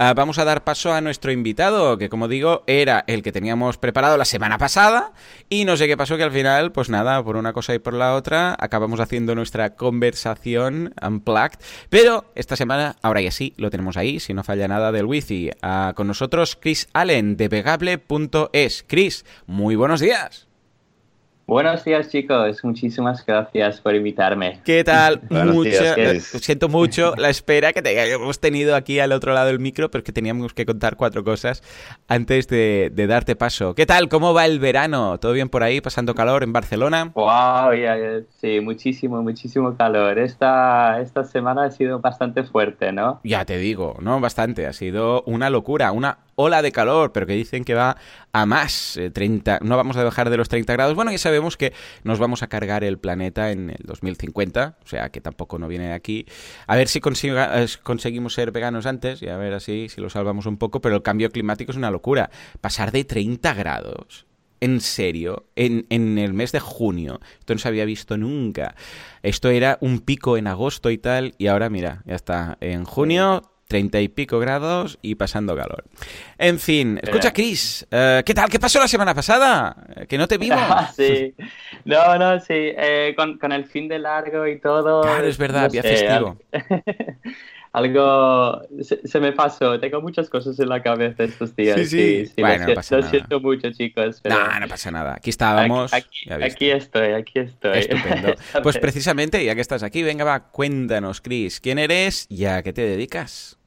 Uh, 0.00 0.14
vamos 0.14 0.38
a 0.38 0.44
dar 0.44 0.63
paso 0.64 0.92
a 0.92 1.00
nuestro 1.00 1.32
invitado, 1.32 1.98
que 1.98 2.08
como 2.08 2.28
digo, 2.28 2.64
era 2.66 3.04
el 3.06 3.22
que 3.22 3.32
teníamos 3.32 3.78
preparado 3.78 4.16
la 4.16 4.24
semana 4.24 4.58
pasada 4.58 5.12
y 5.48 5.64
no 5.64 5.76
sé 5.76 5.86
qué 5.86 5.96
pasó 5.96 6.16
que 6.16 6.22
al 6.22 6.32
final, 6.32 6.72
pues 6.72 6.88
nada, 6.88 7.22
por 7.22 7.36
una 7.36 7.52
cosa 7.52 7.74
y 7.74 7.78
por 7.78 7.94
la 7.94 8.14
otra, 8.14 8.56
acabamos 8.58 9.00
haciendo 9.00 9.34
nuestra 9.34 9.76
conversación 9.76 10.94
unplugged, 11.06 11.58
pero 11.90 12.24
esta 12.34 12.56
semana, 12.56 12.96
ahora 13.02 13.20
ya 13.20 13.30
sí, 13.30 13.54
lo 13.56 13.70
tenemos 13.70 13.96
ahí, 13.96 14.20
si 14.20 14.34
no 14.34 14.44
falla 14.44 14.68
nada 14.68 14.92
del 14.92 15.06
wifi. 15.06 15.50
Ah, 15.62 15.92
con 15.94 16.06
nosotros 16.06 16.56
Chris 16.60 16.88
Allen 16.92 17.36
de 17.36 17.48
pegable.es. 17.48 18.84
Chris, 18.86 19.24
muy 19.46 19.76
buenos 19.76 20.00
días. 20.00 20.48
Buenos 21.46 21.84
días, 21.84 22.08
chicos. 22.08 22.64
Muchísimas 22.64 23.24
gracias 23.24 23.78
por 23.78 23.94
invitarme. 23.94 24.60
¿Qué 24.64 24.82
tal? 24.82 25.20
Mucho, 25.30 25.94
eh, 25.96 26.18
siento 26.20 26.70
mucho 26.70 27.14
la 27.16 27.28
espera 27.28 27.74
que 27.74 27.82
hemos 28.12 28.40
tenido 28.40 28.74
aquí 28.74 28.98
al 28.98 29.12
otro 29.12 29.34
lado 29.34 29.48
del 29.48 29.58
micro, 29.58 29.90
pero 29.90 30.00
es 30.00 30.04
que 30.06 30.12
teníamos 30.12 30.54
que 30.54 30.64
contar 30.64 30.96
cuatro 30.96 31.22
cosas 31.22 31.62
antes 32.08 32.48
de, 32.48 32.90
darte 32.94 33.36
paso. 33.36 33.74
¿Qué 33.74 33.84
tal? 33.84 34.08
¿Cómo 34.08 34.32
va 34.32 34.46
el 34.46 34.58
verano? 34.58 35.18
¿Todo 35.18 35.32
bien 35.32 35.50
por 35.50 35.62
ahí? 35.62 35.82
¿Pasando 35.82 36.14
calor 36.14 36.44
en 36.44 36.52
Barcelona? 36.54 37.12
Wow, 37.14 37.72
sí, 38.40 38.60
muchísimo, 38.60 39.22
muchísimo 39.22 39.76
calor. 39.76 40.18
Esta, 40.18 41.00
esta 41.02 41.24
semana 41.24 41.64
ha 41.64 41.70
sido 41.70 42.00
bastante 42.00 42.44
fuerte, 42.44 42.90
¿no? 42.90 43.20
Ya 43.22 43.44
te 43.44 43.58
digo, 43.58 43.96
¿no? 44.00 44.18
Bastante. 44.18 44.66
Ha 44.66 44.72
sido 44.72 45.22
una 45.26 45.50
locura, 45.50 45.92
una 45.92 46.18
ola 46.36 46.62
de 46.62 46.72
calor, 46.72 47.12
pero 47.12 47.26
que 47.26 47.34
dicen 47.34 47.64
que 47.64 47.74
va 47.74 47.96
a 48.32 48.46
más, 48.46 48.98
30, 49.12 49.56
eh, 49.56 49.58
no 49.62 49.76
vamos 49.76 49.96
a 49.96 50.04
bajar 50.04 50.30
de 50.30 50.36
los 50.36 50.48
30 50.48 50.72
grados. 50.72 50.94
Bueno, 50.94 51.10
ya 51.12 51.18
sabemos 51.18 51.56
que 51.56 51.72
nos 52.02 52.18
vamos 52.18 52.42
a 52.42 52.48
cargar 52.48 52.84
el 52.84 52.98
planeta 52.98 53.50
en 53.50 53.70
el 53.70 53.80
2050, 53.84 54.78
o 54.82 54.86
sea 54.86 55.10
que 55.10 55.20
tampoco 55.20 55.58
no 55.58 55.68
viene 55.68 55.88
de 55.88 55.92
aquí. 55.92 56.26
A 56.66 56.76
ver 56.76 56.88
si 56.88 57.00
eh, 57.00 57.66
conseguimos 57.82 58.34
ser 58.34 58.50
veganos 58.50 58.86
antes 58.86 59.22
y 59.22 59.28
a 59.28 59.36
ver 59.36 59.54
así 59.54 59.88
si 59.88 60.00
lo 60.00 60.10
salvamos 60.10 60.46
un 60.46 60.56
poco, 60.56 60.80
pero 60.80 60.96
el 60.96 61.02
cambio 61.02 61.30
climático 61.30 61.72
es 61.72 61.78
una 61.78 61.90
locura. 61.90 62.30
Pasar 62.60 62.92
de 62.92 63.04
30 63.04 63.54
grados 63.54 64.26
en 64.60 64.80
serio, 64.80 65.44
en, 65.56 65.84
en, 65.90 66.16
el 66.16 66.32
mes 66.32 66.50
de 66.50 66.60
junio. 66.60 67.20
Esto 67.38 67.52
no 67.52 67.58
se 67.58 67.68
había 67.68 67.84
visto 67.84 68.16
nunca. 68.16 68.74
Esto 69.22 69.50
era 69.50 69.76
un 69.82 70.00
pico 70.00 70.38
en 70.38 70.46
agosto 70.46 70.90
y 70.90 70.96
tal, 70.96 71.34
y 71.36 71.48
ahora 71.48 71.68
mira, 71.68 72.02
ya 72.06 72.14
está. 72.14 72.56
En 72.62 72.84
junio 72.84 73.42
treinta 73.66 74.00
y 74.00 74.08
pico 74.08 74.38
grados 74.38 74.98
y 75.02 75.14
pasando 75.14 75.56
calor. 75.56 75.84
En 76.38 76.58
fin, 76.58 77.00
escucha, 77.02 77.32
Chris, 77.32 77.86
eh, 77.90 78.22
¿qué 78.24 78.34
tal? 78.34 78.48
¿Qué 78.50 78.58
pasó 78.58 78.78
la 78.78 78.88
semana 78.88 79.14
pasada? 79.14 79.76
Que 80.08 80.18
no 80.18 80.28
te 80.28 80.38
vimos. 80.38 80.60
sí, 80.96 81.34
no, 81.84 82.18
no, 82.18 82.40
sí, 82.40 82.54
eh, 82.54 83.14
con, 83.16 83.38
con, 83.38 83.52
el 83.52 83.64
fin 83.64 83.88
de 83.88 83.98
largo 83.98 84.46
y 84.46 84.60
todo. 84.60 85.02
Claro, 85.02 85.26
es 85.26 85.38
verdad, 85.38 85.64
había 85.64 85.82
festivo. 85.82 86.38
algo 87.74 88.62
se, 88.82 89.20
me 89.20 89.32
pasó. 89.32 89.80
Tengo 89.80 90.00
muchas 90.00 90.30
cosas 90.30 90.58
en 90.60 90.68
la 90.68 90.80
cabeza 90.80 91.24
estos 91.24 91.56
días. 91.56 91.76
Sí, 91.80 91.86
sí. 91.86 92.26
sí, 92.26 92.40
bueno, 92.40 92.68
no 92.68 92.74
pasa 92.74 92.98
nada. 92.98 93.10
siento 93.10 93.40
mucho, 93.40 93.68
chicos. 93.72 94.22
No, 94.22 94.60
no 94.60 94.68
pasa 94.68 94.92
nada. 94.92 95.14
Aquí 95.14 95.30
estábamos. 95.30 95.92
Aquí, 95.92 96.30
aquí, 96.30 96.70
estoy, 96.70 97.14
aquí 97.14 97.40
estoy. 97.40 97.78
Estupendo. 97.80 98.34
pues 98.62 98.78
precisamente, 98.78 99.44
ya 99.44 99.56
que 99.56 99.60
estás 99.60 99.82
aquí, 99.82 100.04
venga, 100.04 100.24
va, 100.24 100.52
cuéntanos, 100.52 101.20
Chris, 101.20 101.58
¿quién 101.58 101.80
eres 101.80 102.26
y 102.30 102.44
a 102.44 102.62
qué 102.62 102.72
te 102.72 102.82
dedicas? 102.82 103.58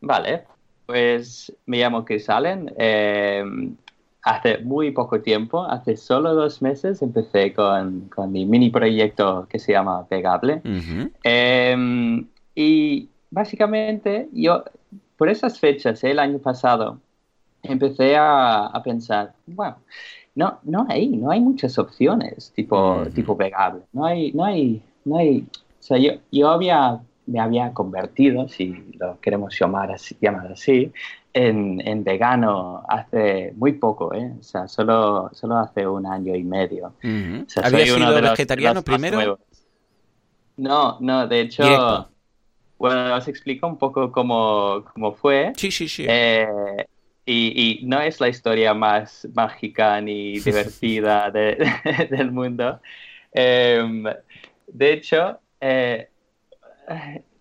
Vale, 0.00 0.42
pues 0.84 1.52
me 1.64 1.78
llamo 1.78 2.04
Chris 2.04 2.28
Allen. 2.28 2.74
Em, 2.76 3.76
hace 4.22 4.58
muy 4.58 4.90
poco 4.90 5.20
tiempo, 5.20 5.64
hace 5.64 5.96
solo 5.96 6.34
dos 6.34 6.60
meses, 6.60 7.00
empecé 7.02 7.54
con, 7.54 8.08
con 8.08 8.32
mi 8.32 8.46
mini 8.46 8.70
proyecto 8.70 9.46
que 9.48 9.60
se 9.60 9.70
llama 9.70 10.08
Pegable. 10.08 10.60
Y 12.56 13.10
básicamente 13.30 14.28
yo, 14.32 14.64
por 15.16 15.28
esas 15.28 15.60
fechas, 15.60 16.02
el 16.02 16.18
año 16.18 16.38
pasado, 16.38 16.98
empecé 17.62 18.16
a, 18.18 18.72
pensar, 18.82 19.34
bueno, 19.46 19.76
no, 20.34 20.58
no 20.64 20.86
hay, 20.88 21.08
no 21.08 21.30
hay 21.30 21.40
muchas 21.40 21.78
opciones 21.78 22.52
tipo, 22.56 23.04
tipo 23.14 23.36
vegable. 23.36 23.82
No 23.92 24.06
hay, 24.06 24.32
no 24.32 24.44
hay, 24.44 24.82
no 25.04 25.18
hay, 25.18 25.46
o 25.50 25.82
sea, 25.82 25.98
yo, 25.98 26.12
yo 26.32 26.48
había, 26.48 26.98
me 27.26 27.40
había 27.40 27.72
convertido, 27.74 28.48
si 28.48 28.92
lo 28.98 29.20
queremos 29.20 29.54
llamar 29.58 29.92
así, 29.92 30.16
llamar 30.18 30.52
así 30.52 30.90
en, 31.34 31.86
en, 31.86 32.04
vegano 32.04 32.84
hace 32.88 33.52
muy 33.56 33.72
poco, 33.72 34.14
¿eh? 34.14 34.32
O 34.40 34.42
sea, 34.42 34.66
solo, 34.66 35.28
solo 35.34 35.58
hace 35.58 35.86
un 35.86 36.06
año 36.06 36.34
y 36.34 36.42
medio. 36.42 36.94
¿Habías 37.62 37.90
sido 37.90 38.14
vegetariano 38.14 38.80
primero? 38.82 39.38
No, 40.56 40.96
no, 41.00 41.26
de 41.26 41.40
hecho... 41.42 42.08
Bueno, 42.78 43.14
os 43.14 43.26
explico 43.28 43.66
un 43.66 43.78
poco 43.78 44.12
cómo, 44.12 44.84
fue. 45.16 45.52
Sí, 45.56 45.70
sí, 45.70 45.88
sí. 45.88 46.04
Eh, 46.08 46.46
y, 47.24 47.80
no 47.84 48.00
es 48.00 48.20
la 48.20 48.28
historia 48.28 48.74
más 48.74 49.26
mágica 49.34 50.00
ni 50.00 50.38
divertida 50.40 51.30
del 52.10 52.30
mundo. 52.30 52.80
Em, 53.32 54.04
de 54.66 54.92
hecho, 54.92 55.40
eh, 55.60 56.08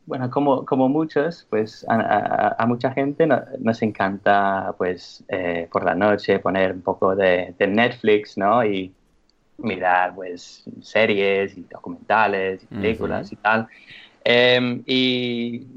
bueno, 0.06 0.30
como, 0.30 0.66
como 0.66 0.88
muchos, 0.88 1.46
pues 1.50 1.86
a, 1.88 2.64
mucha 2.68 2.92
gente 2.92 3.28
nos 3.60 3.82
encanta, 3.82 4.74
pues, 4.78 5.24
eh, 5.28 5.68
por 5.72 5.84
la 5.84 5.96
noche 5.96 6.40
poner 6.40 6.74
un 6.74 6.82
poco 6.82 7.16
de, 7.16 7.54
Netflix, 7.60 8.38
¿no? 8.38 8.64
Y 8.64 8.94
mirar, 9.58 10.14
pues, 10.16 10.64
series 10.82 11.58
y 11.58 11.62
documentales 11.64 12.64
y 12.64 12.68
películas 12.68 13.32
y 13.32 13.36
tal. 13.38 13.68
Em, 14.28 14.82
y 14.88 15.68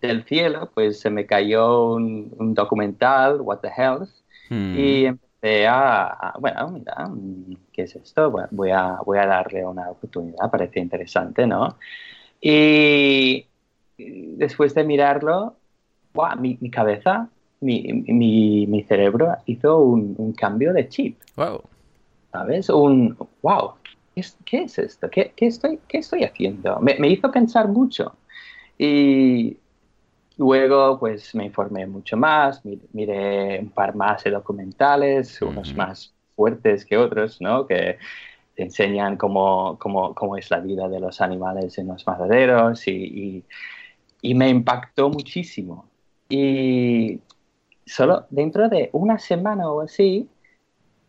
del 0.00 0.24
cielo, 0.24 0.70
pues 0.74 0.98
se 0.98 1.08
me 1.08 1.24
cayó 1.24 1.92
un, 1.92 2.52
documental, 2.52 3.40
What 3.40 3.58
the 3.58 3.68
Health, 3.68 4.08
hmm. 4.50 4.74
y 4.76 5.04
empecé 5.04 5.68
a, 5.68 6.34
bueno, 6.40 6.70
mira, 6.72 7.08
¿qué 7.72 7.82
es 7.82 7.94
esto? 7.94 8.48
voy, 8.50 8.70
a, 8.70 8.98
voy 9.06 9.18
a 9.18 9.26
darle 9.26 9.64
una 9.64 9.88
oportunidad, 9.88 10.50
parece 10.50 10.80
interesante, 10.80 11.46
¿no? 11.46 11.76
Y 12.40 13.46
después 13.96 14.74
de 14.74 14.82
mirarlo, 14.82 15.54
wow, 16.12 16.36
mi, 16.40 16.58
mi 16.60 16.70
cabeza, 16.70 17.28
mi, 17.60 17.82
mi, 18.08 18.66
mi, 18.66 18.82
cerebro 18.82 19.36
hizo 19.46 19.78
un, 19.78 20.14
un, 20.18 20.32
cambio 20.32 20.72
de 20.72 20.88
chip. 20.88 21.20
Wow. 21.36 21.62
¿Sabes? 22.32 22.68
Un, 22.70 23.16
wow, 23.42 23.74
¿qué 24.44 24.62
es 24.62 24.78
esto? 24.78 25.08
¿Qué, 25.10 25.32
estoy, 25.36 25.78
qué 25.88 25.98
estoy 25.98 26.24
haciendo? 26.24 26.78
Me, 26.80 27.08
hizo 27.08 27.30
pensar 27.30 27.68
mucho. 27.68 28.16
Y 28.78 29.56
luego, 30.36 30.98
pues 30.98 31.34
me 31.34 31.46
informé 31.46 31.86
mucho 31.86 32.16
más, 32.16 32.62
miré 32.92 33.60
un 33.60 33.70
par 33.70 33.94
más 33.94 34.24
de 34.24 34.30
documentales, 34.30 35.40
unos 35.42 35.74
más 35.74 36.14
fuertes 36.34 36.84
que 36.84 36.96
otros, 36.96 37.40
¿no? 37.40 37.66
Que 37.66 37.98
te 38.54 38.62
enseñan 38.62 39.16
cómo, 39.16 39.78
cómo, 39.78 40.14
cómo, 40.14 40.36
es 40.36 40.50
la 40.50 40.60
vida 40.60 40.88
de 40.88 41.00
los 41.00 41.20
animales 41.20 41.76
en 41.78 41.88
los 41.88 42.06
mataderos 42.06 42.86
y, 42.88 43.44
y 44.22 44.34
me 44.34 44.48
impactó 44.48 45.10
muchísimo. 45.10 45.86
Y 46.28 47.20
solo 47.84 48.26
dentro 48.30 48.68
de 48.68 48.88
una 48.92 49.18
semana 49.18 49.68
o 49.70 49.80
así, 49.80 50.28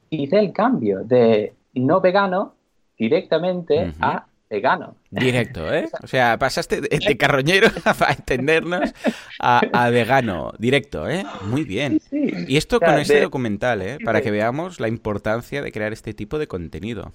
hice 0.10 0.39
el 0.39 0.52
cambio 0.52 1.04
de 1.04 1.54
no 1.74 2.02
vegano 2.02 2.56
directamente 3.01 3.93
a 3.99 4.27
vegano. 4.47 4.95
Directo, 5.09 5.73
¿eh? 5.73 5.89
O 6.03 6.07
sea, 6.07 6.37
pasaste 6.37 6.81
de, 6.81 7.17
carroñero, 7.17 7.67
a 7.85 8.11
entendernos, 8.13 8.93
a, 9.39 9.89
vegano, 9.89 10.53
directo, 10.59 11.09
¿eh? 11.09 11.25
Muy 11.45 11.63
bien. 11.63 11.99
Y 12.11 12.57
esto 12.57 12.79
con 12.79 12.99
este 12.99 13.21
documental, 13.21 13.81
¿eh? 13.81 13.97
Para 14.05 14.21
que 14.21 14.29
veamos 14.29 14.79
la 14.79 14.87
importancia 14.87 15.63
de 15.63 15.71
crear 15.71 15.93
este 15.93 16.13
tipo 16.13 16.37
de 16.37 16.47
contenido. 16.47 17.11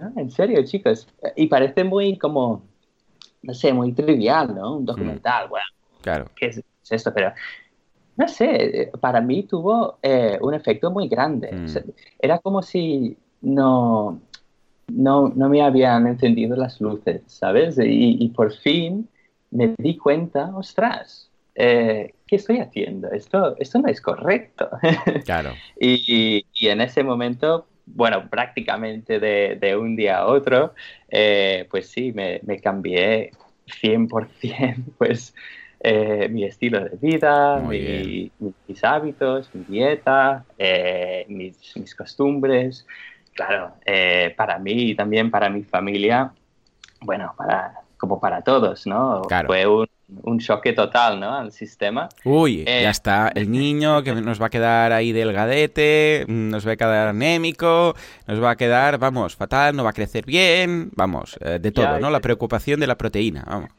Ah, 0.00 0.10
en 0.16 0.30
serio, 0.30 0.64
chicos. 0.64 1.06
Y 1.36 1.48
parece 1.48 1.84
muy 1.84 2.16
como, 2.16 2.62
no 3.42 3.52
sé, 3.52 3.74
muy 3.74 3.92
trivial, 3.92 4.54
¿no? 4.54 4.76
Un 4.78 4.86
documental, 4.86 5.48
bueno. 5.48 5.66
Claro. 6.00 6.30
¿Qué 6.34 6.46
es 6.46 6.62
esto? 6.88 7.12
Pero 7.12 7.32
no 8.16 8.26
sé, 8.28 8.90
para 9.00 9.20
mí 9.20 9.42
tuvo 9.42 9.98
eh, 10.02 10.38
un 10.40 10.54
efecto 10.54 10.90
muy 10.90 11.08
grande. 11.08 11.52
Mm. 11.52 11.66
era 12.20 12.38
como 12.38 12.62
si 12.62 13.18
no, 13.44 14.20
no, 14.88 15.32
no 15.34 15.48
me 15.48 15.62
habían 15.62 16.06
encendido 16.06 16.56
las 16.56 16.80
luces, 16.80 17.22
¿sabes? 17.26 17.78
Y, 17.82 18.28
por 18.28 18.52
fin 18.52 19.08
me 19.50 19.74
di 19.78 19.96
cuenta, 19.96 20.50
ostras, 20.54 21.30
eh, 21.54 22.14
¿qué 22.26 22.36
estoy 22.36 22.58
haciendo? 22.58 23.10
Esto, 23.10 23.56
esto 23.58 23.78
no 23.80 23.88
es 23.88 24.00
correcto. 24.00 24.68
Claro. 25.24 25.52
y, 25.80 26.44
y, 26.52 26.68
en 26.68 26.80
ese 26.80 27.02
momento, 27.02 27.66
bueno, 27.86 28.28
prácticamente 28.28 29.20
de, 29.20 29.56
de 29.60 29.76
un 29.76 29.96
día 29.96 30.18
a 30.18 30.26
otro, 30.26 30.74
eh, 31.08 31.66
pues 31.70 31.88
sí, 31.88 32.12
me, 32.12 32.40
me 32.44 32.58
cambié 32.58 33.30
100%, 33.82 34.84
pues, 34.98 35.34
eh, 35.80 36.28
mi 36.30 36.44
estilo 36.44 36.82
de 36.82 36.96
vida, 36.96 37.60
mis 37.60 38.84
hábitos, 38.84 39.50
mi 39.54 39.64
dieta, 39.64 40.44
mis, 41.28 41.76
mis 41.76 41.94
costumbres 41.94 42.86
claro, 43.34 43.74
eh, 43.84 44.32
para 44.36 44.58
mí 44.58 44.90
y 44.90 44.94
también 44.94 45.30
para 45.30 45.50
mi 45.50 45.62
familia, 45.62 46.32
bueno, 47.00 47.34
para, 47.36 47.74
como 47.98 48.20
para 48.20 48.42
todos, 48.42 48.86
¿no? 48.86 49.22
Fue 49.46 49.66
un, 49.66 49.86
un 50.22 50.38
choque 50.38 50.72
total, 50.72 51.20
¿no? 51.20 51.34
Al 51.34 51.52
sistema. 51.52 52.08
Uy, 52.24 52.64
ya 52.64 52.70
eh, 52.70 52.88
está 52.88 53.30
el 53.34 53.50
niño 53.50 54.02
que 54.02 54.14
nos 54.14 54.40
va 54.40 54.46
a 54.46 54.50
quedar 54.50 54.92
ahí 54.92 55.12
delgadete, 55.12 56.24
nos 56.28 56.66
va 56.66 56.72
a 56.72 56.76
quedar 56.76 57.08
anémico, 57.08 57.94
nos 58.26 58.42
va 58.42 58.52
a 58.52 58.56
quedar, 58.56 58.98
vamos, 58.98 59.36
fatal, 59.36 59.76
no 59.76 59.84
va 59.84 59.90
a 59.90 59.94
crecer 59.94 60.24
bien, 60.24 60.90
vamos, 60.94 61.36
eh, 61.40 61.58
de 61.60 61.72
todo, 61.72 61.98
¿no? 61.98 62.10
La 62.10 62.20
preocupación 62.20 62.80
de 62.80 62.86
la 62.86 62.96
proteína, 62.96 63.44
vamos. 63.46 63.70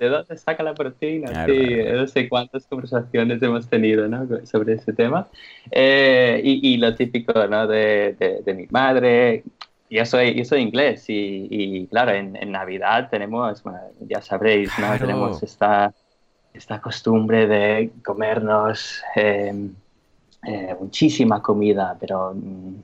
¿De 0.00 0.08
dónde 0.08 0.34
saca 0.38 0.62
la 0.62 0.72
proteína? 0.72 1.44
sí, 1.44 1.76
no 1.92 2.06
sé 2.06 2.26
cuántas 2.26 2.66
conversaciones 2.66 3.42
hemos 3.42 3.68
tenido 3.68 4.08
¿no? 4.08 4.26
sobre 4.46 4.72
ese 4.72 4.94
tema. 4.94 5.28
Eh, 5.70 6.40
y, 6.42 6.78
lo 6.78 6.94
típico 6.94 7.34
¿no? 7.46 7.66
de, 7.66 8.16
de, 8.42 8.54
mi 8.54 8.66
madre. 8.70 9.44
Yo 9.90 10.06
soy, 10.06 10.34
yo 10.34 10.44
soy 10.46 10.62
inglés 10.62 11.04
y, 11.10 11.48
y 11.50 11.86
claro, 11.88 12.12
en, 12.12 12.34
en, 12.34 12.50
Navidad 12.50 13.10
tenemos, 13.10 13.62
ya 14.00 14.22
sabréis, 14.22 14.70
¿no? 14.78 14.96
tenemos 14.98 15.42
esta, 15.42 15.92
esta 16.54 16.80
costumbre 16.80 17.46
de 17.46 17.92
comernos 18.02 19.02
eh, 19.16 19.52
eh, 20.46 20.76
muchísima 20.80 21.42
comida, 21.42 21.94
pero 22.00 22.32
mm, 22.34 22.74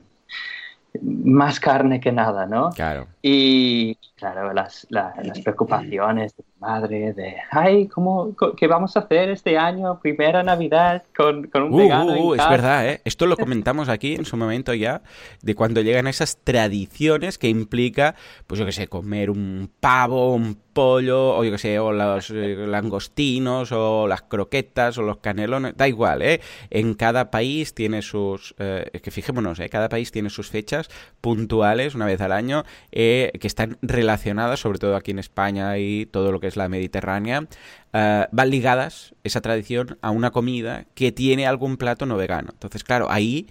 más 1.01 1.59
carne 1.59 1.99
que 1.99 2.11
nada, 2.11 2.45
¿no? 2.45 2.69
Claro. 2.71 3.07
Y 3.21 3.95
claro, 4.15 4.53
las, 4.53 4.85
las 4.89 5.39
preocupaciones 5.41 6.35
de 6.35 6.43
madre, 6.59 7.13
de, 7.13 7.35
ay, 7.51 7.87
¿cómo, 7.87 8.35
¿qué 8.55 8.67
vamos 8.67 8.97
a 8.97 9.01
hacer 9.01 9.29
este 9.29 9.57
año? 9.57 9.99
Primera 9.99 10.41
Navidad 10.43 11.03
con, 11.15 11.47
con 11.47 11.63
un 11.63 11.73
uh, 11.73 11.77
vegano. 11.77 12.13
Uh, 12.13 12.33
es 12.33 12.49
verdad, 12.49 12.89
¿eh? 12.89 13.01
Esto 13.05 13.25
lo 13.25 13.37
comentamos 13.37 13.89
aquí 13.89 14.15
en 14.15 14.25
su 14.25 14.37
momento 14.37 14.73
ya, 14.73 15.01
de 15.41 15.55
cuando 15.55 15.81
llegan 15.81 16.07
esas 16.07 16.37
tradiciones 16.43 17.37
que 17.37 17.49
implica, 17.49 18.15
pues 18.47 18.59
yo 18.59 18.65
qué 18.65 18.71
sé, 18.71 18.87
comer 18.87 19.29
un 19.29 19.69
pavo, 19.79 20.33
un 20.33 20.57
pollo, 20.73 21.35
o 21.35 21.43
yo 21.43 21.51
que 21.51 21.57
sé, 21.57 21.79
o 21.79 21.91
los 21.91 22.29
eh, 22.29 22.55
langostinos, 22.67 23.71
o 23.71 24.07
las 24.07 24.21
croquetas, 24.23 24.97
o 24.97 25.01
los 25.01 25.17
canelones, 25.17 25.75
da 25.75 25.87
igual, 25.87 26.21
¿eh? 26.21 26.41
En 26.69 26.93
cada 26.93 27.31
país 27.31 27.73
tiene 27.73 28.01
sus, 28.01 28.55
eh, 28.59 28.89
que 29.01 29.11
fijémonos, 29.11 29.59
¿eh? 29.59 29.69
Cada 29.69 29.89
país 29.89 30.11
tiene 30.11 30.29
sus 30.29 30.49
fechas 30.49 30.89
puntuales, 31.21 31.95
una 31.95 32.05
vez 32.05 32.21
al 32.21 32.31
año, 32.31 32.63
eh, 32.91 33.31
que 33.39 33.47
están 33.47 33.77
relacionadas, 33.81 34.59
sobre 34.59 34.79
todo 34.79 34.95
aquí 34.95 35.11
en 35.11 35.19
España 35.19 35.77
y 35.77 36.05
todo 36.05 36.31
lo 36.31 36.39
que 36.39 36.46
es 36.47 36.55
la 36.57 36.69
Mediterránea, 36.69 37.47
van 37.91 38.49
ligadas, 38.49 39.15
esa 39.23 39.41
tradición, 39.41 39.97
a 40.01 40.11
una 40.11 40.31
comida 40.31 40.85
que 40.93 41.11
tiene 41.11 41.47
algún 41.47 41.77
plato 41.77 42.05
no 42.05 42.17
vegano. 42.17 42.49
Entonces, 42.51 42.83
claro, 42.83 43.11
ahí, 43.11 43.47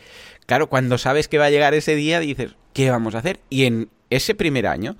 claro, 0.47 0.69
cuando 0.69 0.99
sabes 0.99 1.29
que 1.29 1.39
va 1.39 1.47
a 1.47 1.51
llegar 1.51 1.75
ese 1.75 1.95
día, 1.95 2.21
dices, 2.21 2.57
¿qué 2.73 2.91
vamos 2.91 3.15
a 3.15 3.19
hacer? 3.19 3.41
Y 3.51 3.65
en 3.65 3.89
ese 4.11 4.35
primer 4.35 4.67
año 4.67 4.97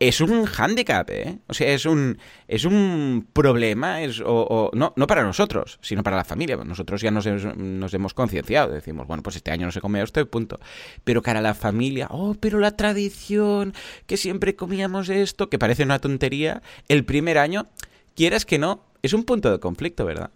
es 0.00 0.20
un 0.20 0.44
hándicap, 0.44 1.10
¿eh? 1.10 1.38
O 1.48 1.54
sea, 1.54 1.72
es 1.72 1.84
un, 1.84 2.18
es 2.46 2.64
un 2.64 3.26
problema, 3.32 4.02
es, 4.02 4.22
o, 4.24 4.70
no, 4.72 4.92
no 4.94 5.06
para 5.08 5.24
nosotros, 5.24 5.78
sino 5.82 6.04
para 6.04 6.16
la 6.16 6.24
familia. 6.24 6.56
Nosotros 6.56 7.00
ya 7.00 7.10
nos, 7.10 7.26
hemos 7.26 8.14
concienciado, 8.14 8.72
decimos, 8.72 9.08
bueno, 9.08 9.22
pues 9.24 9.36
este 9.36 9.50
año 9.50 9.66
no 9.66 9.72
se 9.72 9.80
come 9.80 10.00
esto 10.00 10.20
y 10.20 10.24
punto. 10.24 10.60
Pero 11.02 11.22
cara 11.22 11.40
a 11.40 11.42
la 11.42 11.54
familia, 11.54 12.06
oh, 12.10 12.36
pero 12.38 12.60
la 12.60 12.76
tradición, 12.76 13.74
que 14.06 14.16
siempre 14.16 14.54
comíamos 14.54 15.08
esto, 15.08 15.50
que 15.50 15.58
parece 15.58 15.82
una 15.82 15.98
tontería, 15.98 16.62
el 16.88 17.04
primer 17.04 17.38
año, 17.38 17.66
quieras 18.14 18.46
que 18.46 18.58
no, 18.58 18.84
es 19.02 19.12
un 19.12 19.24
punto 19.24 19.50
de 19.50 19.58
conflicto, 19.58 20.04
¿verdad? 20.04 20.30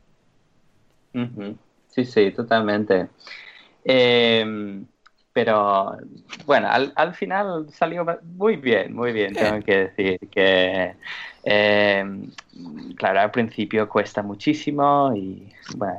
Sí, 1.89 2.05
sí, 2.05 2.33
totalmente. 2.33 3.09
Eh, 3.85 4.83
pero 5.33 5.97
bueno, 6.45 6.69
al, 6.71 6.93
al, 6.97 7.15
final 7.15 7.67
salió 7.71 8.05
muy 8.37 8.57
bien, 8.57 8.95
muy 8.95 9.13
bien, 9.13 9.33
tengo 9.33 9.65
que 9.65 9.77
decir 9.89 10.19
que, 10.31 10.95
eh, 11.45 12.05
claro, 12.97 13.21
al 13.21 13.31
principio 13.31 13.89
cuesta 13.89 14.23
muchísimo 14.23 15.13
y 15.17 15.51
bueno, 15.77 15.95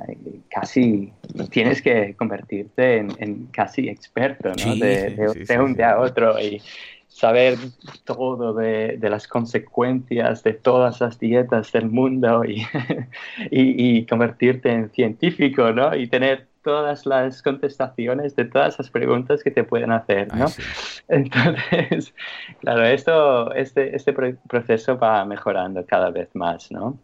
casi 0.49 1.11
tienes 1.49 1.81
que 1.81 2.15
convertirte 2.15 2.97
en, 2.97 3.47
casi 3.47 3.89
experto, 3.89 4.51
¿no? 4.65 4.75
de, 4.75 5.59
un 5.59 5.73
día 5.73 5.91
a 5.91 5.99
otro 5.99 6.39
y 6.39 6.61
saber 7.07 7.57
todo 8.05 8.53
de, 8.53 8.97
de, 8.97 9.09
las 9.09 9.27
consecuencias 9.27 10.43
de 10.43 10.53
todas 10.53 10.99
las 10.99 11.19
dietas 11.19 11.71
del 11.71 11.89
mundo 11.89 12.43
y, 12.43 12.65
y, 13.51 13.97
y 13.97 14.05
convertirte 14.05 14.71
en 14.71 14.89
científico, 14.89 15.71
¿no? 15.71 15.95
Y 15.95 16.07
tener 16.07 16.47
todas 16.63 17.05
las 17.05 17.41
contestaciones 17.41 18.35
de 18.35 18.45
todas 18.45 18.77
las 18.79 18.89
preguntas 18.89 19.43
que 19.43 19.51
te 19.51 19.63
pueden 19.63 19.91
hacer, 19.91 20.33
¿no? 20.33 20.45
Entonces, 21.07 22.13
claro, 22.61 22.85
esto, 22.85 23.53
este, 23.53 23.95
este 23.95 24.13
proceso 24.13 24.97
va 24.97 25.23
mejorando 25.25 25.85
cada 25.85 26.09
vez 26.09 26.29
más, 26.33 26.71
¿no? 26.71 26.97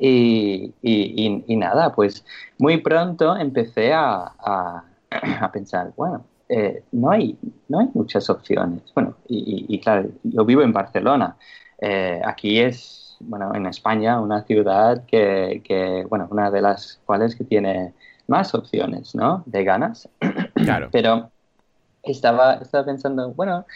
Y, 0.00 0.72
y, 0.82 1.56
nada, 1.56 1.92
pues 1.94 2.24
muy 2.58 2.78
pronto 2.78 3.36
empecé 3.36 3.92
a, 3.92 4.32
a, 5.40 5.52
pensar, 5.52 5.92
bueno, 5.96 6.24
eh, 6.48 6.82
no, 6.92 7.10
hay, 7.10 7.38
no 7.68 7.80
hay 7.80 7.88
muchas 7.94 8.28
opciones. 8.30 8.82
Bueno, 8.94 9.16
y, 9.28 9.78
claro, 9.80 10.08
yo 10.22 10.44
vivo 10.44 10.62
en 10.62 10.72
Barcelona. 10.72 11.36
Eh, 11.78 12.20
aquí 12.24 12.60
es, 12.60 13.16
bueno, 13.20 13.54
en 13.54 13.66
España, 13.66 14.20
una 14.20 14.42
ciudad 14.44 15.04
que, 15.06 15.62
que, 15.64 16.06
bueno, 16.08 16.28
una 16.30 16.50
de 16.50 16.62
las 16.62 17.00
cuales 17.04 17.34
que 17.36 17.44
tiene 17.44 17.92
más 18.32 18.54
opciones, 18.54 19.14
¿no? 19.14 19.42
Veganas. 19.46 20.08
Claro. 20.54 20.90
Pero 20.92 21.28
estaba, 22.04 22.54
estaba 22.54 22.84
pensando, 22.84 23.32
bueno, 23.32 23.66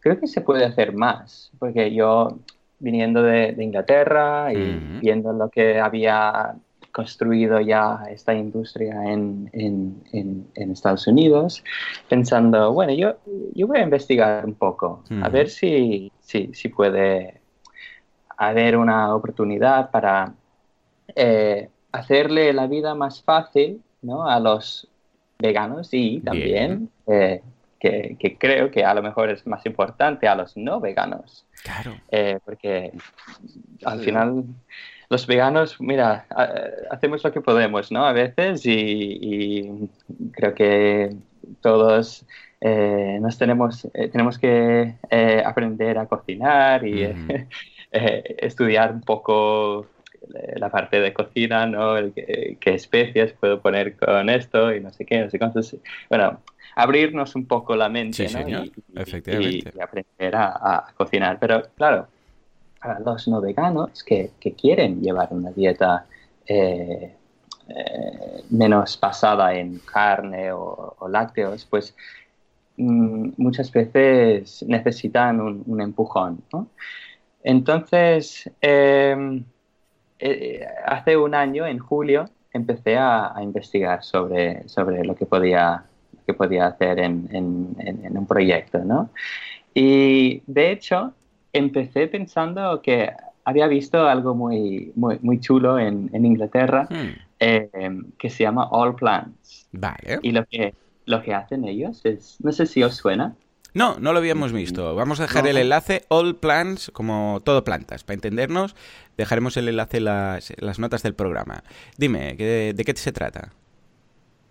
creo 0.00 0.18
que 0.18 0.26
se 0.26 0.40
puede 0.40 0.64
hacer 0.64 0.92
más, 0.92 1.52
porque 1.60 1.94
yo 1.94 2.38
viniendo 2.80 3.22
de, 3.22 3.54
Inglaterra 3.60 4.52
y 4.52 4.98
viendo 5.00 5.32
lo 5.32 5.48
que 5.48 5.78
había 5.78 6.56
construido 6.90 7.60
ya 7.60 8.00
esta 8.10 8.34
industria 8.34 8.94
en, 9.04 9.48
en, 9.52 10.72
Estados 10.72 11.06
Unidos, 11.06 11.62
pensando, 12.08 12.72
bueno, 12.72 12.92
yo, 12.92 13.14
yo 13.54 13.68
voy 13.68 13.78
a 13.78 13.82
investigar 13.82 14.44
un 14.44 14.54
poco, 14.54 15.04
a 15.22 15.28
ver 15.28 15.48
si, 15.48 16.10
si, 16.20 16.50
si, 16.52 16.68
puede 16.68 17.40
haber 18.36 18.76
una 18.76 19.14
oportunidad 19.14 19.92
para 19.92 20.34
eh, 21.14 21.68
hacerle 21.92 22.52
la 22.52 22.66
vida 22.66 22.94
más 22.94 23.22
fácil 23.22 23.82
¿no? 24.00 24.28
a 24.28 24.40
los 24.40 24.88
veganos 25.38 25.88
y 25.92 26.20
también 26.20 26.88
eh, 27.06 27.42
que, 27.78 28.36
creo 28.38 28.70
que 28.70 28.84
a 28.84 28.94
lo 28.94 29.02
mejor 29.02 29.30
es 29.30 29.46
más 29.46 29.66
importante 29.66 30.28
a 30.28 30.34
los 30.34 30.56
no 30.56 30.80
veganos. 30.80 31.44
Claro. 31.62 31.96
Eh, 32.10 32.38
porque 32.44 32.92
al 33.84 34.00
final 34.00 34.44
los 35.10 35.26
veganos, 35.26 35.80
mira, 35.80 36.26
hacemos 36.90 37.22
lo 37.24 37.32
que 37.32 37.40
podemos, 37.40 37.90
¿no? 37.90 38.06
A 38.06 38.12
veces 38.12 38.62
y, 38.64 39.88
creo 40.32 40.54
que 40.54 41.14
todos 41.60 42.24
eh, 42.60 43.18
nos 43.20 43.36
tenemos, 43.36 43.88
tenemos 43.92 44.38
que 44.38 44.94
aprender 45.44 45.98
a 45.98 46.06
cocinar 46.06 46.86
y 46.86 47.12
estudiar 47.90 48.92
un 48.92 49.00
poco 49.02 49.86
la 50.56 50.70
parte 50.70 51.00
de 51.00 51.12
cocina, 51.12 51.66
¿no? 51.66 51.96
El, 51.96 52.12
qué 52.12 52.74
especias 52.74 53.32
puedo 53.32 53.60
poner 53.60 53.96
con 53.96 54.28
esto 54.30 54.74
y 54.74 54.80
no 54.80 54.92
sé 54.92 55.04
qué, 55.04 55.20
no 55.20 55.30
sé 55.30 55.38
cuántos. 55.38 55.76
Bueno, 56.08 56.40
abrirnos 56.74 57.34
un 57.34 57.46
poco 57.46 57.76
la 57.76 57.88
mente, 57.88 58.28
¿no? 58.32 58.64
y, 58.64 58.72
Efectivamente. 58.94 59.72
Y, 59.74 59.80
aprender 59.80 60.36
a, 60.36 60.86
cocinar. 60.96 61.38
Pero 61.38 61.62
claro, 61.76 62.06
para 62.80 63.00
los 63.00 63.28
no 63.28 63.40
veganos 63.40 64.02
que, 64.02 64.30
quieren 64.60 65.00
llevar 65.00 65.28
una 65.30 65.50
dieta 65.50 66.06
eh, 66.46 67.14
eh, 67.68 68.42
menos 68.50 68.98
basada 69.00 69.54
en 69.54 69.78
carne 69.80 70.52
o, 70.52 70.96
lácteos, 71.08 71.66
pues 71.66 71.94
mm, 72.76 73.30
muchas 73.36 73.70
veces 73.70 74.64
necesitan 74.66 75.40
un, 75.40 75.80
empujón, 75.80 76.42
¿no? 76.52 76.68
Entonces, 77.44 78.48
eh, 78.60 79.42
eh, 80.24 80.66
hace 80.86 81.16
un 81.16 81.34
año, 81.34 81.66
en 81.66 81.80
julio, 81.80 82.26
empecé 82.52 82.96
a, 82.96 83.34
investigar 83.42 84.04
sobre, 84.04 84.68
sobre 84.68 85.04
lo 85.04 85.16
que 85.16 85.26
podía, 85.26 85.84
que 86.24 86.32
podía 86.32 86.66
hacer 86.66 87.00
en, 87.00 87.28
en, 87.32 88.16
un 88.16 88.26
proyecto, 88.26 88.78
¿no? 88.84 89.10
Y 89.74 90.42
de 90.46 90.70
hecho, 90.70 91.12
empecé 91.52 92.06
pensando 92.06 92.80
que 92.82 93.10
había 93.44 93.66
visto 93.66 94.06
algo 94.06 94.36
muy, 94.36 94.92
muy, 94.94 95.18
muy 95.22 95.40
chulo 95.40 95.76
en, 95.78 96.10
Inglaterra 96.12 96.86
hmm. 96.88 97.08
eh, 97.40 97.70
que 98.16 98.30
se 98.30 98.44
llama 98.44 98.68
All 98.70 98.94
Plants. 98.94 99.66
Vale. 99.72 100.20
Y 100.22 100.30
lo 100.30 100.44
que, 100.44 100.74
lo 101.04 101.20
que 101.22 101.34
hacen 101.34 101.64
ellos 101.64 102.00
es, 102.04 102.36
no 102.40 102.52
sé 102.52 102.66
si 102.66 102.84
os 102.84 102.94
suena, 102.94 103.34
no, 103.74 103.98
no 103.98 104.12
lo 104.12 104.18
habíamos 104.18 104.52
visto. 104.52 104.94
Vamos 104.94 105.20
a 105.20 105.24
dejar 105.24 105.46
el 105.46 105.56
enlace 105.56 106.04
All 106.08 106.36
Plants, 106.36 106.90
como 106.92 107.40
todo 107.42 107.64
plantas. 107.64 108.04
Para 108.04 108.14
entendernos, 108.14 108.76
dejaremos 109.16 109.56
el 109.56 109.68
enlace 109.68 109.98
en 109.98 110.04
las, 110.04 110.78
notas 110.78 111.02
del 111.02 111.14
programa. 111.14 111.64
Dime, 111.96 112.34
¿de, 112.34 112.84
qué 112.84 112.92
se 112.94 113.12
trata? 113.12 113.52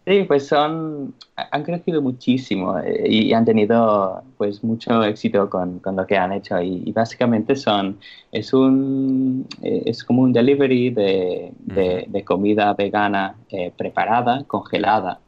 Sí, 0.07 0.23
pues 0.27 0.47
son, 0.47 1.13
han 1.36 1.63
crecido 1.63 2.01
muchísimo 2.01 2.79
eh, 2.79 3.05
y 3.07 3.34
han 3.34 3.45
tenido 3.45 4.23
pues 4.38 4.63
mucho 4.63 5.03
éxito 5.03 5.47
con, 5.47 5.79
lo 5.86 6.07
que 6.07 6.17
han 6.17 6.34
hecho 6.34 6.60
y, 6.60 6.91
básicamente 6.91 7.55
son, 7.55 7.99
es 8.31 8.51
un, 8.51 9.45
eh, 9.62 9.84
es 9.86 10.03
como 10.03 10.23
un 10.23 10.34
delivery 10.34 10.89
de, 10.89 12.23
comida 12.25 12.73
vegana 12.73 13.36
eh, 13.51 13.71
preparada, 13.77 14.43
congelada 14.45 15.19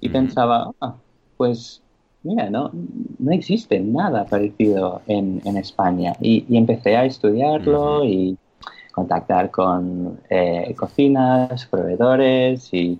y 0.00 0.08
pensaba, 0.08 0.70
ah, 0.80 0.94
pues 1.36 1.82
mira, 2.22 2.50
no, 2.50 2.70
no 3.18 3.32
existe 3.32 3.80
nada 3.80 4.24
parecido 4.26 5.02
en, 5.06 5.56
España. 5.56 6.14
Y, 6.20 6.44
empecé 6.56 6.96
a 6.96 7.04
estudiarlo 7.04 8.04
y 8.04 8.36
contactar 8.92 9.50
con 9.50 10.20
eh, 10.28 10.74
cocinas, 10.76 11.66
proveedores 11.66 12.72
y, 12.72 12.98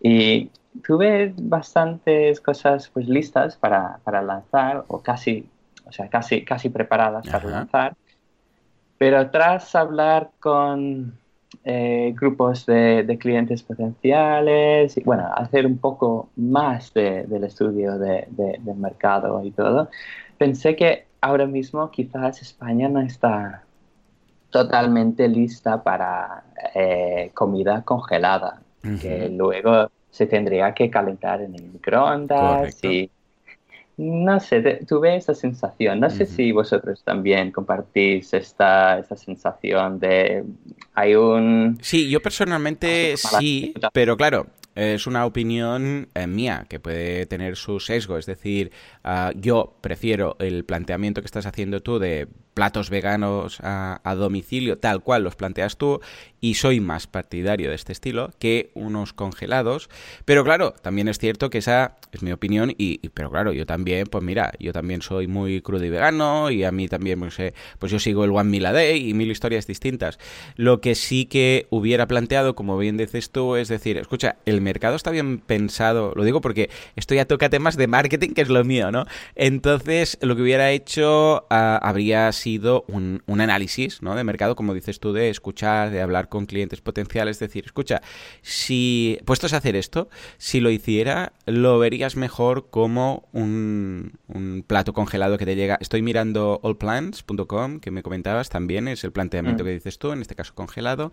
y, 0.00 0.50
tuve 0.86 1.34
bastantes 1.36 2.40
cosas 2.40 2.88
pues 2.92 3.08
listas 3.08 3.56
para, 3.56 3.98
para, 4.04 4.22
lanzar 4.22 4.84
o 4.88 5.00
casi, 5.00 5.48
o 5.86 5.92
sea, 5.92 6.08
casi, 6.08 6.44
casi 6.44 6.68
preparadas 6.68 7.26
para 7.26 7.48
lanzar. 7.48 7.96
Pero 8.96 9.30
tras 9.30 9.74
hablar 9.74 10.30
con 10.40 11.18
eh, 11.70 12.14
grupos 12.18 12.64
de, 12.64 13.18
clientes 13.20 13.62
potenciales 13.62 14.96
y 14.96 15.02
bueno, 15.02 15.30
hacer 15.34 15.66
un 15.66 15.76
poco 15.76 16.30
más 16.36 16.94
del 16.94 17.44
estudio 17.44 17.98
del 17.98 18.76
mercado 18.76 19.44
y 19.44 19.50
todo, 19.50 19.90
pensé 20.38 20.74
que 20.74 21.04
ahora 21.20 21.44
mismo 21.44 21.90
quizás 21.90 22.40
España 22.40 22.88
no 22.88 23.02
está 23.02 23.64
totalmente 24.48 25.28
lista 25.28 25.82
para 25.82 26.42
eh, 26.74 27.32
comida 27.34 27.82
congelada, 27.82 28.62
que 29.02 29.28
luego 29.28 29.90
se 30.10 30.24
tendría 30.24 30.72
que 30.72 30.88
calentar 30.88 31.42
en 31.42 31.54
el 31.54 31.64
microondas 31.64 32.82
y 32.82 33.10
no 33.98 34.38
sé, 34.38 34.60
tuve 34.86 35.16
esa 35.16 35.34
sensación. 35.34 35.98
No 35.98 36.08
sé 36.08 36.24
si 36.24 36.52
vosotros 36.52 37.02
también 37.04 37.50
compartís 37.50 38.32
esta, 38.32 39.00
esta 39.00 39.16
sensación 39.16 39.98
de 39.98 40.44
hay 40.94 41.16
un... 41.16 41.78
Sí, 41.82 42.08
yo 42.08 42.22
personalmente 42.22 43.16
sí, 43.16 43.74
pero 43.92 44.16
claro, 44.16 44.46
es 44.76 45.08
una 45.08 45.26
opinión 45.26 46.08
eh, 46.14 46.28
mía 46.28 46.66
que 46.68 46.78
puede 46.78 47.26
tener 47.26 47.56
su 47.56 47.80
sesgo. 47.80 48.16
Es 48.16 48.26
decir, 48.26 48.70
ah, 49.02 49.32
yo 49.34 49.74
prefiero 49.80 50.36
el 50.38 50.64
planteamiento 50.64 51.20
que 51.20 51.26
estás 51.26 51.46
haciendo 51.46 51.80
tú 51.80 51.98
de 51.98 52.28
platos 52.58 52.90
veganos 52.90 53.60
a, 53.62 54.00
domicilio, 54.16 54.78
tal 54.78 55.00
cual 55.00 55.22
los 55.22 55.36
planteas 55.36 55.76
tú, 55.76 56.00
y 56.40 56.54
soy 56.54 56.80
más 56.80 57.06
partidario 57.06 57.68
de 57.68 57.76
este 57.76 57.92
estilo 57.92 58.32
que 58.40 58.72
unos 58.74 59.12
congelados. 59.12 59.88
Pero 60.24 60.42
claro, 60.42 60.74
también 60.82 61.06
es 61.06 61.18
cierto 61.18 61.50
que 61.50 61.58
esa 61.58 61.98
es 62.10 62.20
mi 62.20 62.32
opinión, 62.32 62.74
y, 62.76 63.10
pero 63.10 63.30
claro, 63.30 63.52
yo 63.52 63.64
también, 63.64 64.08
pues 64.08 64.24
mira, 64.24 64.52
yo 64.58 64.72
también 64.72 65.02
soy 65.02 65.28
muy 65.28 65.60
crudo 65.60 65.84
y 65.84 65.90
vegano, 65.90 66.50
y 66.50 66.64
a 66.64 66.72
mí 66.72 66.88
también, 66.88 67.20
pues, 67.20 67.38
eh, 67.38 67.54
pues 67.78 67.92
yo 67.92 68.00
sigo 68.00 68.24
el 68.24 68.32
One 68.32 68.50
Meal 68.50 68.66
a 68.66 68.72
Day 68.72 69.08
y 69.08 69.14
mil 69.14 69.30
historias 69.30 69.68
distintas. 69.68 70.18
Lo 70.56 70.80
que 70.80 70.96
sí 70.96 71.26
que 71.26 71.68
hubiera 71.70 72.08
planteado, 72.08 72.56
como 72.56 72.76
bien 72.76 72.96
dices 72.96 73.30
tú, 73.30 73.54
es 73.54 73.68
decir, 73.68 73.98
escucha, 73.98 74.34
el 74.46 74.62
mercado 74.62 74.96
está 74.96 75.12
bien 75.12 75.38
pensado, 75.38 76.12
lo 76.16 76.24
digo 76.24 76.40
porque 76.40 76.70
estoy 76.96 77.20
a 77.20 77.24
toca 77.28 77.50
temas 77.50 77.76
de 77.76 77.86
marketing, 77.86 78.30
que 78.30 78.42
es 78.42 78.48
lo 78.48 78.64
mío, 78.64 78.90
¿no? 78.90 79.04
Entonces, 79.36 80.18
lo 80.22 80.34
que 80.34 80.42
hubiera 80.42 80.72
hecho 80.72 81.46
ah, 81.50 81.78
habría 81.80 82.32
sido 82.32 82.47
un, 82.56 83.22
análisis 83.40 84.02
¿no? 84.02 84.14
de 84.14 84.24
mercado, 84.24 84.56
como 84.56 84.74
dices 84.74 85.00
tú, 85.00 85.12
de 85.12 85.30
escuchar, 85.30 85.90
de 85.90 86.00
hablar 86.00 86.28
con 86.28 86.46
clientes 86.46 86.80
potenciales, 86.80 87.36
es 87.36 87.40
decir, 87.40 87.64
escucha, 87.66 88.00
si 88.42 89.18
puestos 89.24 89.52
a 89.52 89.58
hacer 89.58 89.76
esto, 89.76 90.08
si 90.38 90.60
lo 90.60 90.70
hiciera, 90.70 91.32
lo 91.46 91.78
verías 91.78 92.16
mejor 92.16 92.70
como 92.70 93.28
un, 93.32 94.16
plato 94.66 94.92
congelado 94.92 95.38
que 95.38 95.46
te 95.46 95.56
llega. 95.56 95.78
Estoy 95.80 96.02
mirando 96.02 96.60
allplans.com, 96.62 97.80
que 97.80 97.90
me 97.90 98.02
comentabas 98.02 98.48
también, 98.48 98.88
es 98.88 99.04
el 99.04 99.12
planteamiento 99.12 99.62
mm. 99.62 99.66
que 99.66 99.72
dices 99.72 99.98
tú, 99.98 100.12
en 100.12 100.20
este 100.20 100.34
caso 100.34 100.54
congelado, 100.54 101.12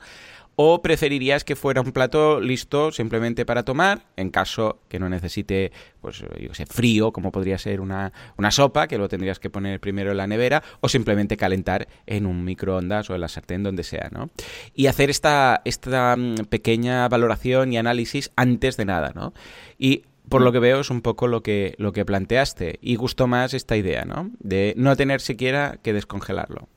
¿O 0.58 0.82
preferirías 0.82 1.44
que 1.44 1.58
fuera 1.58 1.82
un 1.82 1.92
plato 1.92 2.40
listo 2.40 2.94
simplemente 2.94 3.46
para 3.46 3.64
tomar, 3.64 4.06
en 4.16 4.30
caso 4.30 4.80
que 4.88 5.00
no 5.00 5.10
necesite, 5.10 5.74
pues, 6.00 6.24
yo 6.40 6.54
sé, 6.54 6.66
frío, 6.66 7.12
como 7.12 7.34
podría 7.34 7.58
ser 7.58 7.82
una, 7.82 8.14
una 8.38 8.52
sopa, 8.52 8.88
que 8.88 8.98
lo 8.98 9.10
tendrías 9.10 9.38
que 9.40 9.50
poner 9.50 9.82
primero 9.82 10.12
en 10.12 10.18
la 10.18 10.28
nevera, 10.28 10.64
o 10.80 10.88
simplemente 10.88 11.36
calentar 11.36 11.90
en 12.06 12.26
un 12.26 12.46
microondas 12.46 13.10
o 13.10 13.16
en 13.16 13.22
la 13.22 13.28
sartén, 13.28 13.64
donde 13.64 13.84
sea, 13.84 14.08
¿no? 14.14 14.30
Y 14.74 14.88
hacer 14.88 15.10
esta, 15.10 15.62
esta 15.66 16.16
mm, 16.16 16.46
pequeña 16.48 17.06
valoración 17.10 17.74
y 17.74 17.78
análisis 17.78 18.32
antes 18.38 18.78
de 18.78 18.86
nada, 18.86 19.12
¿no? 19.14 19.34
Y 19.78 20.04
por 20.30 20.42
lo 20.42 20.54
que 20.54 20.60
veo 20.60 20.80
es 20.80 20.90
un 20.90 21.02
poco 21.02 21.28
lo 21.28 21.44
que, 21.44 21.76
lo 21.80 21.92
que 21.92 22.06
planteaste. 22.06 22.80
Y 22.82 22.96
gustó 22.96 23.28
más 23.28 23.54
esta 23.54 23.76
idea, 23.76 24.06
¿no? 24.06 24.32
De 24.40 24.74
no 24.78 24.96
tener 24.96 25.20
siquiera 25.20 25.80
que 25.84 25.92
descongelarlo. 25.92 26.70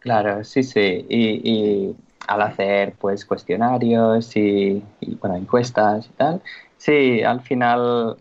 Claro, 0.00 0.44
sí, 0.44 0.62
sí. 0.62 1.06
y 1.08 1.94
al 2.26 2.42
hacer 2.42 2.94
pues 2.98 3.24
cuestionarios 3.24 4.36
y, 4.36 4.82
bueno, 5.20 5.36
encuestas 5.36 6.06
y 6.06 6.12
tal, 6.16 6.42
sí, 6.76 7.22
al 7.22 7.40
final, 7.40 8.16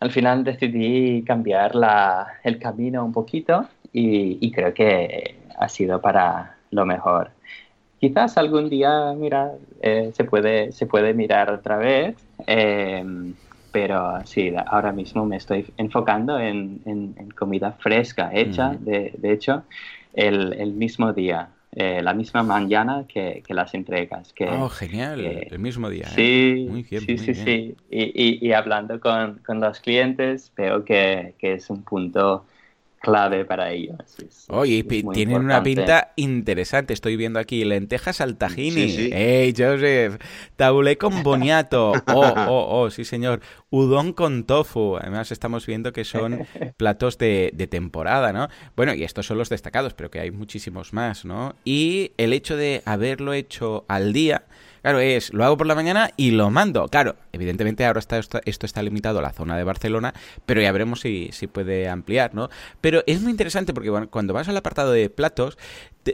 al 0.00 0.10
final 0.10 0.44
decidí 0.44 1.22
cambiar 1.22 1.74
la, 1.74 2.26
el 2.44 2.58
camino 2.58 3.04
un 3.04 3.12
poquito 3.12 3.66
y, 3.92 4.50
creo 4.52 4.72
que 4.72 5.36
ha 5.58 5.68
sido 5.68 6.00
para 6.00 6.56
lo 6.70 6.86
mejor. 6.86 7.30
Quizás 8.00 8.36
algún 8.36 8.68
día, 8.68 9.12
mira, 9.16 9.52
eh, 9.80 10.10
se, 10.14 10.24
puede, 10.24 10.72
se 10.72 10.86
puede 10.86 11.14
mirar 11.14 11.50
otra 11.50 11.76
vez, 11.76 12.16
em, 12.46 13.34
pero 13.70 14.18
sí, 14.24 14.52
ahora 14.66 14.92
mismo 14.92 15.24
me 15.24 15.36
estoy 15.36 15.72
enfocando 15.76 16.38
en, 16.38 17.26
comida 17.36 17.72
fresca, 17.72 18.30
hecha, 18.32 18.76
de, 18.78 19.14
de, 19.16 19.32
hecho, 19.32 19.62
el, 20.14 20.52
el 20.54 20.72
mismo 20.72 21.12
día. 21.12 21.48
Eh, 21.74 22.02
la 22.02 22.12
misma 22.12 22.42
mañana 22.42 23.06
que, 23.08 23.42
las 23.48 23.72
entregas. 23.72 24.34
Que, 24.34 24.46
oh, 24.46 24.68
genial, 24.68 25.20
el 25.20 25.58
mismo 25.58 25.88
día. 25.88 26.04
¿eh? 26.04 26.14
Sí, 26.14 26.66
muy 26.68 26.82
bien, 26.82 27.02
sí, 27.02 27.16
sí, 27.16 27.34
sí. 27.34 27.76
Y, 27.90 28.46
y, 28.46 28.52
hablando 28.52 29.00
con, 29.00 29.40
con, 29.46 29.58
los 29.60 29.80
clientes, 29.80 30.52
veo 30.54 30.84
que, 30.84 31.34
que 31.38 31.54
es 31.54 31.70
un 31.70 31.82
punto 31.82 32.44
clave 33.02 33.44
para 33.44 33.72
ellos. 33.72 33.98
Oye, 34.48 34.84
tienen 35.12 35.38
una 35.38 35.62
pinta 35.62 36.12
interesante. 36.16 36.94
Estoy 36.94 37.16
viendo 37.16 37.38
aquí 37.38 37.64
lentejas 37.64 38.20
al 38.20 38.36
tahini. 38.36 38.88
Sí, 38.88 39.10
¡Ey, 39.12 39.52
Joseph! 39.56 40.18
Tabulé 40.56 40.96
con 40.96 41.22
boniato. 41.22 41.92
¡Oh, 42.06 42.34
oh, 42.48 42.66
oh! 42.70 42.90
Sí, 42.90 43.04
señor. 43.04 43.40
Udon 43.70 44.12
con 44.12 44.44
tofu. 44.44 44.96
Además, 44.96 45.32
estamos 45.32 45.66
viendo 45.66 45.92
que 45.92 46.04
son 46.04 46.46
platos 46.76 47.18
de, 47.18 47.50
de 47.52 47.66
temporada, 47.66 48.32
¿no? 48.32 48.48
Bueno, 48.76 48.94
y 48.94 49.02
estos 49.02 49.26
son 49.26 49.36
los 49.36 49.48
destacados, 49.48 49.94
pero 49.94 50.10
que 50.10 50.20
hay 50.20 50.30
muchísimos 50.30 50.92
más, 50.92 51.24
¿no? 51.24 51.56
Y 51.64 52.12
el 52.16 52.32
hecho 52.32 52.56
de 52.56 52.82
haberlo 52.84 53.32
hecho 53.32 53.84
al 53.88 54.12
día 54.12 54.44
Claro, 54.82 54.98
es, 54.98 55.32
lo 55.32 55.44
hago 55.44 55.56
por 55.56 55.66
la 55.66 55.74
mañana 55.74 56.10
y 56.16 56.32
lo 56.32 56.50
mando. 56.50 56.88
Claro, 56.88 57.16
evidentemente 57.32 57.86
ahora 57.86 58.00
está, 58.00 58.18
esto, 58.18 58.40
está 58.44 58.82
limitado 58.82 59.20
a 59.20 59.22
la 59.22 59.32
zona 59.32 59.56
de 59.56 59.64
Barcelona, 59.64 60.12
pero 60.44 60.60
ya 60.60 60.72
veremos 60.72 61.00
si, 61.00 61.30
si 61.32 61.46
puede 61.46 61.88
ampliar, 61.88 62.34
¿no? 62.34 62.50
Pero 62.80 63.02
es 63.06 63.20
muy 63.22 63.30
interesante 63.30 63.72
porque 63.72 63.90
cuando 64.10 64.34
vas 64.34 64.48
al 64.48 64.56
apartado 64.56 64.92
de 64.92 65.08
platos, 65.08 65.56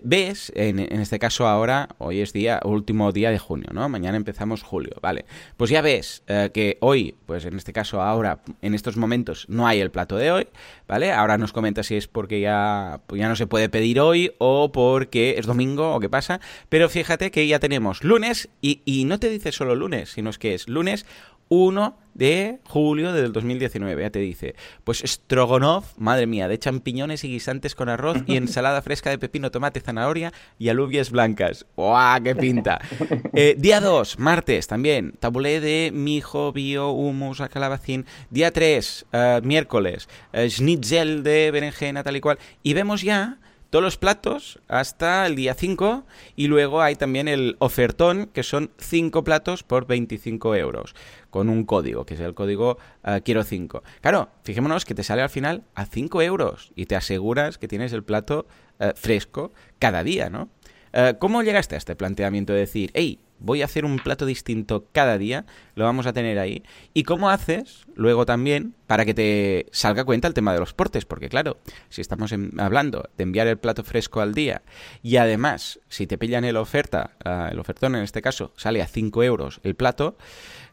ves, 0.03 0.53
en, 0.55 0.79
este 0.79 1.19
caso 1.19 1.47
ahora, 1.47 1.89
hoy 1.99 2.21
es 2.21 2.33
día, 2.33 2.61
último 2.65 3.13
día 3.13 3.31
de 3.31 3.39
junio, 3.39 3.69
¿no? 3.73 3.89
Mañana 3.89 4.17
empezamos 4.17 4.63
julio, 4.63 4.97
¿vale? 5.01 5.25
Pues 5.57 5.71
ya 5.71 5.81
ves 5.81 6.23
eh, 6.27 6.51
que 6.53 6.77
hoy, 6.81 7.15
pues 7.27 7.45
en 7.45 7.57
este 7.57 7.73
caso 7.73 8.03
ahora, 8.03 8.41
en 8.61 8.75
estos 8.75 8.97
momentos, 8.97 9.47
no 9.49 9.67
hay 9.67 9.81
el 9.81 9.91
plato 9.91 10.17
de 10.17 10.31
hoy, 10.31 10.49
¿vale? 10.87 11.13
Ahora 11.13 11.39
nos 11.39 11.53
comenta 11.53 11.83
si 11.83 11.97
es 11.97 12.07
porque 12.07 12.41
ya, 12.41 13.01
ya 13.15 13.29
no 13.29 13.37
se 13.37 13.47
puede 13.47 13.69
pedir 13.69 14.01
hoy 14.01 14.33
o 14.39 14.73
porque 14.73 15.37
es 15.39 15.47
domingo 15.47 15.95
o 15.95 16.01
qué 16.01 16.09
pasa, 16.09 16.41
pero 16.69 16.89
fíjate 16.89 17.31
que 17.31 17.47
ya 17.47 17.59
tenemos 17.59 18.05
lunes 18.05 18.49
y, 18.61 18.83
y 18.85 19.05
no 19.05 19.19
te 19.19 19.29
dice 19.31 19.53
solo 19.53 19.75
lunes, 19.75 20.11
sino 20.11 20.31
es 20.31 20.39
que 20.39 20.55
es 20.55 20.69
lunes 20.69 21.07
1 21.49 21.97
de 22.15 22.59
julio 22.65 23.13
del 23.13 23.33
2019. 23.33 24.03
Ya 24.03 24.11
te 24.11 24.19
dice, 24.19 24.55
pues 24.85 25.03
Strogonov, 25.05 25.85
madre 25.97 26.27
mía, 26.27 26.49
de 26.49 26.59
champiñones 26.59 27.25
y 27.25 27.29
guisantes 27.29 27.75
con 27.75 27.89
arroz 27.89 28.19
y 28.27 28.37
ensalada 28.37 28.83
fresca 28.83 29.11
de 29.11 29.19
pepino, 29.19 29.51
tomate, 29.51 29.81
zanahoria 29.81 30.33
y 30.59 30.69
alubias 30.69 31.11
blancas. 31.11 31.67
¡Guau, 31.77 32.23
qué 32.23 32.35
pinta! 32.35 32.81
Eh, 33.35 33.55
día 33.57 33.81
2, 33.81 34.19
martes 34.19 34.67
también, 34.67 35.13
tabulé 35.21 35.61
de 35.61 35.91
mijo, 35.93 36.53
bio, 36.53 36.91
humus, 36.91 37.41
calabacín. 37.53 38.05
Día 38.31 38.51
3, 38.51 39.07
eh, 39.13 39.41
miércoles, 39.45 40.09
eh, 40.33 40.51
schnitzel 40.51 41.23
de 41.23 41.51
berenjena, 41.53 42.03
tal 42.03 42.17
y 42.17 42.21
cual. 42.21 42.39
Y 42.65 42.75
vemos 42.75 43.03
ya 43.03 43.39
todos 43.71 43.83
los 43.83 43.97
platos 43.97 44.61
hasta 44.69 45.27
el 45.27 45.37
día 45.37 45.55
5 45.55 46.05
y 46.37 46.47
luego 46.47 46.81
hay 46.81 46.97
también 46.97 47.29
el 47.29 47.57
ofertón 47.59 48.31
que 48.33 48.43
son 48.43 48.71
5 48.79 49.25
platos 49.25 49.63
por 49.63 49.87
25 49.87 50.55
euros 50.57 50.95
con 51.31 51.49
un 51.49 51.65
código 51.65 52.07
que 52.07 52.15
es 52.15 52.21
el 52.21 52.35
código 52.35 52.79
eh, 53.05 53.21
quiero 53.25 53.45
5 53.45 53.83
claro 54.01 54.31
fijémonos 54.43 54.85
que 54.85 54.95
te 54.95 55.03
sale 55.03 55.23
al 55.23 55.31
final 55.31 55.65
a 55.75 55.87
5 55.87 56.23
euros 56.23 56.73
y 56.75 56.87
te 56.87 56.97
aseguras 56.97 57.59
que 57.59 57.69
tienes 57.69 57.93
el 57.93 58.05
plato 58.05 58.47
eh, 58.79 58.93
fresco 58.95 59.53
cada 59.79 60.03
día 60.03 60.31
¿no? 60.31 60.49
Eh, 60.93 61.15
¿cómo 61.19 61.43
llegaste 61.43 61.75
a 61.75 61.79
este 61.79 61.97
planteamiento 61.97 62.55
de 62.55 62.61
decir 62.61 62.91
hey 62.95 63.21
voy 63.39 63.63
a 63.63 63.67
hacer 63.67 63.85
un 63.85 63.99
plato 63.99 64.27
distinto 64.27 64.87
cada 64.93 65.19
día, 65.19 65.47
lo 65.75 65.85
vamos 65.85 66.07
a 66.07 66.13
tener 66.13 66.39
ahí. 66.39 66.63
¿Y 66.95 67.05
cómo 67.05 67.31
haces 67.31 67.87
luego 67.95 68.27
también 68.27 68.75
para 68.87 69.05
que 69.05 69.15
te 69.15 69.67
salga 69.73 70.05
cuenta 70.05 70.29
el 70.29 70.35
tema 70.35 70.53
de 70.53 70.61
los 70.61 70.75
portes? 70.75 71.05
Porque 71.05 71.29
claro, 71.29 71.59
si 71.89 72.01
estamos 72.01 72.33
hablando 72.59 73.09
de 73.17 73.25
enviar 73.25 73.47
el 73.47 73.59
plato 73.59 73.85
fresco 73.85 74.21
al 74.21 74.35
día 74.35 74.63
y 75.03 75.17
además 75.17 75.81
si 75.89 76.07
te 76.07 76.19
pillan 76.19 76.45
el 76.45 76.57
oferta, 76.57 77.13
ah, 77.25 77.49
el 77.51 77.59
ofertón 77.59 77.95
en 77.97 78.03
este 78.03 78.23
caso, 78.23 78.53
sale 78.57 78.83
a 78.83 78.87
5 78.87 79.23
euros 79.23 79.61
el 79.63 79.75
plato, 79.75 80.17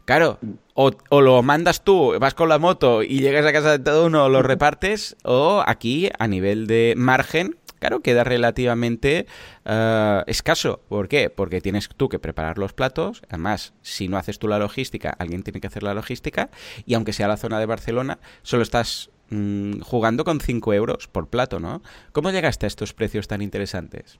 Claro, 0.05 0.37
o, 0.75 0.91
o, 1.09 1.21
lo 1.21 1.41
mandas 1.41 1.83
tú, 1.83 2.13
vas 2.19 2.35
con 2.35 2.47
la 2.47 2.59
moto 2.59 3.01
y 3.01 3.21
llegas 3.21 3.43
a 3.43 3.51
casa 3.51 3.71
de 3.71 3.79
todo 3.79 4.05
uno, 4.05 4.29
lo 4.29 4.43
repartes, 4.43 5.15
o 5.23 5.63
aquí 5.65 6.11
a 6.19 6.27
nivel 6.27 6.67
de 6.67 6.93
margen 6.95 7.57
claro, 7.85 8.01
queda 8.01 8.23
relativamente 8.23 9.27
eh, 9.63 10.23
escaso. 10.25 10.81
¿Por 10.89 11.07
qué? 11.07 11.29
Porque 11.29 11.61
tienes 11.61 11.87
tú 11.95 12.09
que 12.09 12.17
preparar 12.17 12.57
los 12.57 12.73
platos. 12.73 13.21
Además, 13.29 13.75
si 13.83 14.07
no 14.07 14.17
haces 14.17 14.39
tú 14.39 14.47
la 14.47 14.57
logística, 14.57 15.15
alguien 15.19 15.43
tiene 15.43 15.61
que 15.61 15.67
hacer 15.67 15.83
la 15.83 15.93
logística. 15.93 16.49
Y 16.87 16.95
aunque 16.95 17.13
sea 17.13 17.27
la 17.27 17.37
zona 17.37 17.59
de 17.59 17.67
Barcelona, 17.67 18.17
solo 18.41 18.63
estás 18.63 19.11
mm, 19.29 19.81
jugando 19.81 20.23
con 20.23 20.39
5 20.39 20.73
euros 20.73 21.07
por 21.07 21.27
plato, 21.27 21.59
¿no? 21.59 21.83
¿Cómo 22.11 22.31
llegaste 22.31 22.65
a 22.65 22.67
estos 22.67 22.93
precios 22.93 23.27
tan 23.27 23.43
interesantes? 23.43 24.19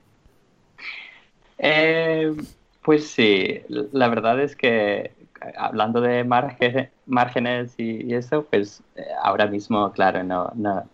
Eh, 1.58 2.36
pues 2.84 3.08
sí, 3.08 3.62
la 3.67 4.10
verdad 4.10 4.39
es 4.41 4.56
que 4.56 5.12
hablando 5.58 6.01
de 6.01 6.23
márgenes 6.23 7.73
y, 7.80 8.13
eso, 8.13 8.45
pues 8.45 8.84
eh, 8.95 9.06
ahora 9.23 9.47
mismo, 9.47 9.91
claro, 9.91 10.23
no, 10.23 10.88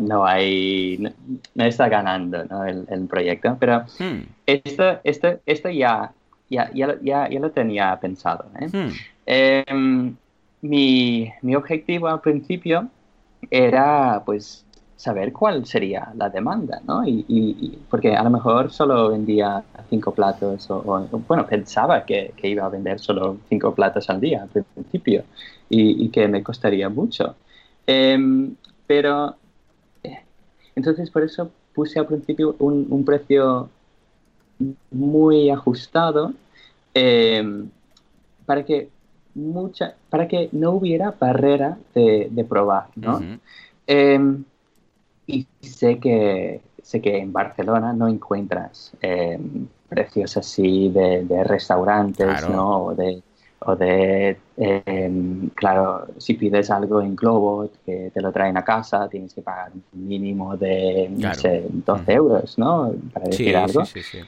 no, 0.00 0.26
hay, 0.26 0.98
no, 1.54 1.64
está 1.64 1.88
ganando 1.88 2.42
el, 2.64 3.06
proyecto, 3.06 3.56
pero 3.58 3.84
hmm. 3.98 4.20
esto, 4.46 5.00
esto, 5.04 5.40
esto 5.46 5.68
ya, 5.70 6.12
ya, 6.48 6.70
ya, 6.72 6.98
ya, 7.02 7.28
lo 7.40 7.50
tenía 7.50 7.98
pensado. 8.00 8.46
¿eh? 8.60 8.68
Hmm. 8.72 8.90
Em, 9.26 10.16
mi, 10.62 11.30
mi 11.42 11.54
objetivo 11.54 12.08
al 12.08 12.20
principio 12.20 12.88
era 13.50 14.22
pues 14.24 14.64
saber 15.04 15.32
cuál 15.32 15.66
sería 15.66 16.12
la 16.16 16.30
demanda, 16.30 16.80
¿no? 16.86 17.06
Y, 17.06 17.78
porque 17.90 18.16
a 18.16 18.22
lo 18.22 18.30
mejor 18.30 18.70
solo 18.70 19.10
vendía 19.10 19.62
cinco 19.90 20.12
platos 20.14 20.70
o, 20.70 20.80
bueno, 21.28 21.46
pensaba 21.46 22.04
que, 22.06 22.32
iba 22.42 22.64
a 22.64 22.70
vender 22.70 22.98
solo 22.98 23.36
cinco 23.48 23.74
platos 23.74 24.08
al 24.08 24.20
día 24.20 24.42
al 24.42 24.64
principio 24.64 25.24
y, 25.68 26.08
que 26.08 26.26
me 26.28 26.42
costaría 26.42 26.88
mucho. 26.88 27.36
Em, 27.86 28.54
pero 28.86 29.36
eh, 30.02 30.22
entonces 30.74 31.10
por 31.10 31.22
eso 31.22 31.50
puse 31.74 31.98
al 31.98 32.06
principio 32.06 32.56
un, 32.58 33.04
precio 33.04 33.68
muy 34.90 35.50
ajustado 35.50 36.32
em, 36.94 37.68
para 38.46 38.64
que 38.64 38.88
mucha, 39.34 39.94
para 40.10 40.28
que 40.28 40.48
no 40.52 40.72
hubiera 40.72 41.14
barrera 41.18 41.76
de, 41.94 42.46
probar, 42.48 42.86
¿no? 42.94 43.20
Y 45.26 45.46
sé 45.60 45.98
que, 45.98 46.60
sé 46.82 47.00
que 47.00 47.18
en 47.18 47.32
Barcelona 47.32 47.92
no 47.92 48.08
encuentras 48.08 48.92
eh, 49.00 49.38
precios 49.88 50.36
así 50.36 50.90
de, 50.90 51.44
restaurantes, 51.44 52.48
¿no? 52.48 52.84
O 52.84 52.94
de, 52.94 53.22
o 53.60 53.76
de 53.76 54.36
em, 54.56 55.48
claro, 55.54 56.06
si 56.18 56.34
pides 56.34 56.70
algo 56.70 57.00
en 57.00 57.16
Globo 57.16 57.70
que 57.84 58.10
te 58.12 58.20
lo 58.20 58.30
traen 58.30 58.56
a 58.56 58.64
casa, 58.64 59.08
tienes 59.08 59.32
que 59.32 59.42
pagar 59.42 59.72
un 59.72 60.06
mínimo 60.08 60.56
de, 60.56 61.08
no 61.10 61.34
sé, 61.34 61.64
12 61.70 62.12
euros, 62.12 62.58
¿no? 62.58 62.92
Para 63.12 63.26
decir 63.26 63.56
algo. 63.56 63.84
Sí, 63.84 64.02
sí, 64.02 64.18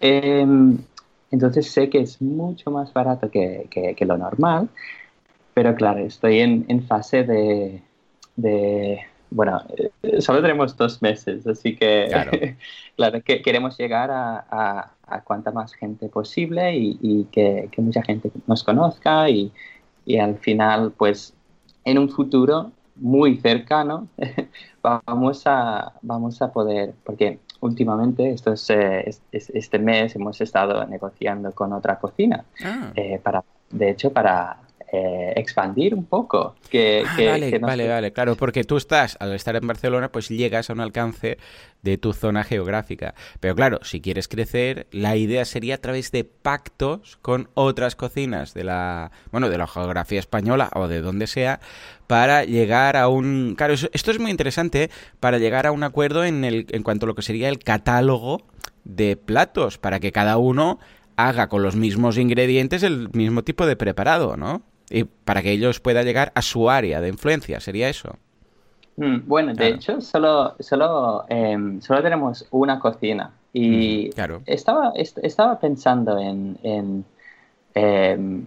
em, 0.00 0.78
entonces 1.30 1.70
sé 1.70 1.88
que 1.88 2.00
es 2.00 2.20
mucho 2.20 2.70
más 2.70 2.92
barato 2.92 3.30
que, 3.30 3.66
que, 3.70 4.04
lo 4.04 4.16
normal, 4.16 4.68
pero 5.54 5.74
claro, 5.74 6.00
estoy 6.00 6.40
en, 6.40 6.64
en 6.68 6.82
fase 6.82 7.24
de, 7.24 7.82
de 8.36 9.00
bueno, 9.30 9.62
eh, 10.02 10.20
solo 10.20 10.40
tenemos 10.40 10.76
dos 10.76 11.02
meses, 11.02 11.46
así 11.46 11.76
que 11.76 12.08
claro, 12.96 13.22
que 13.24 13.42
queremos 13.42 13.76
llegar 13.78 14.10
a, 14.10 14.92
a, 15.06 15.20
cuanta 15.22 15.50
más 15.50 15.72
gente 15.74 16.08
posible 16.08 16.74
y, 16.76 17.24
que, 17.30 17.68
mucha 17.78 18.02
gente 18.02 18.30
nos 18.46 18.62
conozca 18.64 19.28
y, 19.28 19.52
al 20.18 20.38
final, 20.38 20.92
pues, 20.96 21.34
en 21.84 21.98
un 21.98 22.08
futuro 22.08 22.72
muy 22.96 23.36
cercano 23.36 24.08
vamos 24.82 25.42
a, 25.46 25.92
vamos 26.02 26.40
a 26.42 26.52
poder, 26.52 26.94
porque 27.04 27.38
últimamente, 27.60 28.30
esto 28.30 28.54
eh, 28.70 29.04
es, 29.08 29.22
este 29.30 29.78
mes 29.78 30.14
hemos 30.16 30.40
estado 30.40 30.84
negociando 30.86 31.52
con 31.52 31.72
otra 31.72 31.98
cocina, 31.98 32.44
ah. 32.64 32.92
eh, 32.94 33.20
para, 33.22 33.44
de 33.70 33.90
hecho, 33.90 34.12
para 34.12 34.58
eh, 34.90 35.34
expandir 35.36 35.94
un 35.94 36.06
poco. 36.06 36.54
Que, 36.70 37.04
ah, 37.06 37.16
vale, 37.16 37.58
vale, 37.58 37.88
vale, 37.88 38.12
claro, 38.12 38.36
porque 38.36 38.64
tú 38.64 38.76
estás, 38.76 39.16
al 39.20 39.34
estar 39.34 39.54
en 39.54 39.66
Barcelona, 39.66 40.10
pues 40.10 40.28
llegas 40.28 40.70
a 40.70 40.72
un 40.72 40.80
alcance 40.80 41.36
de 41.82 41.98
tu 41.98 42.12
zona 42.12 42.42
geográfica. 42.42 43.14
Pero 43.40 43.54
claro, 43.54 43.80
si 43.82 44.00
quieres 44.00 44.28
crecer, 44.28 44.86
la 44.90 45.16
idea 45.16 45.44
sería 45.44 45.74
a 45.74 45.78
través 45.78 46.10
de 46.10 46.24
pactos 46.24 47.18
con 47.20 47.50
otras 47.54 47.96
cocinas 47.96 48.54
de 48.54 48.64
la, 48.64 49.10
bueno, 49.30 49.50
de 49.50 49.58
la 49.58 49.66
geografía 49.66 50.20
española 50.20 50.70
o 50.74 50.88
de 50.88 51.02
donde 51.02 51.26
sea, 51.26 51.60
para 52.06 52.44
llegar 52.44 52.96
a 52.96 53.08
un... 53.08 53.54
Claro, 53.58 53.74
esto 53.74 54.10
es 54.10 54.18
muy 54.18 54.30
interesante, 54.30 54.84
¿eh? 54.84 54.90
para 55.20 55.38
llegar 55.38 55.66
a 55.66 55.72
un 55.72 55.82
acuerdo 55.82 56.24
en, 56.24 56.44
el, 56.44 56.66
en 56.70 56.82
cuanto 56.82 57.04
a 57.04 57.08
lo 57.08 57.14
que 57.14 57.22
sería 57.22 57.50
el 57.50 57.58
catálogo 57.58 58.42
de 58.84 59.16
platos, 59.16 59.76
para 59.76 60.00
que 60.00 60.12
cada 60.12 60.38
uno 60.38 60.78
haga 61.16 61.48
con 61.48 61.62
los 61.62 61.74
mismos 61.74 62.16
ingredientes 62.16 62.84
el 62.84 63.10
mismo 63.12 63.42
tipo 63.42 63.66
de 63.66 63.74
preparado, 63.76 64.36
¿no? 64.36 64.62
Y 64.90 65.04
para 65.04 65.42
que 65.42 65.52
ellos 65.52 65.80
puedan 65.80 66.04
llegar 66.04 66.32
a 66.34 66.42
su 66.42 66.70
área 66.70 67.00
de 67.00 67.08
influencia, 67.08 67.60
¿sería 67.60 67.88
eso? 67.88 68.16
Mm, 68.96 69.26
bueno, 69.26 69.54
de 69.54 69.68
hecho, 69.68 70.00
solo, 70.00 70.56
solo, 70.58 71.24
em, 71.28 71.80
solo 71.80 72.02
tenemos 72.02 72.46
una 72.50 72.80
cocina 72.80 73.30
y 73.52 74.10
claro. 74.10 74.42
estaba, 74.44 74.92
estaba 74.94 75.58
pensando 75.58 76.18
en, 76.18 76.58
en 76.62 77.04
em, 77.74 78.44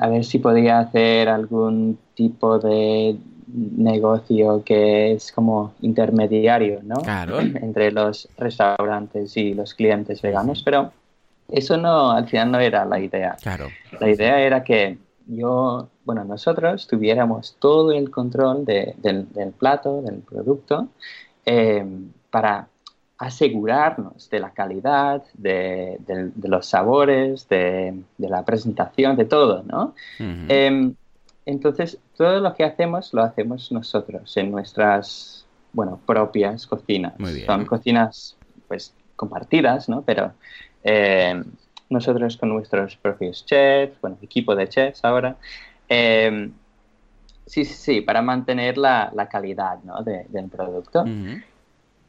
a 0.00 0.08
ver 0.08 0.24
si 0.24 0.38
podía 0.38 0.78
hacer 0.78 1.28
algún 1.28 1.98
tipo 2.14 2.58
de 2.58 3.16
negocio 3.46 4.62
que 4.64 5.12
es 5.12 5.32
como 5.32 5.74
intermediario, 5.82 6.80
¿no? 6.82 6.96
Claro. 6.96 7.40
Entre 7.40 7.90
los 7.90 8.28
restaurantes 8.38 9.36
y 9.36 9.54
los 9.54 9.74
clientes 9.74 10.22
veganos, 10.22 10.62
pero 10.62 10.92
eso 11.50 11.76
no, 11.76 12.12
al 12.12 12.28
final 12.28 12.52
no 12.52 12.60
era 12.60 12.84
la 12.84 13.00
idea. 13.00 13.36
Claro. 13.42 13.68
La 14.00 14.08
idea 14.08 14.40
era 14.40 14.64
que 14.64 14.96
yo, 15.36 15.88
bueno, 16.04 16.24
nosotros 16.24 16.86
tuviéramos 16.86 17.56
todo 17.58 17.92
el 17.92 18.10
control 18.10 18.64
del, 18.64 19.26
plato, 19.58 20.02
del 20.02 20.20
producto, 20.20 20.88
eh, 21.44 21.84
para 22.30 22.68
asegurarnos 23.18 24.28
de 24.30 24.40
la 24.40 24.50
calidad, 24.50 25.22
de, 25.34 25.98
los 26.42 26.66
sabores, 26.66 27.48
de, 27.48 28.02
la 28.18 28.44
presentación, 28.44 29.16
de 29.16 29.24
todo, 29.26 29.62
¿no? 29.62 29.94
Em, 30.18 30.94
entonces, 31.46 31.98
todo 32.16 32.40
lo 32.40 32.54
que 32.54 32.64
hacemos 32.64 33.12
lo 33.12 33.22
hacemos 33.22 33.70
nosotros 33.70 34.36
en 34.36 34.50
nuestras, 34.50 35.46
bueno, 35.72 36.00
propias 36.04 36.66
cocinas. 36.66 37.14
Son 37.46 37.64
cocinas, 37.64 38.36
pues, 38.66 38.94
compartidas, 39.14 39.88
¿no? 39.88 40.02
Pero 40.02 40.32
eh, 40.82 41.42
nosotros 41.92 42.36
con 42.36 42.48
nuestros 42.50 42.96
propios 42.96 43.44
chefs, 43.44 44.00
bueno, 44.00 44.16
equipo 44.22 44.54
de 44.54 44.68
chefs 44.68 45.04
ahora. 45.04 45.36
Eh, 45.88 46.50
sí, 47.46 47.64
sí, 47.64 47.74
sí, 47.74 48.00
para 48.00 48.22
mantener 48.22 48.78
la, 48.78 49.28
calidad 49.30 49.78
¿no? 49.84 50.02
del 50.02 50.48
producto. 50.48 51.04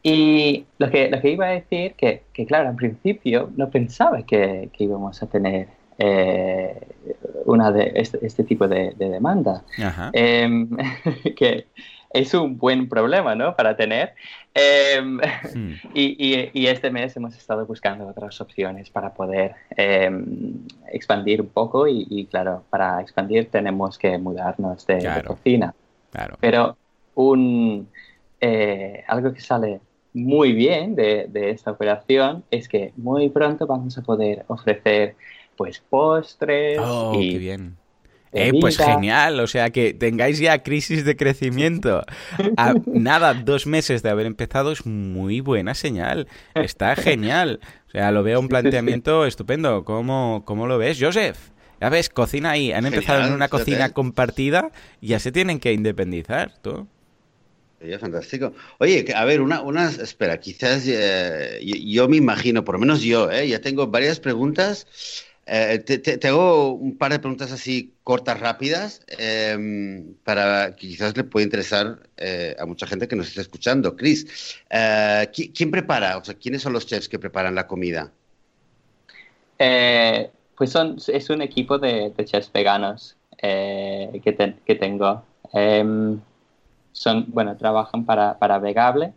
Y 0.06 0.66
lo 0.80 0.90
que, 0.90 1.10
lo 1.10 1.22
que 1.22 1.32
iba 1.32 1.46
a 1.46 1.52
decir, 1.52 1.94
que, 1.94 2.24
que 2.34 2.46
claro, 2.46 2.70
al 2.70 2.76
principio 2.76 3.50
no 3.56 3.70
pensaba 3.70 4.22
que, 4.24 4.70
que 4.74 4.84
íbamos 4.84 5.24
a 5.24 5.28
tener 5.28 5.68
eh, 5.98 6.78
una 7.46 7.72
de 7.72 7.92
este, 7.96 8.26
este 8.26 8.44
tipo 8.44 8.68
de, 8.68 8.94
demanda. 8.98 9.64
Em, 10.12 10.70
que 11.38 11.68
es 12.14 12.34
un 12.36 12.58
buen 12.58 12.88
problema, 12.88 13.36
¿no? 13.36 13.56
Para 13.56 13.76
tener. 13.76 14.14
Em, 14.54 15.18
hmm. 15.18 15.74
y, 15.94 16.68
este 16.68 16.92
mes 16.92 17.16
hemos 17.18 17.36
estado 17.36 17.66
buscando 17.66 18.08
otras 18.08 18.40
opciones 18.40 18.90
para 18.90 19.14
poder 19.14 19.56
em, 19.76 20.66
expandir 20.92 21.42
un 21.42 21.50
poco 21.50 21.88
y, 21.88 22.28
claro, 22.30 22.64
para 22.70 23.02
expandir 23.02 23.50
tenemos 23.50 23.98
que 23.98 24.18
mudarnos 24.18 24.86
de, 24.86 25.24
cocina. 25.26 25.74
Claro. 26.12 26.38
Pero 26.40 26.78
un, 27.16 27.90
eh, 28.40 29.04
algo 29.08 29.34
que 29.34 29.42
sale 29.42 29.82
muy 30.14 30.54
bien 30.54 30.96
de, 30.96 31.28
esta 31.50 31.72
operación 31.72 32.44
es 32.52 32.68
que 32.68 32.94
muy 32.96 33.30
pronto 33.30 33.66
vamos 33.66 33.98
a 33.98 34.04
poder 34.04 34.46
ofrecer 34.48 35.16
pues 35.58 35.80
postres 35.80 36.80
oh, 36.80 37.14
y 37.16 37.38
bien 37.38 37.78
eh, 38.34 38.52
pues 38.60 38.78
genial, 38.78 39.40
o 39.40 39.48
sea 39.48 39.70
que 39.70 39.94
tengáis 39.94 40.40
ya 40.40 40.64
crisis 40.64 41.06
de 41.06 41.16
crecimiento. 41.16 42.04
A 42.58 42.74
nada, 42.86 43.34
dos 43.34 43.68
meses 43.68 44.04
de 44.04 44.10
haber 44.10 44.26
empezado 44.26 44.72
es 44.72 44.86
muy 44.86 45.42
buena 45.42 45.76
señal. 45.76 46.28
Está 46.56 46.96
genial. 46.96 47.60
O 47.88 47.92
sea, 47.92 48.12
lo 48.12 48.24
veo 48.24 48.40
un 48.40 48.48
planteamiento 48.48 49.26
estupendo. 49.28 49.86
¿Cómo, 49.86 50.44
cómo 50.46 50.68
lo 50.68 50.78
ves, 50.78 50.98
Joseph? 51.00 51.38
Ya 51.80 51.90
ves, 51.90 52.10
cocina 52.10 52.52
ahí. 52.52 52.72
Han 52.72 52.86
empezado 52.86 53.28
en 53.28 53.34
una 53.34 53.50
cocina 53.50 53.90
compartida 53.90 54.72
y 55.02 55.10
ya 55.10 55.20
se 55.20 55.32
tienen 55.32 55.60
que 55.60 55.74
independizar. 55.74 56.54
¿tú? 56.62 56.88
Sería 57.80 58.00
fantástico. 58.00 58.54
Oye, 58.80 59.06
a 59.14 59.26
ver, 59.26 59.42
una, 59.42 59.62
una 59.62 59.90
espera, 59.90 60.40
quizás 60.40 60.86
eh, 60.88 61.60
yo, 61.62 62.08
me 62.08 62.16
imagino, 62.16 62.64
por 62.64 62.76
lo 62.76 62.80
menos 62.80 63.02
yo, 63.02 63.30
eh, 63.30 63.50
ya 63.50 63.60
tengo 63.60 63.88
varias 63.88 64.22
preguntas 64.22 64.88
Eh, 65.46 65.80
te, 65.80 66.28
hago 66.28 66.74
un 66.74 66.98
par 66.98 67.12
de 67.12 67.20
preguntas 67.20 67.52
así 67.52 67.94
cortas, 68.04 68.40
rápidas, 68.40 69.02
em, 69.08 70.14
para 70.24 70.76
que 70.76 70.88
quizás 70.88 71.18
le 71.18 71.26
pueda 71.26 71.44
interesar 71.44 72.00
eh, 72.16 72.56
a 72.58 72.66
mucha 72.66 72.88
gente 72.88 73.08
que 73.08 73.16
nos 73.16 73.28
esté 73.28 73.42
escuchando. 73.42 73.96
Chris, 73.96 74.58
eh, 74.70 75.30
¿quién 75.54 75.70
prepara? 75.70 76.18
O 76.18 76.24
sea, 76.24 76.36
¿quiénes 76.36 76.62
son 76.62 76.74
los 76.74 76.86
chefs 76.86 77.10
que 77.10 77.20
preparan 77.20 77.56
la 77.56 77.68
comida? 77.68 78.12
pues 80.58 80.72
son, 80.72 80.98
es 81.08 81.30
un 81.30 81.42
equipo 81.42 81.80
de, 81.80 82.14
chefs 82.26 82.52
veganos 82.52 83.16
que, 83.42 84.22
que, 84.66 84.76
tengo. 84.76 85.24
Em, 85.54 86.20
son, 86.92 87.26
bueno, 87.30 87.56
trabajan 87.56 88.06
para, 88.06 88.38
para 88.38 88.60
Vegable 88.60 89.14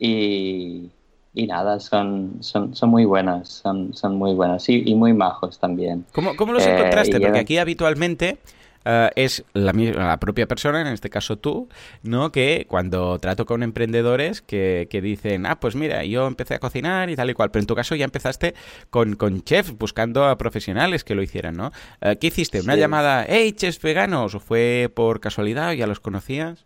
y 0.00 0.90
y 1.34 1.46
nada, 1.46 1.80
son, 1.80 2.36
son, 2.40 2.74
son 2.74 2.90
muy 2.90 3.04
buenas, 3.04 3.48
son, 3.48 3.92
son 3.92 4.16
muy 4.16 4.34
buenas 4.34 4.68
y, 4.68 4.82
y 4.86 4.94
muy 4.94 5.12
majos 5.12 5.58
también. 5.58 6.04
¿Cómo, 6.12 6.36
cómo 6.36 6.52
los 6.52 6.66
encontraste? 6.66 7.16
Eh, 7.16 7.20
Porque 7.20 7.40
aquí 7.40 7.58
habitualmente 7.58 8.38
eh, 8.84 9.10
es 9.16 9.44
la, 9.52 9.72
la, 9.72 10.18
propia 10.20 10.46
persona, 10.46 10.80
en 10.80 10.86
este 10.88 11.10
caso 11.10 11.36
tú, 11.36 11.68
¿no? 12.02 12.30
Que 12.30 12.66
cuando 12.68 13.18
trato 13.18 13.46
con 13.46 13.62
emprendedores 13.62 14.42
que, 14.42 14.86
que, 14.90 15.00
dicen, 15.00 15.46
ah, 15.46 15.58
pues 15.58 15.74
mira, 15.74 16.04
yo 16.04 16.26
empecé 16.26 16.54
a 16.54 16.58
cocinar 16.60 17.10
y 17.10 17.16
tal 17.16 17.30
y 17.30 17.34
cual, 17.34 17.50
pero 17.50 17.62
en 17.62 17.66
tu 17.66 17.74
caso 17.74 17.96
ya 17.96 18.04
empezaste 18.04 18.54
con, 18.90 19.16
con 19.16 19.42
chefs, 19.42 19.76
buscando 19.76 20.26
a 20.26 20.38
profesionales 20.38 21.02
que 21.02 21.14
lo 21.14 21.22
hicieran, 21.22 21.56
¿no? 21.56 21.72
Eh, 22.00 22.16
¿Qué 22.20 22.28
hiciste? 22.28 22.60
¿Una 22.60 22.76
llamada, 22.76 23.24
hey, 23.28 23.52
chefs 23.52 23.80
veganos? 23.80 24.34
¿O 24.34 24.40
fue 24.40 24.90
por 24.94 25.18
casualidad? 25.18 25.72
¿Ya 25.72 25.86
los 25.86 25.98
conocías? 25.98 26.64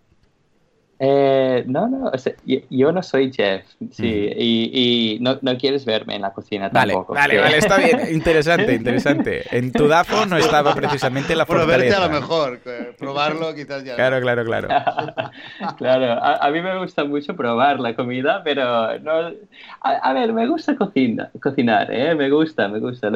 Eh, 1.01 1.63
no, 1.67 1.89
no, 1.89 2.11
yo, 2.71 2.91
no 2.91 3.03
soy 3.05 3.31
chef, 3.31 3.65
sí, 3.93 4.33
y, 4.37 5.19
no, 5.21 5.39
quieres 5.57 5.85
verme 5.85 6.17
en 6.17 6.23
la 6.23 6.33
cocina 6.33 6.71
tampoco. 6.71 7.15
Vale, 7.15 7.39
vale, 7.39 7.59
está 7.59 7.77
bien, 7.79 8.01
interesante, 8.11 8.75
interesante. 8.75 9.45
En 9.57 9.71
tu 9.71 9.87
DAFO 9.87 10.27
no 10.27 10.37
estaba 10.37 10.75
precisamente 10.75 11.37
la 11.37 11.47
fortaleza. 11.47 11.77
Bueno, 11.77 11.89
verte 11.89 11.95
a 11.95 12.09
lo 12.09 12.21
mejor, 12.21 12.61
probarlo 12.99 13.55
quizás 13.55 13.85
ya. 13.85 13.95
Claro, 13.95 14.21
claro, 14.21 14.45
claro. 14.45 14.69
claro, 15.79 16.21
a, 16.21 16.51
mí 16.51 16.61
me 16.61 16.77
gusta 16.79 17.05
mucho 17.05 17.37
probar 17.37 17.79
la 17.79 17.95
comida, 17.95 18.43
pero 18.43 18.99
no... 18.99 19.33
A, 19.83 20.13
ver, 20.13 20.33
me 20.33 20.49
gusta 20.49 20.75
cocina, 20.75 21.31
cocinar, 21.41 21.93
¿eh? 21.93 22.17
me 22.17 22.29
gusta, 22.29 22.67
me 22.67 22.81
gusta, 22.81 23.09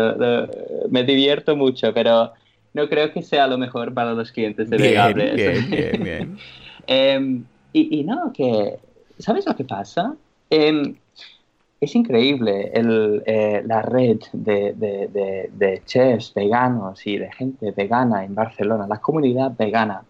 me 0.89 1.03
divierto 1.03 1.57
mucho, 1.57 1.93
pero 1.93 2.33
no 2.74 2.89
creo 2.89 3.12
que 3.12 3.22
sea 3.22 3.47
lo 3.49 3.59
mejor 3.59 3.93
para 3.93 4.12
los 4.12 4.30
clientes 4.30 4.70
de 4.70 4.76
bien, 4.76 5.14
Bien, 5.14 5.70
bien, 5.70 6.03
bien. 6.05 6.39
Em, 6.87 7.45
y, 7.72 8.04
no, 8.04 8.32
que, 8.32 8.78
¿sabes 9.18 9.46
lo 9.46 9.56
que 9.56 9.64
pasa? 9.64 10.14
Es 10.48 11.96
increíble 11.96 12.70
el, 12.74 13.22
eh, 13.26 13.62
la 13.66 13.82
red 13.82 14.20
de, 14.32 14.72
de, 14.74 15.50
de, 15.52 15.82
chefs 15.84 16.32
veganos 16.32 17.04
y 17.06 17.18
de 17.18 17.32
gente 17.32 17.72
vegana 17.72 18.24
en 18.24 18.34
Barcelona, 18.34 18.86
la 18.86 18.98
comunidad 18.98 19.52
vegana. 19.58 20.04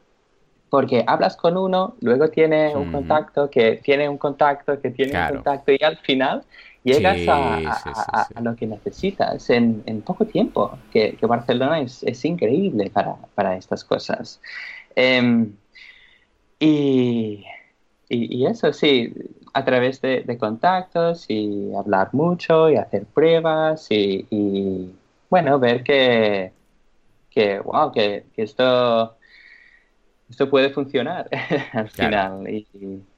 Porque 0.68 1.04
hablas 1.06 1.36
con 1.36 1.56
uno, 1.56 1.94
luego 2.00 2.28
tiene 2.28 2.74
un 2.74 2.92
contacto, 2.92 3.48
que 3.48 3.76
tiene 3.76 4.08
un 4.08 4.18
contacto, 4.18 4.80
que 4.80 4.90
tiene 4.90 5.18
un 5.18 5.34
contacto, 5.34 5.72
y 5.72 5.82
al 5.82 5.98
final 5.98 6.42
llegas 6.82 7.28
a, 7.28 8.26
a, 8.34 8.40
lo 8.40 8.56
que 8.56 8.66
necesitas 8.66 9.48
en, 9.50 9.82
en 9.86 10.02
poco 10.02 10.24
tiempo. 10.24 10.78
Que, 10.90 11.14
que 11.14 11.26
Barcelona 11.26 11.80
es, 11.80 12.02
es, 12.02 12.24
increíble 12.24 12.90
para, 12.90 13.16
para 13.34 13.56
estas 13.56 13.84
cosas. 13.84 14.40
Em, 14.94 15.52
y, 16.64 17.44
y, 18.08 18.46
eso 18.46 18.72
sí, 18.72 19.12
a 19.52 19.64
través 19.64 20.00
de, 20.00 20.38
contactos 20.38 21.26
y 21.28 21.74
hablar 21.74 22.10
mucho 22.12 22.70
y 22.70 22.76
hacer 22.76 23.04
pruebas 23.06 23.88
y, 23.90 24.94
bueno, 25.28 25.58
ver 25.58 25.82
que, 25.82 26.52
que 27.30 27.58
wow, 27.58 27.90
que, 27.90 28.26
esto, 28.36 29.16
esto 30.30 30.48
puede 30.48 30.70
funcionar 30.70 31.28
al 31.72 31.88
final. 31.90 32.48
Y, 32.48 32.66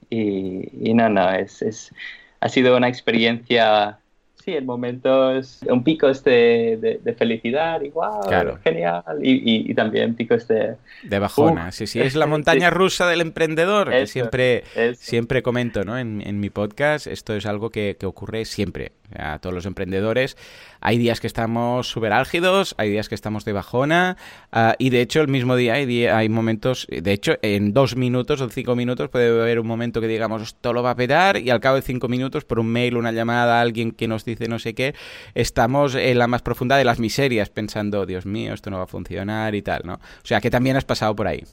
y, 0.08 0.94
no, 0.94 1.10
no, 1.10 1.30
es, 1.30 1.60
es, 1.60 1.92
ha 2.40 2.48
sido 2.48 2.76
una 2.76 2.88
experiencia 2.88 3.98
sí, 4.44 4.52
en 4.52 4.66
momentos, 4.66 5.60
un 5.68 5.82
picos 5.82 6.22
de, 6.22 7.00
de, 7.02 7.14
felicidad 7.14 7.80
y 7.80 7.88
wow, 7.90 8.58
genial, 8.62 9.02
y, 9.22 9.70
y, 9.70 9.74
también 9.74 10.14
picos 10.14 10.46
de... 10.48 10.76
De 11.02 11.18
bajona, 11.18 11.72
sí, 11.72 11.86
sí, 11.86 12.00
es 12.00 12.14
la 12.14 12.26
montaña 12.26 12.70
rusa 12.70 13.08
del 13.08 13.22
emprendedor, 13.22 13.90
que 13.90 14.06
siempre, 14.06 14.64
siempre 14.96 15.42
comento 15.42 15.84
¿no? 15.84 15.98
en, 15.98 16.22
en 16.26 16.40
mi 16.40 16.50
podcast, 16.50 17.06
esto 17.06 17.34
es 17.34 17.46
algo 17.46 17.70
que, 17.70 17.96
que 17.98 18.06
ocurre 18.06 18.44
siempre, 18.44 18.92
a 19.18 19.38
todos 19.38 19.54
los 19.54 19.66
emprendedores. 19.66 20.36
Hay 20.80 20.98
días 20.98 21.20
que 21.20 21.26
estamos 21.26 21.88
súper 21.88 22.12
álgidos, 22.12 22.74
hay 22.78 22.90
días 22.90 23.08
que 23.08 23.14
estamos 23.14 23.44
de 23.44 23.52
bajona 23.52 24.16
ah, 24.52 24.74
y 24.78 24.90
de 24.90 25.00
hecho 25.00 25.20
el 25.20 25.28
mismo 25.28 25.56
día 25.56 25.74
hay, 25.74 26.06
hay 26.06 26.28
momentos, 26.28 26.86
de 26.90 27.12
hecho 27.12 27.36
en 27.42 27.72
dos 27.72 27.96
minutos 27.96 28.40
o 28.40 28.48
cinco 28.48 28.76
minutos 28.76 29.08
puede 29.08 29.28
haber 29.40 29.60
un 29.60 29.66
momento 29.66 30.00
que 30.00 30.08
digamos 30.08 30.42
esto 30.42 30.72
lo 30.72 30.82
va 30.82 30.90
a 30.90 30.96
petar 30.96 31.38
y 31.38 31.50
al 31.50 31.60
cabo 31.60 31.76
de 31.76 31.82
cinco 31.82 32.08
minutos 32.08 32.44
por 32.44 32.58
un 32.58 32.68
mail, 32.68 32.96
una 32.96 33.12
llamada, 33.12 33.60
alguien 33.60 33.92
que 33.92 34.08
nos 34.08 34.24
dice 34.24 34.48
no 34.48 34.58
sé 34.58 34.74
qué, 34.74 34.94
estamos 35.34 35.94
en 35.94 36.18
la 36.18 36.26
más 36.26 36.42
profunda 36.42 36.76
de 36.76 36.84
las 36.84 36.98
miserias 36.98 37.50
pensando 37.50 38.06
Dios 38.06 38.26
mío, 38.26 38.54
esto 38.54 38.70
no 38.70 38.78
va 38.78 38.84
a 38.84 38.88
funcionar 38.88 39.54
y 39.54 39.62
tal, 39.62 39.82
¿no? 39.84 39.94
O 39.94 40.26
sea 40.26 40.40
que 40.40 40.50
también 40.50 40.76
has 40.76 40.84
pasado 40.84 41.14
por 41.14 41.26
ahí. 41.26 41.44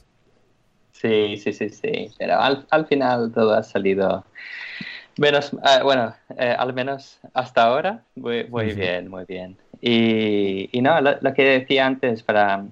Sí, 0.92 1.36
sí, 1.36 1.52
sí, 1.52 1.68
sí, 1.68 2.10
pero 2.16 2.38
al, 2.38 2.66
al 2.70 2.86
final 2.86 3.32
todo 3.32 3.54
ha 3.54 3.62
salido 3.64 4.24
Menos, 5.18 5.50
ah, 5.62 5.80
bueno, 5.82 6.14
eh, 6.38 6.54
al 6.58 6.72
menos 6.72 7.18
hasta 7.34 7.64
ahora, 7.64 8.02
muy, 8.16 8.44
muy 8.44 8.72
bien, 8.72 9.08
muy 9.08 9.24
bien. 9.26 9.58
Y, 9.80 10.70
y 10.72 10.80
no, 10.80 11.00
lo, 11.00 11.34
que 11.34 11.42
decía 11.44 11.86
antes 11.86 12.22
para 12.22 12.64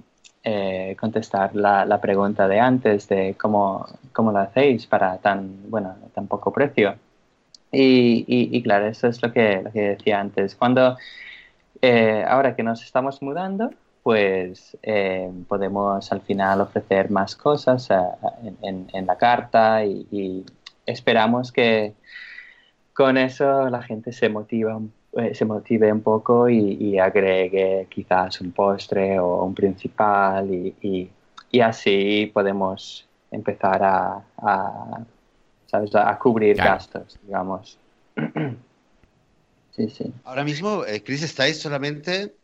eh, 0.42 0.96
contestar 0.98 1.54
la, 1.54 1.84
la, 1.84 2.00
pregunta 2.00 2.48
de 2.48 2.58
antes 2.60 3.08
de 3.08 3.34
cómo, 3.38 3.86
cómo, 4.12 4.32
lo 4.32 4.38
hacéis 4.38 4.86
para 4.86 5.18
tan, 5.18 5.70
bueno, 5.70 5.96
tan 6.14 6.28
poco 6.28 6.52
precio. 6.52 6.96
Y, 7.72 8.24
y, 8.26 8.62
claro, 8.62 8.86
eso 8.86 9.06
es 9.06 9.22
lo 9.22 9.32
que, 9.32 9.62
lo 9.62 9.70
que 9.70 9.90
decía 9.90 10.18
antes. 10.18 10.54
Cuando, 10.56 10.96
eh, 11.82 12.24
ahora 12.26 12.56
que 12.56 12.62
nos 12.62 12.82
estamos 12.82 13.22
mudando, 13.22 13.70
pues 14.02 14.78
podemos 15.46 16.10
al 16.10 16.22
final 16.22 16.62
ofrecer 16.62 17.10
más 17.10 17.36
cosas 17.36 17.88
en, 18.42 18.56
en, 18.62 18.88
en, 18.92 19.06
la 19.06 19.16
carta 19.16 19.84
y 19.84 20.44
esperamos 20.86 21.52
que 21.52 21.94
con 23.00 23.16
eso 23.16 23.70
la 23.70 23.82
gente 23.82 24.12
se 24.12 24.28
motiva 24.28 24.78
eh, 25.16 25.34
se 25.34 25.46
motive 25.46 25.90
un 25.90 26.02
poco 26.02 26.50
y, 26.50 26.98
agregue 26.98 27.86
quizás 27.88 28.42
un 28.42 28.52
postre 28.52 29.18
o 29.18 29.42
un 29.42 29.54
principal 29.54 30.50
y, 30.52 31.10
así 31.62 32.30
podemos 32.34 33.08
empezar 33.30 33.82
a, 33.82 34.22
a, 34.36 36.18
cubrir 36.18 36.56
gastos, 36.56 37.18
digamos. 37.22 37.78
sí, 39.76 39.88
sí. 39.88 40.12
Ahora 40.24 40.44
mismo, 40.44 40.84
eh, 40.84 41.02
Chris, 41.02 41.22
estáis 41.22 41.58
solamente 41.58 42.34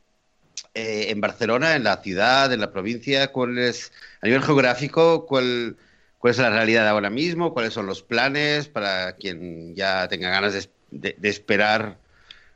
eh, 0.73 1.11
en 1.11 1.21
Barcelona, 1.21 1.77
en 1.77 1.85
la 1.85 1.99
ciudad, 1.99 2.51
en 2.51 2.61
la 2.61 2.73
provincia. 2.73 3.31
¿Cuál 3.31 3.59
es, 3.59 3.93
a 4.23 4.27
nivel 4.27 4.43
geográfico, 4.43 5.27
cuál, 5.27 5.77
cuál 6.27 6.33
es 6.33 6.39
la 6.39 6.51
realidad 6.51 6.89
ahora 6.89 7.09
mismo, 7.09 7.55
cuáles 7.55 7.73
son 7.73 7.87
los 7.87 8.03
planes 8.03 8.67
para 8.67 9.13
quien 9.13 9.77
ya 9.77 10.09
tenga 10.09 10.29
ganas 10.29 10.69
de, 10.91 11.17
esperar 11.23 11.99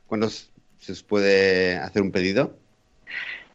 cuándo 0.07 0.27
se 0.27 1.03
puede 1.07 1.77
hacer 1.77 2.01
un 2.01 2.11
pedido. 2.11 2.53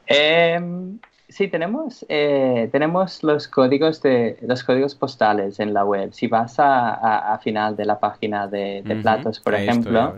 Em, 0.06 0.98
sí, 1.28 1.48
tenemos, 1.48 2.06
eh, 2.08 2.70
tenemos 2.72 3.22
los 3.24 3.46
códigos 3.46 4.00
de 4.00 4.38
los 4.40 4.64
códigos 4.64 4.94
postales 4.94 5.60
en 5.60 5.74
la 5.74 5.84
web. 5.84 6.14
Si 6.14 6.28
vas 6.28 6.54
a, 6.56 7.38
final 7.44 7.76
de 7.76 7.84
la 7.84 8.00
página 8.00 8.46
de, 8.46 8.82
platos, 9.02 9.38
por 9.38 9.54
ejemplo, 9.54 10.16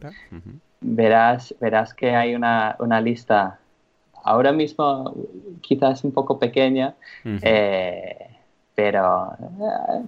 verás, 0.81 1.53
verás 1.61 1.93
que 1.93 2.15
hay 2.15 2.37
una, 2.37 3.01
lista 3.01 3.59
ahora 4.23 4.53
mismo 4.53 5.13
quizás 5.61 6.05
un 6.05 6.13
poco 6.13 6.39
pequeña, 6.39 6.95
pero 8.79 9.33
eh, 9.41 10.05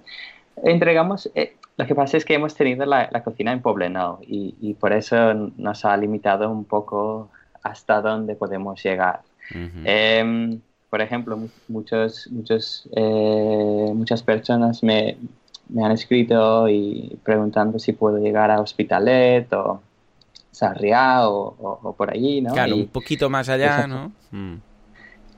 entregamos... 0.63 1.29
Eh, 1.35 1.57
lo 1.77 1.87
que 1.87 1.95
pasa 1.97 2.17
es 2.19 2.25
que 2.25 2.35
hemos 2.35 2.55
tenido 2.55 2.87
la, 2.87 3.09
cocina 3.25 3.53
en 3.53 3.63
Poblenou 3.63 4.19
y, 4.21 4.55
y, 4.61 4.75
por 4.75 4.93
eso 4.93 5.35
nos 5.57 5.85
ha 5.85 5.97
limitado 5.97 6.49
un 6.51 6.65
poco 6.65 7.31
hasta 7.63 8.01
dónde 8.03 8.35
podemos 8.37 8.81
llegar. 8.83 9.23
Em, 9.85 10.61
por 10.91 11.01
ejemplo, 11.01 11.39
muchos, 11.69 12.29
muchos, 12.31 12.87
eh, 12.95 13.91
muchas 13.95 14.23
personas 14.23 14.83
me, 14.83 15.17
me, 15.71 15.85
han 15.85 15.93
escrito 15.93 16.69
y 16.69 17.19
preguntando 17.25 17.79
si 17.79 17.95
puedo 17.95 18.19
llegar 18.19 18.51
a 18.51 18.61
Hospitalet 18.61 19.51
o 19.55 19.81
Sarriá 20.53 21.29
o, 21.29 21.81
o, 21.83 21.93
por 21.95 22.11
allí, 22.13 22.43
¿no? 22.43 22.53
Claro, 22.53 22.77
un 22.77 22.89
poquito 22.89 23.31
más 23.31 23.49
allá, 23.49 23.87
¿no? 23.87 24.13
Mm. 24.31 24.57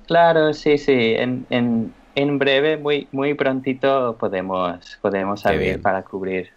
Claro, 0.07 0.53
sí, 0.53 0.77
sí. 0.77 1.15
En, 1.17 1.47
en, 1.51 1.95
en 2.15 2.39
breve, 2.39 2.77
muy, 2.77 3.09
muy 3.13 3.35
prontito 3.35 4.17
podemos, 4.19 4.99
podemos 5.01 5.45
abrir 5.47 5.81
para 5.81 6.03
cubrir 6.03 6.51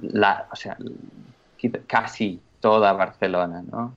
la, 0.00 0.46
o 0.52 0.56
sea, 0.56 0.76
casi 1.86 2.40
toda 2.60 2.92
Barcelona, 2.92 3.62
¿no? 3.70 3.94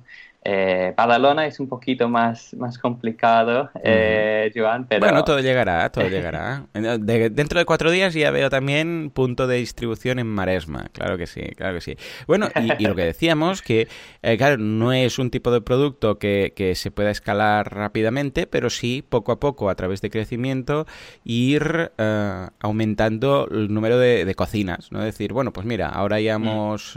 Eh, 0.48 0.94
Badalona 0.96 1.48
es 1.48 1.60
un 1.60 1.68
poquito 1.68 2.08
más, 2.08 2.54
más 2.54 2.78
complicado, 2.78 3.72
eh, 3.84 4.52
Joan, 4.56 4.86
pero... 4.86 5.00
Bueno, 5.00 5.24
todo 5.24 5.40
llegará, 5.40 5.92
todo 5.92 6.08
llegará. 6.08 6.68
dentro 6.72 7.58
de 7.58 7.66
cuatro 7.66 7.90
días 7.90 8.14
ya 8.14 8.30
veo 8.30 8.52
también 8.52 9.10
punto 9.12 9.48
de 9.48 9.58
distribución 9.58 10.20
en 10.20 10.28
Maresma, 10.28 10.90
claro 10.94 11.18
que 11.18 11.26
sí, 11.26 11.42
claro 11.58 11.74
que 11.74 11.82
sí. 11.82 11.98
Bueno, 12.28 12.50
y, 12.78 12.86
lo 12.86 12.94
que 12.94 13.06
decíamos, 13.06 13.64
que 13.64 13.88
eh, 14.22 14.38
claro, 14.38 14.58
no 14.58 14.94
es 14.94 15.18
un 15.18 15.32
tipo 15.32 15.50
de 15.50 15.62
producto 15.62 16.20
que, 16.20 16.54
que, 16.56 16.76
se 16.76 16.92
pueda 16.92 17.10
escalar 17.10 17.74
rápidamente, 17.74 18.46
pero 18.46 18.70
sí, 18.70 19.04
poco 19.08 19.32
a 19.32 19.40
poco, 19.40 19.72
a 19.72 19.76
través 19.76 20.02
de 20.02 20.12
crecimiento, 20.12 20.86
ir 21.24 21.92
eh, 21.98 22.48
aumentando 22.60 23.48
el 23.50 23.74
número 23.74 23.98
de, 23.98 24.32
cocinas, 24.36 24.92
¿no? 24.92 25.02
decir, 25.02 25.34
bueno, 25.34 25.54
pues 25.54 25.66
mira, 25.66 25.90
ahora 25.90 26.20
ya 26.20 26.38
mm. 26.38 26.44
hemos 26.44 26.96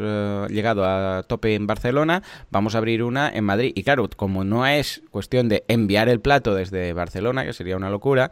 llegado 0.50 0.84
a 0.84 1.22
tope 1.22 1.54
en 1.54 1.66
Barcelona, 1.66 2.22
vamos 2.50 2.74
a 2.74 2.78
abrir 2.78 3.02
una 3.02 3.37
en 3.38 3.44
Madrid. 3.44 3.72
Y 3.74 3.82
claro, 3.82 4.08
como 4.14 4.44
no 4.44 4.66
es 4.66 5.02
cuestión 5.10 5.48
de 5.48 5.64
enviar 5.68 6.08
el 6.08 6.20
plato 6.20 6.54
desde 6.54 6.92
Barcelona, 6.92 7.44
que 7.44 7.52
sería 7.52 7.76
una 7.76 7.90
locura, 7.90 8.30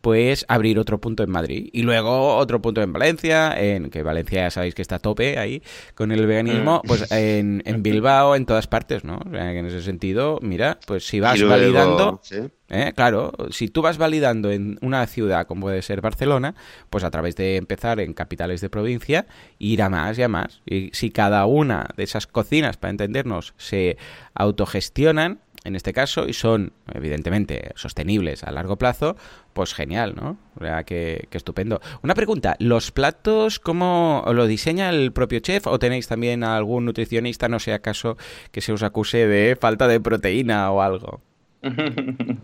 pues 0.00 0.44
abrir 0.48 0.78
otro 0.78 1.00
punto 1.00 1.22
en 1.22 1.30
Madrid 1.30 1.68
y 1.72 1.82
luego 1.82 2.36
otro 2.36 2.62
punto 2.62 2.82
en 2.82 2.92
Valencia, 2.92 3.54
en 3.58 3.90
que 3.90 4.02
Valencia 4.02 4.42
ya 4.42 4.50
sabéis 4.50 4.74
que 4.74 4.82
está 4.82 4.96
a 4.96 4.98
tope 4.98 5.38
ahí 5.38 5.62
con 5.94 6.12
el 6.12 6.26
veganismo, 6.26 6.82
mm. 6.84 6.86
pues 6.86 7.10
en, 7.10 7.62
en, 7.64 7.82
Bilbao, 7.82 8.36
en 8.36 8.46
todas 8.46 8.66
partes, 8.66 9.04
¿no? 9.04 9.20
en 9.32 9.66
ese 9.66 9.82
sentido, 9.82 10.38
mira, 10.42 10.78
pues 10.86 11.06
si 11.06 11.20
vas 11.20 11.42
validando, 11.42 12.20
¿eh? 12.68 12.92
claro, 12.94 13.32
si 13.50 13.68
tú 13.68 13.82
vas 13.82 13.98
validando 13.98 14.50
en 14.50 14.78
una 14.82 15.06
ciudad 15.06 15.46
como 15.46 15.62
puede 15.62 15.82
ser 15.82 16.00
Barcelona, 16.00 16.54
pues 16.90 17.04
a 17.04 17.10
través 17.10 17.36
de 17.36 17.56
empezar 17.56 18.00
en 18.00 18.14
capitales 18.14 18.60
de 18.60 18.70
provincia, 18.70 19.26
ir 19.58 19.82
a 19.82 19.88
más 19.88 20.18
y 20.18 20.22
a 20.22 20.28
más. 20.28 20.60
Y 20.64 20.90
si 20.92 21.10
cada 21.10 21.44
una 21.46 21.88
de 21.96 22.04
esas 22.04 22.26
cocinas, 22.26 22.76
para 22.76 22.90
entendernos, 22.90 23.54
se 23.56 23.96
autogestionan, 24.34 25.40
en 25.68 25.76
este 25.76 25.92
caso 25.92 26.26
y 26.26 26.32
son 26.32 26.72
evidentemente 26.92 27.70
sostenibles 27.76 28.42
a 28.42 28.50
largo 28.50 28.76
plazo, 28.76 29.16
pues 29.52 29.74
genial, 29.74 30.14
¿no? 30.16 30.38
O 30.56 30.64
sea, 30.64 30.82
que, 30.82 31.28
estupendo. 31.30 31.80
Una 32.02 32.14
pregunta, 32.14 32.56
¿los 32.58 32.90
platos 32.90 33.60
cómo 33.60 34.24
lo 34.32 34.46
diseña 34.46 34.90
el 34.90 35.12
propio 35.12 35.40
chef 35.40 35.66
o 35.66 35.78
tenéis 35.78 36.08
también 36.08 36.42
algún 36.42 36.86
nutricionista, 36.86 37.48
no 37.48 37.60
sea 37.60 37.76
acaso 37.76 38.16
que 38.50 38.60
se 38.60 38.72
os 38.72 38.82
acuse 38.82 39.26
de 39.26 39.56
falta 39.56 39.86
de 39.86 40.00
proteína 40.00 40.70
o 40.72 40.82
algo? 40.82 41.20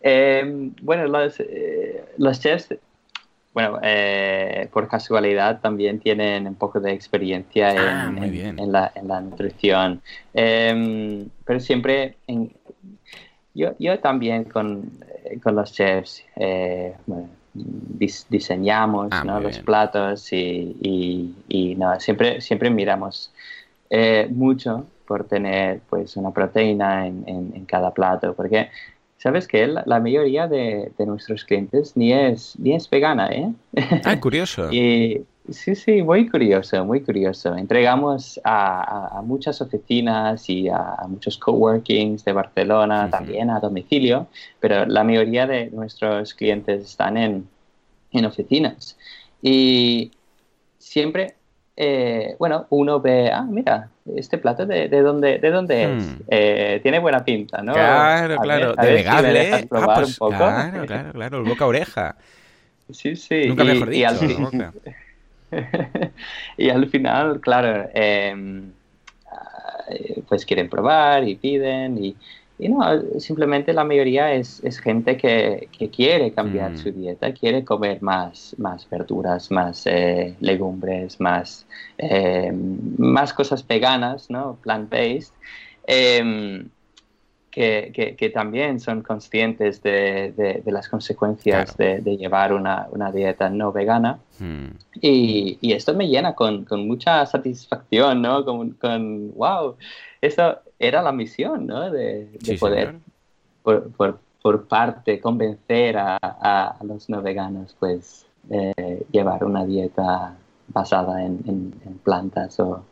Eh, 0.00 0.70
bueno, 0.80 1.08
los, 1.08 1.40
eh, 1.40 2.04
los 2.18 2.38
chefs 2.38 2.72
bueno, 3.58 3.80
eh, 3.82 4.68
por 4.72 4.86
casualidad 4.86 5.60
también 5.60 5.98
tienen 5.98 6.46
un 6.46 6.54
poco 6.54 6.78
de 6.78 6.92
experiencia 6.92 7.70
ah, 7.70 8.12
en, 8.16 8.70
la, 8.70 9.20
nutrición. 9.20 10.00
Em, 10.32 11.28
pero 11.44 11.58
siempre, 11.58 12.14
yo, 13.58 13.74
yo 13.78 13.98
también 13.98 14.44
con, 14.44 14.90
eh, 15.24 15.38
los 15.44 15.72
chefs 15.72 16.24
eh, 16.36 16.94
diseñamos 18.28 19.08
ah, 19.10 19.40
los 19.40 19.58
platos 19.58 20.32
y, 20.32 21.34
y, 21.48 21.74
no, 21.74 21.98
siempre, 21.98 22.40
siempre 22.40 22.70
miramos 22.70 23.32
mucho 24.30 24.86
por 25.06 25.24
tener 25.24 25.80
pues 25.88 26.16
una 26.16 26.30
proteína 26.30 27.06
en, 27.06 27.24
en 27.26 27.64
cada 27.64 27.92
plato, 27.92 28.34
porque 28.34 28.68
¿Sabes 29.18 29.48
que 29.48 29.66
la 29.66 29.98
mayoría 30.00 30.46
de, 30.46 30.92
nuestros 31.00 31.44
clientes 31.44 31.96
ni 31.96 32.12
es, 32.12 32.56
ni 32.56 32.74
es 32.74 32.88
vegana, 32.88 33.28
¿eh? 33.32 33.52
Ah, 34.04 34.18
curioso. 34.20 34.68
y, 34.72 35.24
sí, 35.50 35.74
sí, 35.74 36.02
muy 36.02 36.28
curioso, 36.28 36.84
muy 36.84 37.00
curioso. 37.02 37.54
Entregamos 37.56 38.40
a, 38.44 39.20
muchas 39.24 39.60
oficinas 39.60 40.48
y 40.48 40.68
a, 40.68 40.96
muchos 41.08 41.38
coworkings 41.38 42.24
de 42.24 42.32
Barcelona, 42.32 43.08
también 43.10 43.50
a 43.50 43.60
domicilio, 43.60 44.28
pero 44.60 44.86
la 44.86 45.04
mayoría 45.04 45.46
de 45.46 45.70
nuestros 45.70 46.34
clientes 46.34 46.84
están 46.84 47.16
en, 47.16 47.48
en 48.12 48.24
oficinas. 48.24 48.96
Y 49.42 50.10
siempre 50.78 51.34
eh, 51.80 52.34
bueno, 52.40 52.66
uno 52.70 53.00
ve, 53.00 53.30
ah, 53.32 53.46
mira, 53.48 53.88
este 54.16 54.36
plato 54.38 54.66
de, 54.66 54.88
de 54.88 55.00
dónde, 55.00 55.38
de 55.38 55.50
dónde 55.52 55.84
es. 55.84 56.04
Hmm. 56.04 56.16
Eh, 56.26 56.80
tiene 56.82 56.98
buena 56.98 57.24
pinta, 57.24 57.62
¿no? 57.62 57.72
Claro, 57.72 58.36
claro, 58.38 58.74
de 58.74 58.92
vegable. 58.92 59.52
ah, 59.52 59.94
pues, 59.94 60.18
Claro, 60.18 60.86
claro, 60.86 61.12
claro, 61.12 61.44
boca 61.44 61.66
oreja. 61.66 62.16
Sí, 62.90 63.16
sí. 63.16 63.44
Nunca 63.48 63.64
mejor 63.64 63.90
dicho. 63.90 64.00
Y 64.00 64.04
al, 64.04 64.16
final, 66.88 67.40
claro, 67.40 67.88
em, 67.94 68.72
pues 70.28 70.44
quieren 70.44 70.68
probar 70.68 71.26
y 71.26 71.36
piden 71.36 72.02
y, 72.02 72.16
y 72.58 72.68
no, 72.68 72.84
simplemente 73.20 73.72
la 73.72 73.84
mayoría 73.84 74.32
es, 74.34 74.60
gente 74.80 75.16
que, 75.16 75.68
quiere 75.94 76.32
cambiar 76.32 76.72
mm. 76.72 76.78
su 76.78 76.90
dieta, 76.90 77.32
quiere 77.32 77.64
comer 77.64 78.02
más, 78.02 78.56
más 78.58 78.88
verduras, 78.90 79.50
más 79.50 79.86
eh, 79.86 80.34
legumbres, 80.40 81.20
más, 81.20 81.66
eh, 81.98 82.52
más 82.52 83.32
cosas 83.32 83.64
veganas, 83.66 84.28
¿no? 84.28 84.58
plant-based, 84.62 85.32
que, 87.58 88.30
también 88.32 88.78
son 88.78 89.02
conscientes 89.02 89.82
de, 89.82 90.62
las 90.66 90.88
consecuencias 90.88 91.76
de, 91.76 92.16
llevar 92.16 92.52
una, 92.52 93.12
dieta 93.12 93.50
no 93.50 93.72
vegana. 93.72 94.20
Mm. 94.38 94.66
Y, 95.00 95.72
esto 95.72 95.94
me 95.94 96.08
llena 96.08 96.34
con, 96.34 96.66
mucha 96.86 97.26
satisfacción, 97.26 98.22
¿no? 98.22 98.44
Con, 98.44 98.70
con 98.72 99.34
wow, 99.34 99.76
eso 100.20 100.58
era 100.78 101.02
la 101.02 101.12
misión, 101.12 101.66
¿no? 101.66 101.90
De, 101.90 102.28
poder, 102.60 102.94
por, 103.62 104.20
por, 104.40 104.68
parte, 104.68 105.20
convencer 105.20 105.96
a, 105.98 106.76
los 106.82 107.08
no 107.08 107.22
veganos, 107.22 107.74
pues, 107.78 108.26
eh, 108.50 109.04
llevar 109.10 109.44
una 109.44 109.64
dieta 109.66 110.36
basada 110.68 111.24
en, 111.24 111.42
en 111.44 111.98
plantas 112.04 112.60
o, 112.60 112.84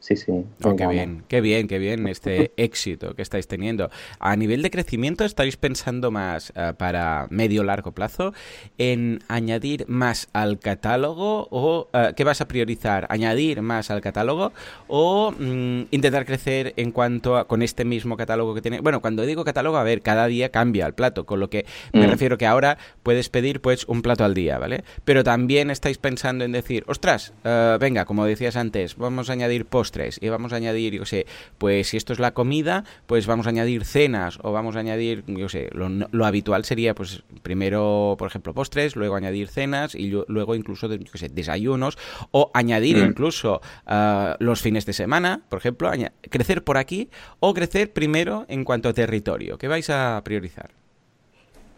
Sí, 0.00 0.14
sí. 0.14 0.32
Oh, 0.62 0.76
qué 0.76 0.86
bien, 0.86 1.24
qué 1.26 1.40
bien, 1.40 1.66
qué 1.66 1.78
bien 1.78 2.06
este 2.06 2.52
éxito 2.56 3.14
que 3.14 3.22
estáis 3.22 3.48
teniendo. 3.48 3.90
A 4.20 4.36
nivel 4.36 4.62
de 4.62 4.70
crecimiento, 4.70 5.24
¿estáis 5.24 5.56
pensando 5.56 6.12
más 6.12 6.52
eh, 6.54 6.72
para 6.78 7.26
medio 7.30 7.64
largo 7.64 7.92
plazo 7.92 8.32
en 8.78 9.20
añadir 9.26 9.86
más 9.88 10.28
al 10.32 10.60
catálogo 10.60 11.48
o 11.50 11.88
eh, 11.92 12.12
qué 12.16 12.22
vas 12.22 12.40
a 12.40 12.46
priorizar? 12.46 13.06
¿Añadir 13.10 13.60
más 13.60 13.90
al 13.90 14.00
catálogo 14.00 14.52
o 14.86 15.32
mm, 15.32 15.86
intentar 15.90 16.24
crecer 16.26 16.74
en 16.76 16.92
cuanto 16.92 17.36
a 17.36 17.48
con 17.48 17.62
este 17.62 17.84
mismo 17.84 18.16
catálogo 18.16 18.54
que 18.54 18.62
tiene? 18.62 18.80
Bueno, 18.80 19.00
cuando 19.00 19.26
digo 19.26 19.44
catálogo, 19.44 19.78
a 19.78 19.82
ver, 19.82 20.02
cada 20.02 20.28
día 20.28 20.50
cambia 20.50 20.86
el 20.86 20.94
plato, 20.94 21.26
con 21.26 21.40
lo 21.40 21.50
que 21.50 21.66
me 21.92 22.06
mm. 22.06 22.10
refiero 22.10 22.38
que 22.38 22.46
ahora 22.46 22.78
puedes 23.02 23.28
pedir 23.30 23.60
pues 23.60 23.84
un 23.88 24.02
plato 24.02 24.24
al 24.24 24.34
día, 24.34 24.58
¿vale? 24.58 24.84
Pero 25.04 25.24
también 25.24 25.70
estáis 25.70 25.98
pensando 25.98 26.44
en 26.44 26.52
decir, 26.52 26.84
ostras, 26.86 27.32
eh, 27.42 27.76
venga, 27.80 28.04
como 28.04 28.24
decías 28.24 28.54
antes, 28.54 28.96
vamos 28.96 29.28
a 29.28 29.32
añadir 29.32 29.66
post 29.66 29.87
y 30.20 30.28
vamos 30.28 30.52
a 30.52 30.56
añadir, 30.56 30.94
yo 30.94 31.04
sé, 31.04 31.26
pues 31.58 31.88
si 31.88 31.96
esto 31.96 32.12
es 32.12 32.18
la 32.18 32.32
comida, 32.32 32.84
pues 33.06 33.26
vamos 33.26 33.46
a 33.46 33.50
añadir 33.50 33.84
cenas 33.84 34.38
o 34.42 34.52
vamos 34.52 34.76
a 34.76 34.80
añadir, 34.80 35.24
yo 35.26 35.48
sé, 35.48 35.70
lo, 35.72 36.26
habitual 36.26 36.64
sería 36.64 36.94
pues 36.94 37.22
primero, 37.42 38.16
por 38.18 38.28
ejemplo, 38.28 38.52
postres, 38.54 38.96
luego 38.96 39.16
añadir 39.16 39.48
cenas 39.48 39.94
y 39.94 40.10
luego 40.28 40.54
incluso, 40.54 40.92
yo 40.92 41.12
sé, 41.14 41.28
desayunos 41.28 41.98
o 42.30 42.50
añadir 42.54 42.98
mm. 42.98 43.06
incluso 43.06 43.60
ah, 43.86 44.36
los 44.40 44.60
fines 44.60 44.86
de 44.86 44.92
semana, 44.92 45.42
por 45.48 45.58
ejemplo, 45.58 45.90
crecer 46.30 46.64
por 46.64 46.76
aquí 46.76 47.08
o 47.40 47.54
crecer 47.54 47.92
primero 47.92 48.44
en 48.48 48.64
cuanto 48.64 48.88
a 48.88 48.92
territorio. 48.92 49.58
¿Qué 49.58 49.68
vais 49.68 49.88
a 49.90 50.20
priorizar? 50.24 50.70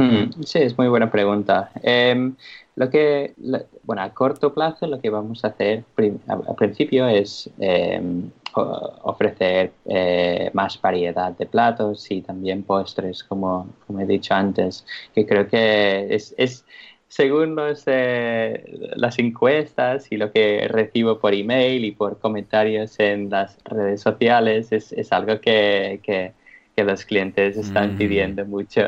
Mm, 0.01 0.45
sí, 0.45 0.61
es 0.61 0.79
muy 0.79 0.89
buena 0.89 1.11
pregunta. 1.11 1.71
Em, 1.83 2.35
lo 2.77 2.89
que, 2.89 3.35
bueno, 3.83 4.03
a 4.03 4.15
corto 4.15 4.55
plazo 4.55 4.87
lo 4.87 4.99
que 4.99 5.11
vamos 5.11 5.45
a 5.45 5.49
hacer 5.49 5.85
al 6.27 6.55
principio 6.57 7.07
es 7.07 7.51
em, 7.59 8.31
ofrecer 8.55 9.73
eh, 9.85 10.51
más 10.55 10.81
variedad 10.81 11.33
de 11.33 11.45
platos 11.45 12.11
y 12.11 12.23
también 12.23 12.63
postres, 12.63 13.23
como, 13.25 13.69
he 14.01 14.07
dicho 14.07 14.33
antes, 14.35 14.87
que 15.15 15.27
creo 15.27 15.47
que 15.49 16.15
es, 16.15 16.65
según 17.09 17.55
los, 17.55 17.85
las 17.87 19.19
encuestas 19.19 20.11
y 20.11 20.17
lo 20.17 20.33
que 20.33 20.67
recibo 20.69 21.19
por 21.19 21.35
email 21.35 21.85
y 21.85 21.93
por 21.93 22.19
comentarios 22.19 22.99
en 23.01 23.29
las 23.29 23.59
redes 23.65 24.01
sociales, 24.01 24.73
es, 24.73 25.13
algo 25.13 25.41
que, 25.41 26.33
los 26.77 27.05
clientes 27.05 27.57
están 27.57 27.95
mm. 27.95 27.99
pidiendo 27.99 28.47
mucho. 28.47 28.83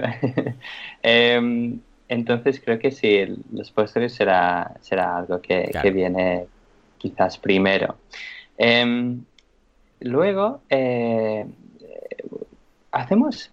Em, 1.02 1.80
entonces 2.08 2.60
creo 2.60 2.78
que 2.78 2.90
sí, 2.90 3.24
los 3.52 3.70
postres 3.70 4.14
será, 4.14 4.74
será 4.80 5.16
algo 5.16 5.40
que, 5.40 5.70
viene 5.92 6.46
quizás 6.98 7.38
primero. 7.38 7.96
Em, 8.58 9.24
luego, 10.00 10.60
eh, 10.68 11.46
hacemos, 12.90 13.50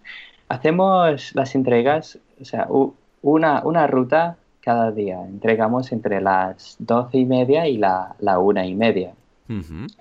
hacemos 0.48 1.34
las 1.34 1.54
entregas, 1.54 2.18
o 2.40 2.44
sea, 2.44 2.68
una, 3.22 3.62
una 3.64 3.86
ruta 3.86 4.36
cada 4.60 4.92
día. 4.92 5.20
Entregamos 5.24 5.90
entre 5.92 6.20
las 6.20 6.76
doce 6.78 7.18
y 7.18 7.24
media 7.24 7.66
y 7.66 7.78
la, 7.78 8.14
la 8.20 8.38
una 8.38 8.66
y 8.66 8.74
media. 8.74 9.14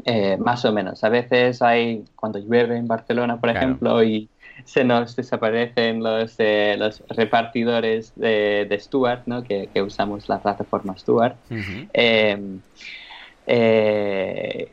Eh, 0.06 0.38
más 0.38 0.64
o 0.66 0.72
menos. 0.72 1.04
A 1.04 1.10
veces 1.10 1.62
hay, 1.62 2.04
cuando 2.16 2.40
llueve 2.40 2.78
en 2.78 2.88
Barcelona, 2.88 3.40
por 3.40 3.50
ejemplo, 3.50 4.04
y 4.04 4.30
se 4.66 4.84
nos 4.84 5.16
desaparecen 5.16 6.04
los, 6.04 6.36
eh, 6.38 6.76
los 6.78 7.04
repartidores 7.10 8.14
de, 8.16 8.68
de 8.70 8.80
Stuart, 8.80 9.24
¿no? 9.26 9.44
que, 9.44 9.70
usamos 9.82 10.30
la 10.30 10.40
plataforma 10.40 10.98
Stuart. 10.98 11.36
Em, 11.94 12.60
eh, 13.48 14.72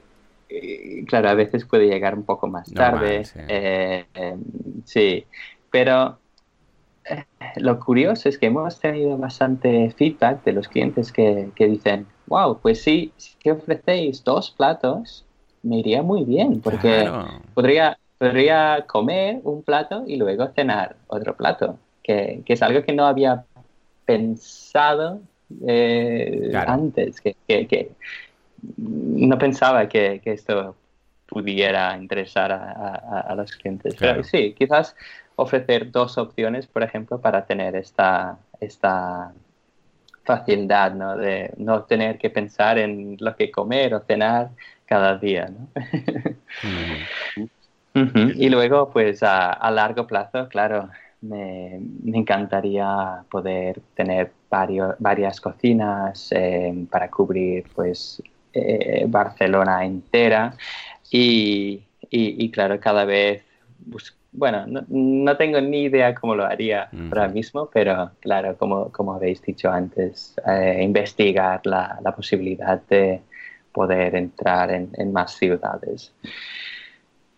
claro, 1.07 1.31
a 1.31 1.35
veces 1.35 1.65
puede 1.65 1.87
llegar 1.87 2.15
un 2.15 2.25
poco 2.25 2.47
más 2.47 2.71
tarde. 2.73 3.23
Em, 3.49 4.43
sí. 4.85 5.25
pero 5.71 6.19
lo 7.57 7.79
curioso 7.79 8.29
es 8.29 8.37
que 8.37 8.47
hemos 8.47 8.81
tenido 8.81 9.17
bastante 9.17 9.91
feedback 9.97 10.45
de 10.45 10.53
los 10.53 10.69
clientes 10.69 11.13
que, 11.13 11.51
que 11.55 11.67
dicen, 11.67 12.07
wow, 12.27 12.59
pues 12.61 12.83
sí, 12.83 13.13
si 13.17 13.51
ofrecéis 13.51 14.23
dos 14.25 14.51
platos, 14.51 15.25
me 15.63 15.79
iría 15.79 16.03
muy 16.03 16.25
bien, 16.25 16.61
porque 16.61 17.11
podría, 17.55 17.99
podría 18.19 18.85
comer 18.87 19.41
un 19.45 19.63
plato 19.63 20.05
y 20.07 20.17
luego 20.17 20.49
cenar 20.55 20.97
otro 21.09 21.35
plato, 21.37 21.79
que, 22.03 22.43
es 22.47 22.63
algo 22.63 22.83
que 22.83 22.93
no 22.93 23.07
había 23.07 23.45
pensado 24.05 25.21
eh, 25.67 26.53
antes, 26.55 27.21
que, 27.21 27.91
no 28.77 29.39
pensaba 29.39 29.89
que, 29.89 30.21
esto 30.25 30.77
pudiera 31.27 31.97
interesar 31.97 32.53
a, 32.53 33.35
los 33.37 33.53
clientes. 33.53 33.97
Pero 33.99 34.23
sí, 34.23 34.55
quizás 34.57 34.95
ofrecer 35.35 35.91
dos 35.91 36.17
opciones, 36.17 36.67
por 36.67 36.83
ejemplo, 36.83 37.21
para 37.21 37.45
tener 37.45 37.77
esta, 37.77 38.39
esta 38.61 39.33
facilidad, 40.27 40.93
¿no? 40.93 41.17
De 41.17 41.53
no 41.57 41.85
tener 41.85 42.19
que 42.19 42.29
pensar 42.31 42.79
en 42.79 43.17
lo 43.21 43.35
que 43.37 43.51
comer 43.51 43.95
o 43.95 44.01
cenar 44.01 44.51
cada 44.85 45.17
día, 45.17 45.49
¿no? 45.49 45.69
Y 48.35 48.51
luego, 48.51 48.91
pues 48.91 49.23
a, 49.23 49.71
largo 49.71 50.07
plazo, 50.07 50.49
claro, 50.51 50.91
me, 51.23 51.77
encantaría 52.05 53.25
poder 53.31 53.81
tener 53.95 54.33
varias 54.99 55.41
cocinas 55.41 56.31
eh, 56.33 56.75
para 56.91 57.09
cubrir, 57.11 57.65
pues, 57.75 58.23
eh, 58.53 59.07
Barcelona 59.09 59.83
entera 59.87 60.55
y, 61.11 61.85
y, 62.11 62.51
claro, 62.51 62.79
cada 62.81 63.07
vez 63.07 63.43
bueno, 64.37 64.67
no, 64.89 65.37
tengo 65.37 65.61
ni 65.61 65.85
idea 65.85 66.15
cómo 66.15 66.35
lo 66.35 66.45
haría 66.45 66.89
ahora 67.09 67.29
mismo, 67.29 67.71
pero 67.73 68.11
claro, 68.21 68.57
como, 68.57 68.93
como 68.93 69.15
habéis 69.15 69.41
dicho 69.43 69.71
antes, 69.71 70.37
eh, 70.47 70.81
investigar 70.83 71.61
la, 71.65 71.99
la, 72.03 72.15
posibilidad 72.15 72.81
de 72.89 73.23
poder 73.73 74.15
entrar 74.15 74.71
en, 74.71 74.91
en 74.95 75.13
más 75.13 75.37
ciudades. 75.37 76.13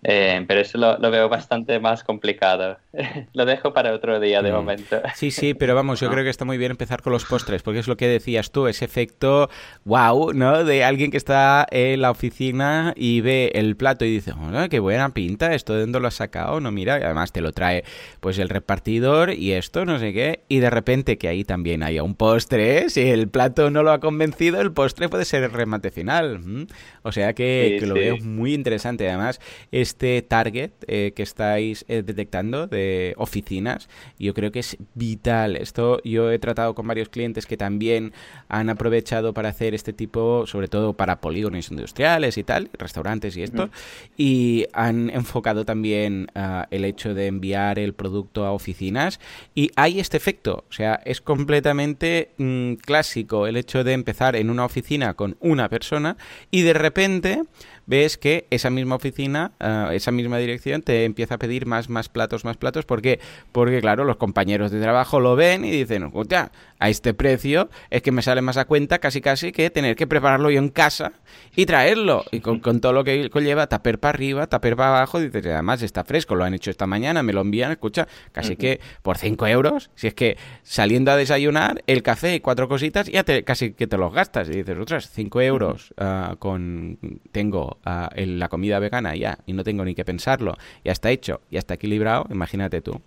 Eh, 0.04 0.44
pero 0.46 0.60
eso 0.60 0.78
lo, 0.78 1.10
veo 1.10 1.28
bastante 1.28 1.80
más 1.80 2.04
complicado. 2.04 2.78
lo 3.32 3.44
dejo 3.44 3.72
para 3.72 3.92
otro 3.92 4.20
día 4.20 4.42
de 4.42 4.52
mm. 4.52 4.54
momento. 4.54 5.00
Sí, 5.14 5.30
sí, 5.30 5.54
pero 5.54 5.74
vamos, 5.74 6.00
yo 6.00 6.10
creo 6.10 6.22
que 6.22 6.30
está 6.30 6.44
muy 6.44 6.58
bien 6.58 6.70
empezar 6.70 7.02
con 7.02 7.12
los 7.12 7.24
postres, 7.24 7.62
porque 7.62 7.80
es 7.80 7.88
lo 7.88 7.96
que 7.96 8.06
decías 8.06 8.52
tú, 8.52 8.68
ese 8.68 8.84
efecto 8.84 9.50
wow, 9.84 10.32
¿no? 10.32 10.64
De 10.64 10.84
alguien 10.84 11.10
que 11.10 11.16
está 11.16 11.66
en 11.70 12.00
la 12.00 12.10
oficina 12.10 12.94
y 12.96 13.20
ve 13.20 13.50
el 13.54 13.76
plato 13.76 14.04
y 14.04 14.10
dice, 14.10 14.32
oh, 14.32 14.68
qué 14.68 14.78
buena 14.78 15.10
pinta, 15.10 15.54
esto 15.54 15.74
de 15.74 15.80
dónde 15.80 16.00
lo 16.00 16.08
has 16.08 16.14
sacado, 16.14 16.60
no 16.60 16.70
mira, 16.70 16.98
y 17.00 17.02
además 17.02 17.32
te 17.32 17.40
lo 17.40 17.52
trae 17.52 17.84
pues 18.20 18.38
el 18.38 18.48
repartidor 18.48 19.32
y 19.32 19.52
esto, 19.52 19.84
no 19.84 19.98
sé 19.98 20.12
qué, 20.12 20.44
y 20.48 20.58
de 20.60 20.70
repente 20.70 21.18
que 21.18 21.28
ahí 21.28 21.44
también 21.44 21.82
haya 21.82 22.02
un 22.02 22.14
postre, 22.14 22.88
si 22.90 23.08
el 23.08 23.28
plato 23.28 23.70
no 23.70 23.82
lo 23.82 23.90
ha 23.90 24.00
convencido, 24.00 24.60
el 24.60 24.72
postre 24.72 25.08
puede 25.08 25.24
ser 25.24 25.42
el 25.42 25.50
remate 25.50 25.90
final. 25.90 26.66
O 27.02 27.12
sea 27.12 27.32
que, 27.32 27.80
lo 27.82 27.94
veo 27.94 28.18
muy 28.18 28.54
interesante, 28.54 29.08
además 29.08 29.40
este 29.88 30.20
target 30.22 30.72
eh, 30.86 31.12
que 31.16 31.22
estáis 31.22 31.84
eh, 31.88 32.02
detectando 32.02 32.66
de 32.66 33.14
oficinas, 33.16 33.88
yo 34.18 34.34
creo 34.34 34.52
que 34.52 34.60
es 34.60 34.76
vital. 34.94 35.56
Esto 35.56 36.02
yo 36.04 36.30
he 36.30 36.38
tratado 36.38 36.74
con 36.74 36.86
varios 36.86 37.08
clientes 37.08 37.46
que 37.46 37.56
también 37.56 38.12
han 38.48 38.68
aprovechado 38.68 39.32
para 39.32 39.48
hacer 39.48 39.74
este 39.74 39.94
tipo, 39.94 40.46
sobre 40.46 40.68
todo 40.68 40.92
para 40.92 41.20
polígonos 41.20 41.70
industriales 41.70 42.36
y 42.36 42.44
tal, 42.44 42.68
restaurantes 42.74 43.36
y 43.36 43.42
esto, 43.42 43.70
y 44.16 44.66
han 44.72 45.08
enfocado 45.10 45.64
también 45.64 46.28
ah, 46.34 46.66
el 46.70 46.84
hecho 46.84 47.14
de 47.14 47.26
enviar 47.26 47.78
el 47.78 47.94
producto 47.94 48.44
a 48.44 48.52
oficinas 48.52 49.20
y 49.54 49.70
hay 49.76 50.00
este 50.00 50.18
efecto, 50.18 50.64
o 50.68 50.72
sea, 50.72 51.00
es 51.04 51.20
completamente 51.20 52.30
mm, 52.36 52.74
clásico 52.74 53.46
el 53.46 53.56
hecho 53.56 53.84
de 53.84 53.92
empezar 53.94 54.36
en 54.36 54.50
una 54.50 54.66
oficina 54.66 55.14
con 55.14 55.36
una 55.40 55.68
persona 55.68 56.16
y 56.50 56.62
de 56.62 56.74
repente 56.74 57.42
ves 57.88 58.18
que 58.18 58.46
esa 58.50 58.68
misma 58.68 58.96
oficina, 58.96 59.52
eh, 59.58 59.88
esa 59.92 60.12
misma 60.12 60.36
dirección 60.36 60.82
te 60.82 61.04
empieza 61.04 61.36
a 61.36 61.38
pedir 61.38 61.64
más, 61.66 61.88
más 61.88 62.08
platos, 62.08 62.44
más 62.44 62.58
platos. 62.58 62.84
¿Por 62.84 63.00
qué? 63.00 63.18
Porque, 63.50 63.80
claro, 63.80 64.04
los 64.04 64.16
compañeros 64.16 64.70
de 64.70 64.80
trabajo 64.80 65.20
lo 65.20 65.34
ven 65.36 65.64
y 65.64 65.70
dicen, 65.70 66.12
ya 66.28 66.52
a 66.78 66.90
este 66.90 67.14
precio 67.14 67.70
es 67.90 68.02
que 68.02 68.12
me 68.12 68.22
sale 68.22 68.42
más 68.42 68.56
a 68.58 68.66
cuenta 68.66 68.98
casi 68.98 69.20
casi 69.20 69.52
que 69.52 69.70
tener 69.70 69.96
que 69.96 70.06
prepararlo 70.06 70.50
yo 70.50 70.58
en 70.58 70.68
casa 70.68 71.12
y 71.56 71.64
traerlo. 71.64 72.24
Y 72.30 72.40
con, 72.40 72.60
todo 72.60 72.92
lo 72.92 73.04
que 73.04 73.30
conlleva, 73.30 73.66
taper 73.68 73.98
para 73.98 74.10
arriba, 74.10 74.46
taper 74.46 74.76
para 74.76 74.98
abajo, 74.98 75.18
dices, 75.18 75.46
además 75.46 75.80
está 75.80 76.04
fresco, 76.04 76.34
lo 76.34 76.44
han 76.44 76.52
hecho 76.52 76.70
esta 76.70 76.86
mañana, 76.86 77.22
me 77.22 77.32
lo 77.32 77.40
envían, 77.40 77.72
escucha, 77.72 78.06
casi 78.32 78.56
que 78.56 78.80
por 79.02 79.16
5 79.16 79.46
euros, 79.46 79.90
si 79.94 80.08
es 80.08 80.14
que 80.14 80.36
saliendo 80.62 81.10
a 81.10 81.16
desayunar, 81.16 81.82
el 81.86 82.02
café 82.02 82.34
y 82.34 82.40
cuatro 82.40 82.68
cositas, 82.68 83.06
ya 83.06 83.24
te, 83.24 83.44
casi 83.44 83.72
que 83.72 83.86
te 83.86 83.96
los 83.96 84.12
gastas. 84.12 84.50
Y 84.50 84.52
dices, 84.52 84.76
otras, 84.78 85.10
5 85.10 85.40
euros 85.40 85.94
ah, 85.96 86.36
con 86.38 86.98
tengo 87.32 87.77
ah, 87.84 88.10
la 88.16 88.48
comida 88.48 88.78
vegana 88.78 89.14
ya, 89.14 89.38
y 89.46 89.52
no 89.52 89.64
tengo 89.64 89.84
ni 89.84 89.94
que 89.94 90.04
pensarlo, 90.04 90.56
ya 90.84 90.92
está 90.92 91.10
hecho, 91.10 91.40
ya 91.50 91.58
está 91.58 91.74
equilibrado, 91.74 92.26
imagínate 92.30 92.80
tú. 92.80 93.00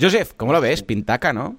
Joseph, 0.00 0.32
¿cómo 0.36 0.52
lo 0.52 0.60
ves? 0.60 0.82
Pintaca, 0.82 1.32
¿no? 1.32 1.56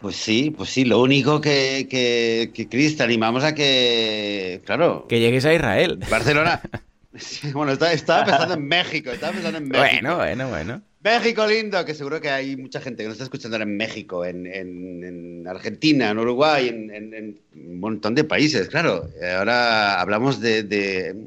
Pues 0.00 0.16
sí, 0.16 0.52
pues 0.56 0.70
sí, 0.70 0.84
lo 0.84 1.00
único 1.00 1.40
que, 1.40 1.86
que, 1.88 2.50
que 2.52 2.68
Chris, 2.68 2.96
te 2.96 3.04
animamos 3.04 3.44
a 3.44 3.54
que, 3.54 4.60
claro... 4.64 5.06
Que 5.08 5.20
llegues 5.20 5.44
a 5.44 5.54
Israel. 5.54 6.00
Barcelona. 6.10 6.60
bueno, 7.52 7.72
estaba, 7.72 8.24
pensando 8.24 8.54
en 8.54 8.66
México, 8.66 9.10
estaba 9.10 9.32
pensando 9.32 9.58
en 9.58 9.68
México. 9.68 9.86
Bueno, 9.86 10.16
bueno, 10.16 10.48
bueno. 10.48 10.82
México 11.02 11.46
lindo, 11.46 11.84
que 11.84 11.94
seguro 11.94 12.20
que 12.20 12.30
hay 12.30 12.56
mucha 12.56 12.80
gente 12.80 13.02
que 13.02 13.08
nos 13.08 13.14
está 13.14 13.24
escuchando 13.24 13.56
en 13.56 13.76
México, 13.76 14.24
en, 14.24 14.46
en, 14.46 15.46
Argentina, 15.48 16.10
en 16.10 16.18
Uruguay, 16.18 16.68
en, 16.68 17.40
un 17.54 17.80
montón 17.80 18.14
de 18.14 18.22
países, 18.22 18.68
claro. 18.68 19.10
Ahora 19.36 20.00
hablamos 20.00 20.40
de, 20.40 21.26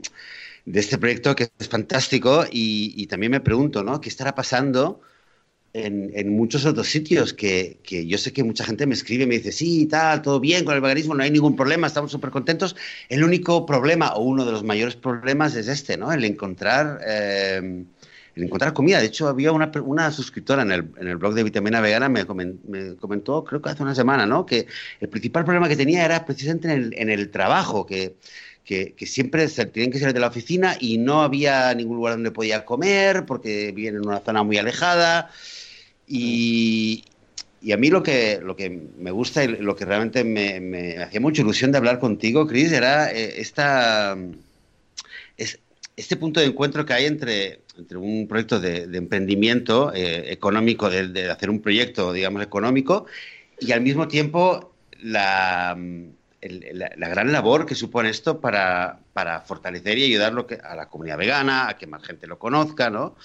este 0.65 0.97
proyecto 0.97 1.35
que 1.35 1.49
es 1.59 1.67
fantástico 1.67 2.45
y, 2.49 3.05
también 3.07 3.33
me 3.33 3.41
pregunto, 3.41 3.83
¿no? 3.83 3.99
¿Qué 3.99 4.07
estará 4.07 4.33
pasando 4.33 5.01
en, 5.73 6.29
muchos 6.29 6.65
otros 6.65 6.87
sitios 6.87 7.33
que, 7.33 7.79
que, 7.83 8.07
yo 8.07 8.17
sé 8.17 8.31
que 8.31 8.45
mucha 8.45 8.63
gente 8.63 8.87
me 8.87 8.93
escribe 8.93 9.25
y 9.25 9.27
me 9.27 9.35
dice, 9.35 9.51
sí, 9.51 9.87
tal, 9.87 10.21
todo 10.21 10.39
bien 10.39 10.63
con 10.63 10.73
el 10.73 10.81
veganismo, 10.81 11.15
no 11.15 11.23
hay 11.23 11.31
ningún 11.31 11.57
problema, 11.57 11.87
estamos 11.87 12.11
súper 12.11 12.29
contentos. 12.29 12.77
El 13.09 13.25
único 13.25 13.65
problema 13.65 14.13
o 14.13 14.23
uno 14.23 14.45
de 14.45 14.53
los 14.53 14.63
mayores 14.63 14.95
problemas 14.95 15.53
es 15.55 15.67
este, 15.67 15.97
¿no? 15.97 16.13
El 16.13 16.23
encontrar, 16.23 17.01
eh, 17.05 17.83
el 18.35 18.43
encontrar 18.43 18.73
comida. 18.73 18.99
De 18.99 19.07
hecho, 19.07 19.27
había 19.27 19.51
una, 19.51 19.71
una 19.83 20.11
suscriptora 20.11 20.61
en 20.61 20.71
el, 20.71 20.91
en 20.97 21.07
el, 21.07 21.17
blog 21.17 21.33
de 21.33 21.43
Vitamina 21.43 21.81
Vegana, 21.81 22.09
me, 22.09 22.25
me, 22.67 22.95
comentó, 22.97 23.43
creo 23.43 23.61
que 23.61 23.69
hace 23.69 23.83
una 23.83 23.95
semana, 23.95 24.25
¿no? 24.25 24.45
Que 24.45 24.67
el 24.99 25.09
principal 25.09 25.45
problema 25.45 25.67
que 25.67 25.75
tenía 25.75 26.05
era 26.05 26.25
precisamente 26.25 26.71
en 26.71 26.83
el, 26.83 26.93
en 26.97 27.09
el 27.09 27.31
trabajo, 27.31 27.85
que 27.85 28.15
que, 28.65 29.05
siempre 29.05 29.47
se, 29.47 29.65
tienen 29.67 29.91
que 29.91 29.99
salir 29.99 30.13
de 30.13 30.19
la 30.19 30.27
oficina 30.27 30.75
y 30.79 30.97
no 30.97 31.21
había 31.21 31.73
ningún 31.75 31.97
lugar 31.97 32.15
donde 32.15 32.31
podía 32.31 32.65
comer 32.65 33.25
porque 33.25 33.71
viven 33.71 33.95
en 33.95 34.07
una 34.07 34.19
zona 34.19 34.43
muy 34.43 34.57
alejada. 34.57 35.29
Y, 36.07 37.05
a 37.71 37.77
mí 37.77 37.89
lo 37.89 38.03
que, 38.03 38.39
lo 38.43 38.55
que 38.55 38.69
me 38.69 39.11
gusta 39.11 39.43
y 39.43 39.47
lo 39.47 39.75
que 39.75 39.85
realmente 39.85 40.23
me, 40.23 40.97
hacía 40.97 41.19
mucha 41.19 41.41
ilusión 41.41 41.71
de 41.71 41.77
hablar 41.77 41.99
contigo, 41.99 42.47
Chris, 42.47 42.71
era 42.71 43.11
eh, 43.11 43.39
esta, 43.41 44.13
es, 44.13 44.19
este 45.95 46.17
punto 46.17 46.39
de 46.39 46.47
encuentro 46.47 46.85
que 46.85 46.93
hay 46.93 47.05
entre, 47.05 47.61
un 47.95 48.27
proyecto 48.27 48.59
de, 48.59 48.83
emprendimiento 48.97 49.93
eh, 49.93 50.31
económico, 50.31 50.89
de, 50.89 51.29
hacer 51.29 51.49
un 51.49 51.61
proyecto, 51.61 52.11
digamos, 52.11 52.43
económico, 52.43 53.05
y 53.59 53.71
al 53.71 53.81
mismo 53.81 54.07
tiempo 54.07 54.73
la, 55.01 55.77
la, 56.41 57.09
gran 57.09 57.31
labor 57.31 57.65
que 57.65 57.75
supone 57.75 58.09
esto 58.09 58.39
para, 58.39 58.99
fortalecer 59.45 59.97
y 59.97 60.05
ayudar 60.05 60.33
a 60.63 60.75
la 60.75 60.87
comunidad 60.87 61.17
vegana, 61.17 61.69
a 61.69 61.77
que 61.77 61.87
más 61.87 62.03
gente 62.03 62.27
lo 62.27 62.37
conozca, 62.37 62.89
¿no? 62.89 63.15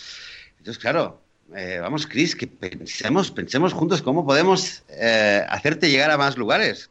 Entonces, 0.59 0.79
claro, 0.79 1.21
eh, 1.57 1.79
vamos, 1.81 2.07
Chris, 2.07 2.37
que 2.37 2.47
pensemos, 2.47 3.31
pensemos 3.31 3.73
juntos 3.73 4.03
cómo 4.03 4.25
podemos 4.25 4.85
eh, 4.89 5.45
hacerte 5.49 5.91
llegar 5.91 6.11
a 6.11 6.19
más 6.19 6.37
lugares. 6.37 6.91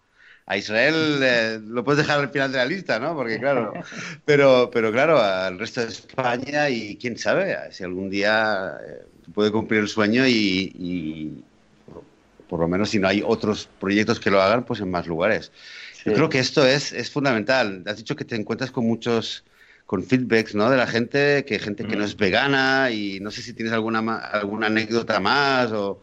A 0.50 0.58
Israel 0.58 1.20
eh, 1.22 1.60
lo 1.64 1.84
puedes 1.84 2.00
dejar 2.00 2.20
al 2.20 2.30
final 2.30 2.52
de 2.52 2.58
la 2.58 2.66
lista, 2.66 3.00
¿no? 3.00 3.16
Porque 3.16 3.40
claro, 3.40 3.72
pero, 4.26 4.70
pero 4.74 4.92
claro, 4.92 5.22
al 5.22 5.58
resto 5.60 5.82
de 5.82 5.88
España 5.88 6.70
y 6.70 6.98
quién 6.98 7.18
sabe 7.18 7.56
si 7.72 7.84
algún 7.84 8.10
día 8.10 8.78
puede 9.34 9.52
cumplir 9.52 9.82
el 9.82 9.88
sueño 9.88 10.28
y, 10.28 11.44
por 12.50 12.60
lo 12.60 12.68
menos 12.68 12.90
si 12.90 12.98
no 12.98 13.08
hay 13.08 13.22
otros 13.24 13.70
proyectos 13.80 14.20
que 14.20 14.32
lo 14.32 14.42
hagan, 14.42 14.66
pues 14.66 14.82
en 14.82 14.90
más 14.90 15.06
lugares. 15.06 15.52
Yo 16.04 16.14
creo 16.14 16.30
que 16.30 16.40
esto 16.40 16.66
es, 16.66 16.94
es 16.94 17.12
fundamental. 17.12 17.84
Has 17.86 17.98
dicho 17.98 18.16
que 18.16 18.26
te 18.26 18.36
encuentras 18.36 18.72
con 18.72 18.88
muchos 18.88 19.44
con 19.86 20.04
feedbacks 20.04 20.56
¿no? 20.56 20.70
de 20.70 20.78
la 20.78 20.88
gente, 20.88 21.46
que 21.46 21.60
gente 21.60 21.86
que 21.86 21.96
no 21.96 22.06
es 22.06 22.16
vegana 22.16 22.90
y 22.92 23.20
no 23.20 23.32
sé 23.32 23.42
si 23.42 23.54
tienes 23.54 23.74
alguna, 23.74 24.00
alguna 24.18 24.68
anécdota 24.68 25.20
más 25.20 25.72
o, 25.72 26.02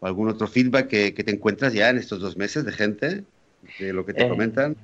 algún 0.00 0.28
otro 0.28 0.46
feedback 0.46 0.88
que, 0.88 1.12
te 1.12 1.30
encuentras 1.30 1.72
ya 1.72 1.90
en 1.90 1.98
estos 1.98 2.20
dos 2.20 2.36
meses 2.36 2.64
de 2.64 2.72
gente, 2.72 3.24
de 3.78 3.92
lo 3.92 4.04
que 4.04 4.14
te 4.14 4.26
eh, 4.26 4.28
comentan. 4.28 4.76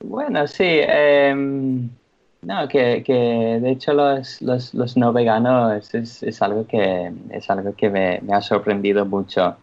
Bueno, 0.00 0.46
sí. 0.46 0.64
Em, 0.64 1.88
no, 2.42 2.68
que, 2.68 3.02
que, 3.02 3.58
de 3.60 3.70
hecho 3.70 3.92
los, 3.92 4.40
los, 4.42 4.74
los 4.74 4.96
no 4.96 5.12
veganos 5.12 5.94
es, 5.94 6.22
es, 6.22 6.42
algo 6.42 6.66
que, 6.66 7.12
es 7.30 7.50
algo 7.50 7.74
que 7.74 7.90
me, 7.90 8.20
me 8.22 8.34
ha 8.34 8.40
sorprendido 8.40 9.04
mucho. 9.04 9.56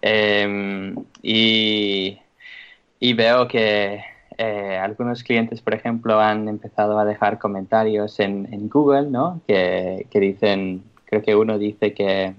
Em, 0.00 0.96
y, 1.22 2.18
y 2.98 3.12
veo 3.12 3.46
que 3.48 4.02
eh, 4.38 4.78
algunos 4.82 5.22
clientes, 5.22 5.60
por 5.60 5.74
ejemplo, 5.74 6.18
han 6.18 6.48
empezado 6.48 6.98
a 6.98 7.04
dejar 7.04 7.38
comentarios 7.38 8.18
en, 8.20 8.48
en 8.52 8.70
Google, 8.70 9.10
¿no? 9.10 9.42
Que, 9.46 10.06
que, 10.10 10.20
dicen, 10.20 10.82
creo 11.04 11.22
que 11.22 11.36
uno 11.36 11.58
dice 11.58 11.92
que, 11.92 12.34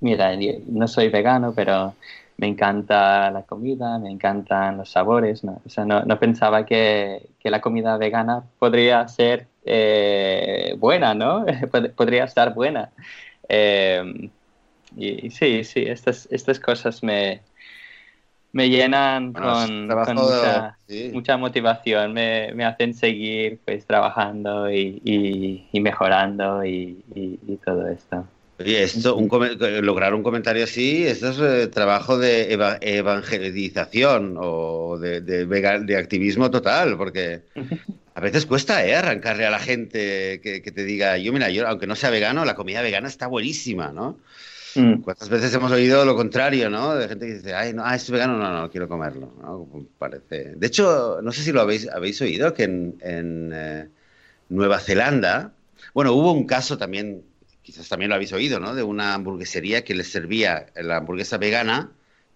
mira, 0.00 0.36
no 0.68 0.86
soy 0.86 1.08
vegano, 1.08 1.52
pero 1.52 1.94
me 2.42 2.48
encanta 2.48 3.30
la 3.30 3.44
comida, 3.44 4.00
me 4.00 4.10
encantan 4.10 4.76
los 4.76 4.90
sabores, 4.90 5.44
¿no? 5.44 5.62
O 5.64 5.68
sea, 5.68 5.84
no, 5.84 6.02
no 6.02 6.18
pensaba 6.18 6.66
que, 6.66 7.28
que, 7.38 7.50
la 7.50 7.60
comida 7.60 7.96
vegana 7.98 8.42
podría 8.58 9.06
ser 9.06 9.46
eh, 9.64 10.74
buena, 10.76 11.14
¿no? 11.14 11.46
podría 11.96 12.24
estar 12.24 12.52
buena. 12.52 12.90
Eh, 13.48 14.28
y, 14.96 15.26
y, 15.26 15.30
sí, 15.30 15.62
sí, 15.62 15.84
estas, 15.86 16.26
estas 16.32 16.58
cosas 16.58 17.04
me, 17.04 17.42
me 18.50 18.68
llenan 18.68 19.32
con, 19.32 19.86
mucha, 21.12 21.36
motivación, 21.36 22.12
me, 22.12 22.52
me, 22.54 22.64
hacen 22.64 22.92
seguir 22.92 23.60
pues 23.64 23.86
trabajando 23.86 24.68
y, 24.68 25.00
y, 25.70 25.80
mejorando 25.80 26.64
y, 26.64 27.04
todo 27.64 27.86
esto. 27.86 28.26
Oye, 28.62 28.82
esto, 28.82 29.16
un, 29.16 29.28
lograr 29.84 30.14
un 30.14 30.22
comentario 30.22 30.64
así, 30.64 31.04
esto 31.06 31.30
es 31.30 31.38
eh, 31.38 31.66
trabajo 31.68 32.18
de 32.18 32.52
evangelización 32.80 34.36
o 34.38 34.98
de, 34.98 35.20
de, 35.20 35.46
de, 35.46 35.96
activismo 35.96 36.50
total, 36.50 36.96
porque 36.96 37.42
a 38.14 38.20
veces 38.20 38.46
cuesta 38.46 38.86
¿eh? 38.86 38.94
arrancarle 38.94 39.46
a 39.46 39.50
la 39.50 39.58
gente 39.58 40.40
que, 40.42 40.62
que, 40.62 40.72
te 40.72 40.84
diga, 40.84 41.18
yo 41.18 41.32
mira, 41.32 41.50
yo 41.50 41.66
aunque 41.66 41.86
no 41.86 41.96
sea 41.96 42.10
vegano, 42.10 42.44
la 42.44 42.54
comida 42.54 42.82
vegana 42.82 43.08
está 43.08 43.26
buenísima, 43.26 43.92
¿no? 43.92 44.18
Mm. 44.74 45.02
¿Cuántas 45.02 45.28
veces 45.28 45.52
hemos 45.54 45.70
oído 45.70 46.04
lo 46.04 46.16
contrario, 46.16 46.70
¿no? 46.70 46.94
De 46.94 47.08
gente 47.08 47.26
que 47.26 47.34
dice, 47.34 47.54
ay, 47.54 47.72
no, 47.72 47.82
ah, 47.84 47.94
es 47.94 48.10
vegano, 48.10 48.38
no, 48.38 48.60
no, 48.60 48.70
quiero 48.70 48.88
comerlo. 48.88 49.32
¿no? 49.40 49.68
Parece. 49.98 50.54
De 50.56 50.66
hecho, 50.66 51.20
no 51.22 51.32
sé 51.32 51.42
si 51.42 51.52
lo 51.52 51.60
habéis, 51.60 51.88
habéis 51.88 52.20
oído, 52.20 52.54
que 52.54 52.64
en, 52.64 53.50
eh, 53.52 53.88
Nueva 54.48 54.78
Zelanda, 54.78 55.52
bueno, 55.94 56.12
hubo 56.12 56.32
un 56.32 56.46
caso 56.46 56.78
también, 56.78 57.22
quizás 57.72 57.88
también 57.88 58.10
lo 58.10 58.16
habéis 58.16 58.32
oído, 58.34 58.60
¿no? 58.60 58.74
De 58.74 58.82
una 58.82 59.14
hamburguesería 59.14 59.82
que 59.82 59.94
les 59.94 60.12
servía 60.12 60.66
la 60.74 60.98
hamburguesa 60.98 61.38
vegana, 61.38 61.90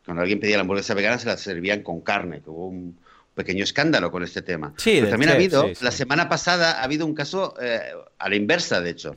cuando 0.04 0.22
alguien 0.22 0.40
pedía 0.40 0.56
la 0.56 0.62
hamburguesa 0.62 0.94
vegana 0.94 1.18
se 1.18 1.26
la 1.26 1.36
servían 1.36 1.82
con 1.82 2.00
carne, 2.00 2.40
que 2.40 2.48
hubo 2.48 2.68
un 2.68 2.96
pequeño 3.34 3.62
escándalo 3.62 4.10
con 4.10 4.22
este 4.22 4.40
tema. 4.40 4.72
Sí, 4.78 4.92
Pero 4.94 5.10
también 5.10 5.30
ha 5.30 5.34
habido, 5.34 5.70
la 5.82 5.90
semana 5.90 6.30
pasada 6.30 6.80
ha 6.80 6.84
habido 6.84 7.04
un 7.04 7.14
caso 7.14 7.54
eh, 7.60 7.80
a 8.18 8.28
la 8.30 8.34
inversa, 8.34 8.80
de 8.80 8.90
hecho 8.90 9.16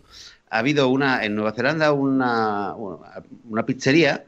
ha 0.50 0.60
habido 0.60 0.90
una 0.90 1.24
en 1.24 1.36
Nueva 1.36 1.54
Zelanda 1.54 1.94
una, 1.94 2.76
una 2.76 3.66
pizzería, 3.66 4.26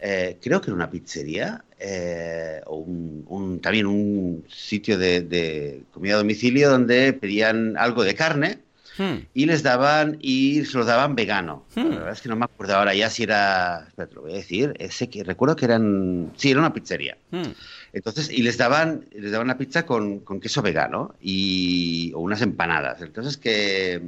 eh, 0.00 0.38
creo 0.40 0.62
que 0.62 0.68
era 0.68 0.76
una 0.76 0.88
pizzería, 0.88 1.62
eh, 1.78 2.62
o 2.64 2.76
un, 2.78 3.60
también 3.60 3.86
un 3.86 4.44
sitio 4.48 4.96
de, 4.96 5.82
comida 5.92 6.14
a 6.14 6.18
domicilio 6.18 6.70
donde 6.70 7.12
pedían 7.12 7.76
algo 7.76 8.02
de 8.02 8.14
carne 8.14 8.60
hmm. 8.98 9.26
y 9.32 9.46
les 9.46 9.62
daban 9.62 10.18
y 10.20 10.64
se 10.64 10.76
lo 10.76 10.84
daban 10.84 11.14
vegano. 11.14 11.64
Hmm. 11.74 11.88
La 11.88 11.96
verdad 11.96 12.12
es 12.12 12.20
que 12.20 12.28
no 12.28 12.36
me 12.36 12.44
acuerdo 12.44 12.76
ahora 12.76 12.94
ya 12.94 13.08
si 13.08 13.22
era, 13.22 13.86
espera, 13.88 14.08
te 14.08 14.14
lo 14.14 14.22
voy 14.22 14.32
a 14.32 14.36
decir, 14.36 14.74
ese 14.78 15.08
que 15.08 15.24
recuerdo 15.24 15.56
que 15.56 15.64
eran, 15.64 16.32
sí, 16.36 16.50
era 16.50 16.60
una 16.60 16.72
pizzería. 16.72 17.16
Hmm. 17.30 17.52
Entonces, 17.92 18.30
y 18.30 18.42
les 18.42 18.58
daban, 18.58 19.06
les 19.12 19.32
daban 19.32 19.46
la 19.46 19.56
pizza 19.56 19.86
con, 19.86 20.18
con 20.20 20.40
queso 20.40 20.60
vegano 20.60 21.14
y, 21.22 22.12
o 22.14 22.20
unas 22.20 22.42
empanadas. 22.42 23.00
Entonces 23.00 23.38
que 23.38 24.02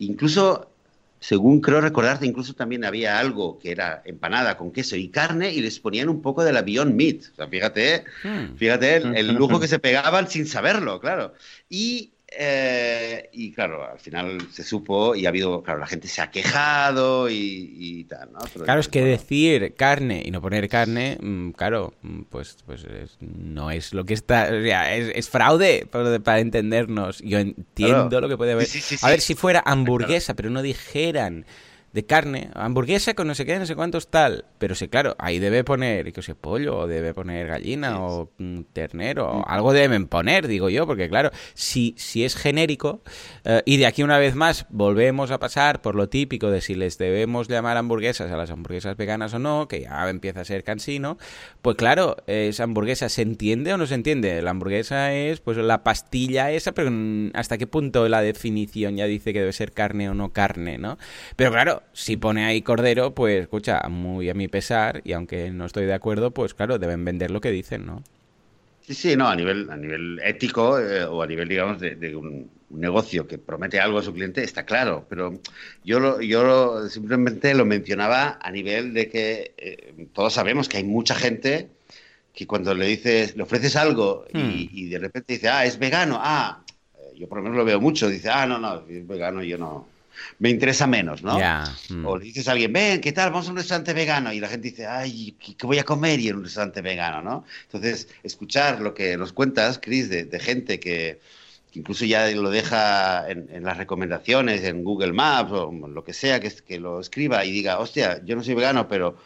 Incluso, 0.00 0.70
según 1.20 1.60
creo 1.60 1.82
recordarte, 1.82 2.26
incluso 2.26 2.54
también 2.54 2.86
había 2.86 3.18
algo 3.18 3.58
que 3.58 3.70
era 3.70 4.02
empanada 4.06 4.56
con 4.56 4.72
queso 4.72 4.96
y 4.96 5.08
carne 5.08 5.52
y 5.52 5.60
les 5.60 5.78
ponían 5.78 6.08
un 6.08 6.22
poco 6.22 6.42
de 6.42 6.52
la 6.52 6.62
Beyond 6.62 6.94
Meat. 6.94 7.24
O 7.32 7.36
sea, 7.36 7.46
fíjate, 7.46 8.04
hmm. 8.24 8.56
fíjate 8.56 8.96
el, 8.96 9.34
lujo 9.34 9.60
que 9.60 9.68
se 9.68 9.78
pegaban 9.78 10.28
sin 10.28 10.46
saberlo, 10.46 11.00
claro. 11.00 11.34
Y 11.68 12.12
eh, 12.32 13.28
y 13.32 13.52
claro, 13.52 13.84
al 13.90 13.98
final 13.98 14.38
se 14.52 14.62
supo 14.62 15.16
y 15.16 15.26
ha 15.26 15.30
habido, 15.30 15.62
claro, 15.62 15.80
la 15.80 15.86
gente 15.86 16.06
se 16.06 16.22
ha 16.22 16.30
quejado 16.30 17.28
y, 17.28 18.06
tal, 18.08 18.32
¿no? 18.32 18.38
claro, 18.64 18.80
es 18.80 18.88
que 18.88 19.04
decir 19.04 19.74
carne 19.76 20.22
y 20.24 20.30
no 20.30 20.40
poner 20.40 20.68
carne, 20.68 21.18
mm, 21.20 21.50
claro, 21.50 21.92
mm, 22.02 22.22
pues, 22.30 22.58
pues 22.64 22.86
no 23.20 23.70
es 23.72 23.92
lo 23.92 24.04
que 24.04 24.14
está, 24.14 24.44
o 24.44 24.62
sea, 24.62 24.94
es, 24.94 25.28
fraude 25.28 25.86
para, 25.90 26.38
entendernos. 26.38 27.18
Yo 27.18 27.38
entiendo 27.38 28.20
lo 28.20 28.28
que 28.28 28.36
puede 28.36 28.52
haber. 28.52 28.68
a 29.02 29.10
ver 29.10 29.20
si 29.20 29.34
fuera 29.34 29.62
hamburguesa, 29.64 30.34
pero 30.34 30.50
no 30.50 30.62
dijeran 30.62 31.46
de 31.92 32.06
carne, 32.06 32.50
hamburguesa 32.54 33.14
con 33.14 33.26
no 33.26 33.34
sé 33.34 33.44
qué, 33.44 33.58
no 33.58 33.66
sé 33.66 33.74
cuántos 33.74 34.08
tal. 34.08 34.44
Pero 34.58 34.74
sí, 34.74 34.88
claro, 34.88 35.16
ahí 35.18 35.38
debe 35.38 35.64
poner, 35.64 36.12
que 36.12 36.22
sé, 36.22 36.34
pollo, 36.34 36.78
o 36.78 36.86
debe 36.86 37.14
poner 37.14 37.46
gallina, 37.46 38.00
o 38.00 38.30
ternero, 38.72 39.30
o 39.30 39.48
algo 39.48 39.72
deben 39.72 40.06
poner, 40.06 40.46
digo 40.46 40.68
yo, 40.68 40.86
porque 40.86 41.08
claro, 41.08 41.30
si, 41.54 41.94
si 41.98 42.24
es 42.24 42.36
genérico, 42.36 43.02
eh, 43.44 43.62
y 43.64 43.76
de 43.78 43.86
aquí 43.86 44.02
una 44.02 44.18
vez 44.18 44.34
más 44.34 44.66
volvemos 44.70 45.30
a 45.30 45.38
pasar 45.38 45.82
por 45.82 45.94
lo 45.94 46.08
típico 46.08 46.50
de 46.50 46.60
si 46.60 46.74
les 46.74 46.98
debemos 46.98 47.48
llamar 47.48 47.76
hamburguesas 47.76 48.30
a 48.30 48.36
las 48.36 48.50
hamburguesas 48.50 48.96
veganas 48.96 49.34
o 49.34 49.38
no, 49.38 49.66
que 49.68 49.82
ya 49.82 50.08
empieza 50.08 50.42
a 50.42 50.44
ser 50.44 50.64
cansino, 50.64 51.18
pues 51.62 51.76
claro, 51.76 52.16
esa 52.26 52.64
hamburguesa 52.64 53.08
se 53.08 53.22
entiende 53.22 53.72
o 53.72 53.78
no 53.78 53.86
se 53.86 53.94
entiende. 53.94 54.40
La 54.42 54.50
hamburguesa 54.50 55.12
es 55.12 55.40
pues 55.40 55.56
la 55.56 55.82
pastilla 55.82 56.50
esa, 56.50 56.72
pero 56.72 56.90
hasta 57.34 57.58
qué 57.58 57.66
punto 57.66 58.08
la 58.08 58.22
definición 58.22 58.96
ya 58.96 59.06
dice 59.06 59.32
que 59.32 59.40
debe 59.40 59.52
ser 59.52 59.72
carne 59.72 60.08
o 60.08 60.14
no 60.14 60.32
carne, 60.32 60.78
¿no? 60.78 60.98
Pero 61.36 61.50
claro, 61.50 61.79
si 61.92 62.16
pone 62.16 62.44
ahí 62.44 62.62
cordero, 62.62 63.14
pues 63.14 63.42
escucha, 63.42 63.80
muy 63.88 64.30
a 64.30 64.34
mi 64.34 64.48
pesar, 64.48 65.02
y 65.04 65.12
aunque 65.12 65.50
no 65.50 65.66
estoy 65.66 65.86
de 65.86 65.94
acuerdo, 65.94 66.30
pues 66.30 66.54
claro, 66.54 66.78
deben 66.78 67.04
vender 67.04 67.30
lo 67.30 67.40
que 67.40 67.50
dicen, 67.50 67.86
¿no? 67.86 68.02
Sí, 68.82 68.94
sí, 68.94 69.16
no, 69.16 69.28
a 69.28 69.36
nivel, 69.36 69.70
a 69.70 69.76
nivel 69.76 70.20
ético 70.24 70.78
eh, 70.78 71.04
o 71.04 71.22
a 71.22 71.26
nivel, 71.26 71.48
digamos, 71.48 71.80
de, 71.80 72.16
un, 72.16 72.50
negocio 72.70 73.26
que 73.26 73.36
promete 73.36 73.80
algo 73.80 73.98
a 73.98 74.02
su 74.02 74.12
cliente, 74.12 74.44
está 74.44 74.64
claro, 74.64 75.04
pero 75.08 75.40
yo, 75.84 75.98
lo, 75.98 76.20
yo 76.20 76.88
simplemente 76.88 77.52
lo 77.54 77.64
mencionaba 77.64 78.38
a 78.40 78.50
nivel 78.52 78.94
de 78.94 79.08
que 79.08 79.54
eh, 79.58 80.06
todos 80.12 80.34
sabemos 80.34 80.68
que 80.68 80.76
hay 80.76 80.84
mucha 80.84 81.16
gente 81.16 81.68
que 82.32 82.46
cuando 82.46 82.74
le 82.74 82.86
dices, 82.86 83.36
le 83.36 83.42
ofreces 83.42 83.74
algo 83.74 84.24
y, 84.32 84.38
hmm. 84.38 84.68
y, 84.72 84.88
de 84.88 84.98
repente 84.98 85.34
dice, 85.34 85.48
ah, 85.48 85.64
es 85.64 85.78
vegano, 85.78 86.18
ah, 86.20 86.64
eh, 86.96 87.18
yo 87.18 87.28
por 87.28 87.38
lo 87.38 87.44
menos 87.44 87.58
lo 87.58 87.64
veo 87.64 87.80
mucho, 87.80 88.08
dice, 88.08 88.30
ah, 88.30 88.46
no, 88.46 88.58
no, 88.58 88.84
es 88.88 89.06
vegano, 89.06 89.42
yo 89.42 89.58
no, 89.58 89.86
me 90.38 90.50
interesa 90.50 90.86
menos, 90.86 91.22
¿no? 91.22 91.38
Mm. 91.88 92.06
O 92.06 92.18
le 92.18 92.24
dices 92.24 92.48
a 92.48 92.52
alguien, 92.52 92.72
ven, 92.72 93.00
¿qué 93.00 93.12
tal? 93.12 93.30
Vamos 93.30 93.48
a 93.48 93.50
un 93.50 93.56
restaurante 93.56 93.92
vegano. 93.92 94.32
Y 94.32 94.40
la 94.40 94.48
gente 94.48 94.70
dice, 94.70 94.86
ay, 94.86 95.36
¿qué 95.38 95.66
voy 95.66 95.78
a 95.78 95.84
comer 95.84 96.20
y 96.20 96.28
en 96.28 96.36
un 96.36 96.44
restaurante 96.44 96.80
vegano, 96.80 97.22
no? 97.22 97.44
Entonces, 97.64 98.08
escuchar 98.22 98.80
lo 98.80 98.94
que 98.94 99.16
nos 99.16 99.32
cuentas, 99.32 99.78
Chris, 99.82 100.08
de, 100.08 100.40
gente 100.40 100.80
que, 100.80 101.20
incluso 101.72 102.04
ya 102.04 102.28
lo 102.30 102.50
deja 102.50 103.28
en, 103.28 103.62
las 103.62 103.76
recomendaciones, 103.76 104.64
en 104.64 104.84
Google 104.84 105.12
Maps 105.12 105.52
o 105.52 105.70
lo 105.72 106.04
que 106.04 106.12
sea, 106.12 106.40
que, 106.40 106.50
que 106.50 106.80
lo 106.80 107.00
escriba 107.00 107.44
y 107.44 107.52
diga, 107.52 107.78
hostia, 107.78 108.22
yo 108.24 108.36
no 108.36 108.42
soy 108.42 108.54
vegano, 108.54 108.88
pero 108.88 109.16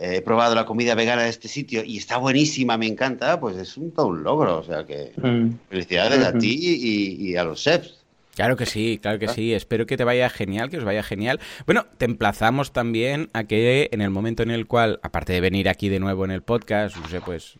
he 0.00 0.22
probado 0.22 0.54
la 0.54 0.64
comida 0.64 0.94
vegana 0.94 1.24
de 1.24 1.28
este 1.28 1.48
sitio 1.48 1.82
y 1.84 1.98
está 1.98 2.18
buenísima, 2.18 2.78
me 2.78 2.86
encanta, 2.86 3.40
pues 3.40 3.56
es 3.56 3.76
un, 3.76 3.90
todo 3.90 4.06
un 4.06 4.22
logro. 4.22 4.58
O 4.58 4.62
sea 4.62 4.84
que 4.84 5.12
mm. 5.16 5.70
felicidades 5.70 6.24
a 6.24 6.32
ti 6.32 6.56
y, 6.60 7.30
y, 7.30 7.36
a 7.36 7.44
los 7.44 7.62
chefs. 7.62 7.97
Claro 8.38 8.54
que 8.54 8.66
sí, 8.66 9.00
claro 9.02 9.18
que 9.18 9.26
ah. 9.26 9.34
sí. 9.34 9.52
Espero 9.52 9.84
que 9.84 9.96
te 9.96 10.04
vaya 10.04 10.30
genial, 10.30 10.70
que 10.70 10.78
os 10.78 10.84
vaya 10.84 11.02
genial. 11.02 11.40
Bueno, 11.66 11.86
te 11.96 12.04
emplazamos 12.04 12.72
también 12.72 13.30
a 13.32 13.42
que 13.42 13.88
en 13.90 14.00
el 14.00 14.10
momento 14.10 14.44
en 14.44 14.52
el 14.52 14.68
cual, 14.68 15.00
aparte 15.02 15.32
de 15.32 15.40
venir 15.40 15.68
aquí 15.68 15.88
de 15.88 15.98
nuevo 15.98 16.24
en 16.24 16.30
el 16.30 16.42
podcast, 16.42 16.96
no 16.98 17.08
sé, 17.08 17.20
pues 17.20 17.58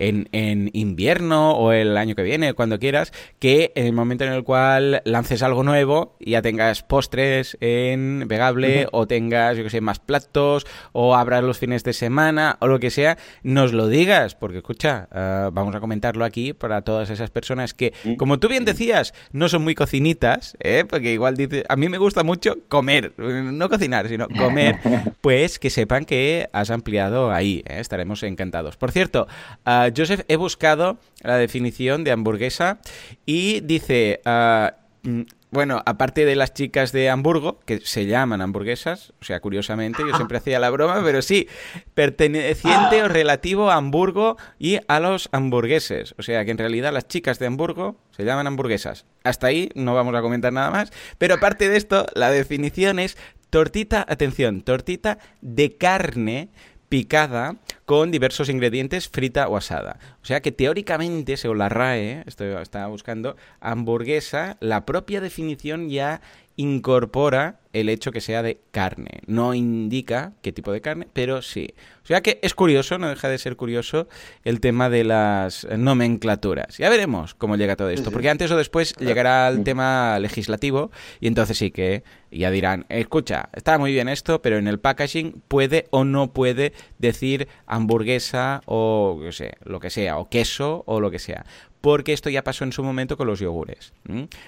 en, 0.00 0.28
en 0.32 0.70
invierno 0.72 1.52
o 1.52 1.72
el 1.72 1.96
año 1.96 2.16
que 2.16 2.22
viene, 2.22 2.54
cuando 2.54 2.80
quieras, 2.80 3.12
que 3.38 3.72
en 3.76 3.86
el 3.86 3.92
momento 3.92 4.24
en 4.24 4.32
el 4.32 4.42
cual 4.42 5.02
lances 5.04 5.42
algo 5.42 5.62
nuevo, 5.62 6.16
ya 6.18 6.42
tengas 6.42 6.82
postres 6.82 7.56
en 7.60 8.24
Vegable 8.26 8.88
o 8.92 9.06
tengas, 9.06 9.56
yo 9.56 9.62
que 9.62 9.70
sé, 9.70 9.80
más 9.80 10.00
platos 10.00 10.66
o 10.92 11.14
abras 11.14 11.44
los 11.44 11.58
fines 11.58 11.84
de 11.84 11.92
semana 11.92 12.56
o 12.60 12.66
lo 12.66 12.80
que 12.80 12.90
sea, 12.90 13.18
nos 13.42 13.72
lo 13.72 13.86
digas, 13.86 14.34
porque 14.34 14.58
escucha, 14.58 15.08
ah, 15.12 15.50
vamos 15.52 15.74
a 15.74 15.80
comentarlo 15.80 16.24
aquí 16.24 16.52
para 16.52 16.82
todas 16.82 17.10
esas 17.10 17.30
personas 17.30 17.74
que, 17.74 17.92
mm. 18.04 18.14
como 18.14 18.38
tú 18.38 18.48
bien 18.48 18.64
decías, 18.64 19.14
no 19.32 19.48
son 19.48 19.62
muy 19.62 19.74
cocinitas, 19.74 20.56
¿eh? 20.60 20.84
porque 20.88 21.12
igual 21.12 21.36
dice, 21.36 21.64
a 21.68 21.76
mí 21.76 21.88
me 21.88 21.98
gusta 21.98 22.22
mucho 22.24 22.56
comer, 22.68 23.12
no 23.18 23.68
cocinar, 23.68 24.08
sino 24.08 24.28
comer, 24.38 24.76
pues 25.20 25.58
que 25.58 25.70
sepan 25.70 26.04
que 26.04 26.48
has 26.52 26.70
ampliado 26.70 27.30
ahí, 27.32 27.62
¿eh? 27.68 27.80
estaremos 27.80 28.22
encantados. 28.22 28.76
Por 28.76 28.92
cierto, 28.92 29.26
uh, 29.66 29.89
Joseph, 29.96 30.22
he 30.28 30.36
buscado 30.36 30.98
la 31.22 31.36
definición 31.36 32.04
de 32.04 32.12
hamburguesa 32.12 32.80
y 33.26 33.60
dice... 33.60 34.20
Uh, 34.24 35.24
bueno, 35.52 35.82
aparte 35.84 36.24
de 36.24 36.36
las 36.36 36.54
chicas 36.54 36.92
de 36.92 37.10
Hamburgo, 37.10 37.58
que 37.66 37.80
se 37.80 38.06
llaman 38.06 38.40
hamburguesas, 38.40 39.12
o 39.20 39.24
sea, 39.24 39.40
curiosamente, 39.40 40.04
yo 40.06 40.14
siempre 40.14 40.38
hacía 40.38 40.60
la 40.60 40.70
broma, 40.70 41.02
pero 41.04 41.22
sí, 41.22 41.48
perteneciente 41.94 43.02
o 43.02 43.08
relativo 43.08 43.70
a 43.70 43.74
Hamburgo 43.74 44.36
y 44.60 44.78
a 44.86 45.00
los 45.00 45.28
hamburgueses. 45.32 46.14
O 46.18 46.22
sea, 46.22 46.44
que 46.44 46.52
en 46.52 46.58
realidad 46.58 46.92
las 46.92 47.08
chicas 47.08 47.40
de 47.40 47.46
Hamburgo 47.46 47.96
se 48.12 48.24
llaman 48.24 48.46
hamburguesas. 48.46 49.06
Hasta 49.24 49.48
ahí 49.48 49.70
no 49.74 49.94
vamos 49.94 50.14
a 50.14 50.22
comentar 50.22 50.52
nada 50.52 50.70
más. 50.70 50.92
Pero 51.18 51.34
aparte 51.34 51.68
de 51.68 51.76
esto, 51.76 52.06
la 52.14 52.30
definición 52.30 53.00
es 53.00 53.16
tortita, 53.50 54.06
atención, 54.08 54.62
tortita 54.62 55.18
de 55.40 55.76
carne 55.76 56.50
picada 56.90 57.56
con 57.86 58.10
diversos 58.10 58.50
ingredientes 58.50 59.08
frita 59.08 59.48
o 59.48 59.56
asada. 59.56 59.98
O 60.22 60.26
sea 60.26 60.42
que 60.42 60.52
teóricamente, 60.52 61.38
según 61.38 61.58
la 61.58 61.70
RAE, 61.70 62.24
esto 62.26 62.60
estaba 62.60 62.88
buscando, 62.88 63.36
hamburguesa, 63.60 64.58
la 64.60 64.84
propia 64.84 65.22
definición 65.22 65.88
ya 65.88 66.20
incorpora 66.60 67.60
el 67.72 67.88
hecho 67.88 68.12
que 68.12 68.20
sea 68.20 68.42
de 68.42 68.60
carne. 68.70 69.20
No 69.26 69.54
indica 69.54 70.34
qué 70.42 70.52
tipo 70.52 70.72
de 70.72 70.80
carne, 70.80 71.08
pero 71.12 71.40
sí. 71.40 71.74
O 72.02 72.06
sea 72.06 72.20
que 72.20 72.38
es 72.42 72.54
curioso, 72.54 72.98
no 72.98 73.08
deja 73.08 73.28
de 73.28 73.38
ser 73.38 73.56
curioso 73.56 74.08
el 74.44 74.60
tema 74.60 74.90
de 74.90 75.04
las 75.04 75.66
nomenclaturas. 75.76 76.76
Ya 76.76 76.90
veremos 76.90 77.34
cómo 77.34 77.56
llega 77.56 77.76
todo 77.76 77.88
esto, 77.88 78.10
porque 78.10 78.28
antes 78.28 78.50
o 78.50 78.56
después 78.56 78.94
llegará 78.96 79.48
el 79.48 79.62
tema 79.64 80.18
legislativo 80.18 80.90
y 81.20 81.28
entonces 81.28 81.56
sí 81.56 81.70
que 81.70 82.02
ya 82.30 82.50
dirán, 82.50 82.84
escucha, 82.88 83.48
está 83.54 83.78
muy 83.78 83.92
bien 83.92 84.08
esto, 84.08 84.42
pero 84.42 84.58
en 84.58 84.68
el 84.68 84.80
packaging 84.80 85.42
puede 85.48 85.86
o 85.90 86.04
no 86.04 86.32
puede 86.32 86.72
decir 86.98 87.48
hamburguesa 87.66 88.60
o 88.66 89.20
sé, 89.30 89.54
lo 89.64 89.80
que 89.80 89.90
sea, 89.90 90.18
o 90.18 90.28
queso 90.28 90.82
o 90.86 91.00
lo 91.00 91.10
que 91.10 91.18
sea 91.18 91.46
porque 91.80 92.12
esto 92.12 92.30
ya 92.30 92.44
pasó 92.44 92.64
en 92.64 92.72
su 92.72 92.82
momento 92.82 93.16
con 93.16 93.26
los 93.26 93.40
yogures. 93.40 93.92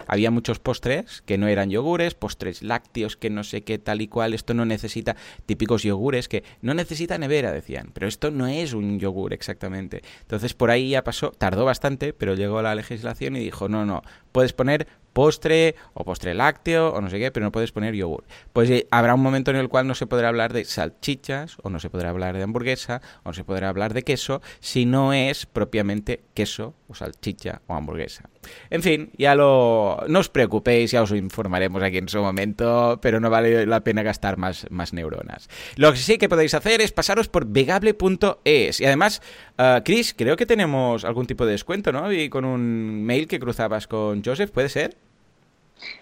Había 0.07 0.31
muchos 0.31 0.59
postres 0.59 1.23
que 1.23 1.39
no 1.39 1.49
eran 1.49 1.71
yogures, 1.71 2.15
postres 2.15 2.63
lácteos 2.63 3.17
que 3.17 3.31
no 3.31 3.45
sé 3.45 3.63
qué 3.63 3.79
tal 3.79 4.03
y 4.03 4.09
cual, 4.09 4.35
esto 4.35 4.55
no 4.55 4.65
necesita, 4.65 5.17
típicos 5.47 5.83
yogures 5.83 6.29
que 6.29 6.45
no 6.61 6.75
necesita 6.75 7.19
nevera, 7.19 7.53
decían, 7.53 7.91
pero 7.93 8.07
esto 8.07 8.31
no 8.31 8.47
es 8.47 8.73
un 8.75 8.99
yogur 8.99 9.33
exactamente. 9.33 10.03
Entonces 10.21 10.55
por 10.55 10.71
ahí 10.71 10.91
ya 10.91 11.05
pasó, 11.05 11.31
tardó 11.31 11.65
bastante, 11.65 12.13
pero 12.13 12.35
llegó 12.35 12.61
la 12.63 12.75
legislación 12.75 13.37
y 13.37 13.41
dijo, 13.41 13.69
no, 13.69 13.87
no, 13.87 14.03
puedes 14.33 14.53
poner 14.53 14.87
postre 15.13 15.77
o 15.95 16.05
postre 16.05 16.35
lácteo 16.35 16.91
o 16.91 17.01
no 17.01 17.11
sé 17.11 17.19
qué, 17.19 17.31
pero 17.31 17.45
no 17.45 17.53
puedes 17.53 17.73
poner 17.73 17.95
yogur. 17.95 18.25
Pues 18.53 18.71
eh, 18.71 18.87
habrá 18.91 19.15
un 19.15 19.23
momento 19.23 19.51
en 19.51 19.59
el 19.59 19.69
cual 19.69 19.87
no 19.87 19.95
se 19.95 20.07
podrá 20.07 20.29
hablar 20.29 20.53
de 20.53 20.65
salchichas 20.65 21.57
o 21.63 21.71
no 21.71 21.79
se 21.79 21.91
podrá 21.91 22.11
hablar 22.11 22.37
de 22.37 22.43
hamburguesa 22.43 23.03
o 23.23 23.29
no 23.29 23.35
se 23.35 23.45
podrá 23.45 23.69
hablar 23.69 23.95
de 23.95 24.03
queso 24.03 24.43
si 24.61 24.87
no 24.87 25.13
es 25.13 25.47
propiamente 25.47 26.23
queso 26.35 26.75
o 26.89 26.95
salchicha 26.95 27.63
o 27.67 27.75
hamburguesa. 27.75 28.32
En 28.71 28.83
fin, 28.83 29.11
ya 29.17 29.35
lo 29.35 30.05
no 30.09 30.19
os 30.19 30.29
preocupéis, 30.29 30.91
ya 30.91 31.03
os 31.03 31.13
informaremos 31.13 31.83
aquí 31.83 31.99
en 31.99 32.09
su 32.09 32.21
momento, 32.21 32.99
pero 33.01 33.21
no 33.21 33.31
vale 33.31 33.67
la 33.67 33.81
pena 33.81 34.03
gastar 34.03 34.37
más, 34.37 34.67
más 34.71 34.93
neuronas. 34.93 35.49
Lo 35.77 35.93
que 35.93 35.99
sí 35.99 36.19
que 36.19 36.29
podéis 36.29 36.55
hacer 36.55 36.81
es 36.81 36.93
pasaros 36.93 37.29
por 37.29 37.47
vegable.es 37.47 38.81
y 38.81 38.85
además, 38.85 39.23
uh, 39.59 39.83
Chris, 39.85 40.15
creo 40.17 40.37
que 40.37 40.47
tenemos 40.47 41.05
algún 41.05 41.27
tipo 41.27 41.47
de 41.47 41.53
descuento, 41.53 41.93
¿no? 41.93 42.13
Y 42.13 42.29
con 42.29 42.45
un 42.45 43.05
mail 43.05 43.29
que 43.29 43.39
cruzabas 43.39 43.87
con 43.87 44.23
Joseph, 44.25 44.51
¿puede 44.51 44.69
ser? 44.69 44.97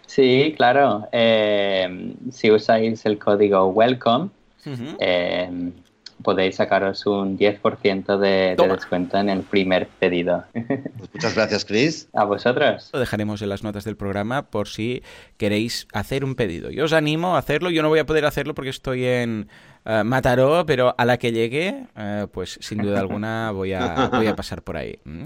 Sí, 0.07 0.55
claro. 0.57 1.09
Eh, 1.13 2.15
si 2.31 2.51
usáis 2.51 3.05
el 3.07 3.19
código 3.19 3.67
WELCOME, 3.69 4.31
eh, 4.99 5.73
podéis 6.23 6.57
sacaros 6.57 7.07
un 7.07 7.39
10% 7.39 8.19
de, 8.19 8.57
de 8.57 8.69
descuento 8.69 9.19
en 9.19 9.29
el 9.29 9.43
primer 9.43 9.89
pedido. 9.89 10.45
Pues 10.53 11.11
muchas 11.15 11.35
gracias, 11.35 11.65
Chris. 11.65 12.09
A 12.13 12.25
vosotros. 12.25 12.91
Lo 12.93 13.01
dejaremos 13.01 13.43
en 13.43 13.49
las 13.49 13.63
notas 13.63 13.85
del 13.85 13.97
programa 13.97 14.51
por 14.51 14.69
si 14.69 15.03
queréis 15.37 15.87
hacer 15.93 16.25
un 16.25 16.35
pedido. 16.35 16.71
Yo 16.71 16.85
os 16.85 16.93
animo 16.93 17.37
a 17.37 17.39
hacerlo. 17.39 17.71
Yo 17.71 17.83
no 17.83 17.89
voy 17.89 17.99
a 17.99 18.07
poder 18.07 18.27
hacerlo 18.27 18.55
porque 18.55 18.71
estoy 18.71 19.05
en 19.05 19.49
uh, 19.85 20.05
Mataró, 20.05 20.65
pero 20.67 20.95
a 20.97 21.05
la 21.05 21.19
que 21.19 21.33
llegue, 21.33 21.87
uh, 21.97 22.29
pues 22.29 22.59
sin 22.61 22.79
duda 22.79 23.01
alguna 23.01 23.51
voy 23.53 23.73
a, 23.73 24.09
voy 24.13 24.27
a 24.27 24.37
pasar 24.37 24.63
por 24.63 24.77
ahí. 24.77 24.99
¿Mm? 25.05 25.25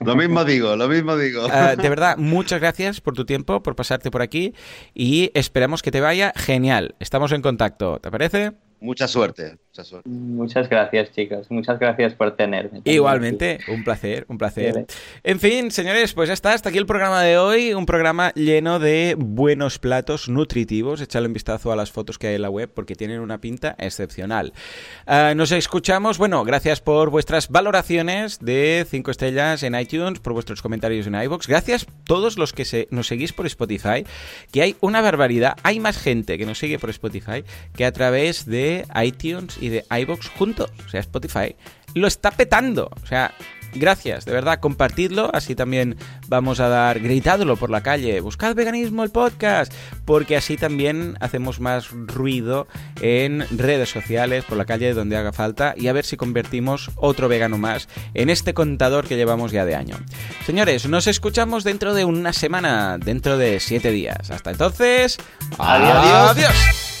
Lo 0.00 0.16
mismo 0.16 0.44
digo, 0.44 0.76
lo 0.76 0.88
mismo 0.88 1.16
digo. 1.16 1.46
Uh, 1.46 1.80
de 1.80 1.88
verdad, 1.88 2.16
muchas 2.16 2.60
gracias 2.60 3.00
por 3.00 3.14
tu 3.14 3.24
tiempo, 3.24 3.62
por 3.62 3.76
pasarte 3.76 4.10
por 4.10 4.22
aquí 4.22 4.54
y 4.94 5.30
esperamos 5.34 5.82
que 5.82 5.90
te 5.90 6.00
vaya 6.00 6.32
genial. 6.36 6.94
Estamos 7.00 7.32
en 7.32 7.42
contacto, 7.42 7.98
¿te 8.00 8.10
parece? 8.10 8.52
Mucha 8.80 9.08
suerte, 9.08 9.58
mucha 9.80 9.84
suerte. 9.84 10.08
Muchas 10.10 10.68
gracias, 10.68 11.12
chicos. 11.12 11.50
Muchas 11.50 11.78
gracias 11.78 12.14
por 12.14 12.36
tenerme. 12.36 12.80
Igualmente, 12.84 13.58
un 13.68 13.84
placer, 13.84 14.24
un 14.28 14.38
placer. 14.38 14.86
En 15.22 15.40
fin, 15.40 15.70
señores, 15.70 16.12
pues 16.12 16.28
ya 16.28 16.34
está. 16.34 16.52
Hasta 16.52 16.68
aquí 16.68 16.78
el 16.78 16.86
programa 16.86 17.22
de 17.22 17.38
hoy. 17.38 17.74
Un 17.74 17.86
programa 17.86 18.32
lleno 18.34 18.78
de 18.78 19.16
buenos 19.18 19.78
platos 19.78 20.28
nutritivos. 20.28 21.00
Echadle 21.00 21.28
un 21.28 21.34
vistazo 21.34 21.72
a 21.72 21.76
las 21.76 21.90
fotos 21.90 22.18
que 22.18 22.28
hay 22.28 22.34
en 22.34 22.42
la 22.42 22.50
web 22.50 22.70
porque 22.74 22.94
tienen 22.94 23.20
una 23.20 23.38
pinta 23.38 23.74
excepcional. 23.78 24.52
Uh, 25.06 25.34
nos 25.34 25.52
escuchamos. 25.52 26.18
Bueno, 26.18 26.44
gracias 26.44 26.80
por 26.80 27.10
vuestras 27.10 27.48
valoraciones 27.48 28.38
de 28.40 28.86
5 28.88 29.10
estrellas 29.10 29.62
en 29.62 29.74
iTunes, 29.74 30.20
por 30.20 30.32
vuestros 30.32 30.62
comentarios 30.62 31.06
en 31.06 31.14
iBox. 31.14 31.46
Gracias 31.46 31.84
a 31.84 32.04
todos 32.04 32.38
los 32.38 32.52
que 32.52 32.64
se, 32.64 32.88
nos 32.90 33.06
seguís 33.06 33.32
por 33.32 33.46
Spotify, 33.46 34.04
que 34.52 34.62
hay 34.62 34.76
una 34.80 35.00
barbaridad. 35.00 35.56
Hay 35.62 35.80
más 35.80 35.98
gente 35.98 36.38
que 36.38 36.46
nos 36.46 36.58
sigue 36.58 36.78
por 36.78 36.90
Spotify 36.90 37.44
que 37.74 37.84
a 37.84 37.92
través 37.92 38.46
de 38.46 38.86
iTunes 39.02 39.58
y 39.60 39.69
de 39.70 39.84
iBox 39.90 40.28
juntos. 40.28 40.70
O 40.86 40.88
sea, 40.88 41.00
Spotify 41.00 41.56
lo 41.94 42.06
está 42.06 42.30
petando. 42.30 42.90
O 43.02 43.06
sea, 43.06 43.32
gracias, 43.74 44.24
de 44.24 44.32
verdad, 44.32 44.60
compartidlo, 44.60 45.30
así 45.32 45.54
también 45.54 45.96
vamos 46.28 46.60
a 46.60 46.68
dar, 46.68 47.00
gritadlo 47.00 47.56
por 47.56 47.70
la 47.70 47.82
calle, 47.82 48.20
buscad 48.20 48.54
veganismo 48.54 49.04
el 49.04 49.10
podcast, 49.10 49.72
porque 50.04 50.36
así 50.36 50.56
también 50.56 51.16
hacemos 51.20 51.60
más 51.60 51.90
ruido 51.90 52.66
en 53.00 53.46
redes 53.56 53.90
sociales, 53.90 54.44
por 54.44 54.58
la 54.58 54.64
calle 54.64 54.94
donde 54.94 55.16
haga 55.16 55.32
falta, 55.32 55.74
y 55.76 55.88
a 55.88 55.92
ver 55.92 56.04
si 56.04 56.16
convertimos 56.16 56.90
otro 56.96 57.28
vegano 57.28 57.58
más 57.58 57.88
en 58.14 58.30
este 58.30 58.54
contador 58.54 59.06
que 59.06 59.16
llevamos 59.16 59.52
ya 59.52 59.64
de 59.64 59.74
año. 59.74 59.96
Señores, 60.44 60.88
nos 60.88 61.06
escuchamos 61.06 61.64
dentro 61.64 61.94
de 61.94 62.04
una 62.04 62.32
semana, 62.32 62.98
dentro 62.98 63.38
de 63.38 63.60
siete 63.60 63.90
días. 63.90 64.30
Hasta 64.30 64.50
entonces, 64.50 65.18
adiós. 65.58 66.30
adiós. 66.30 66.99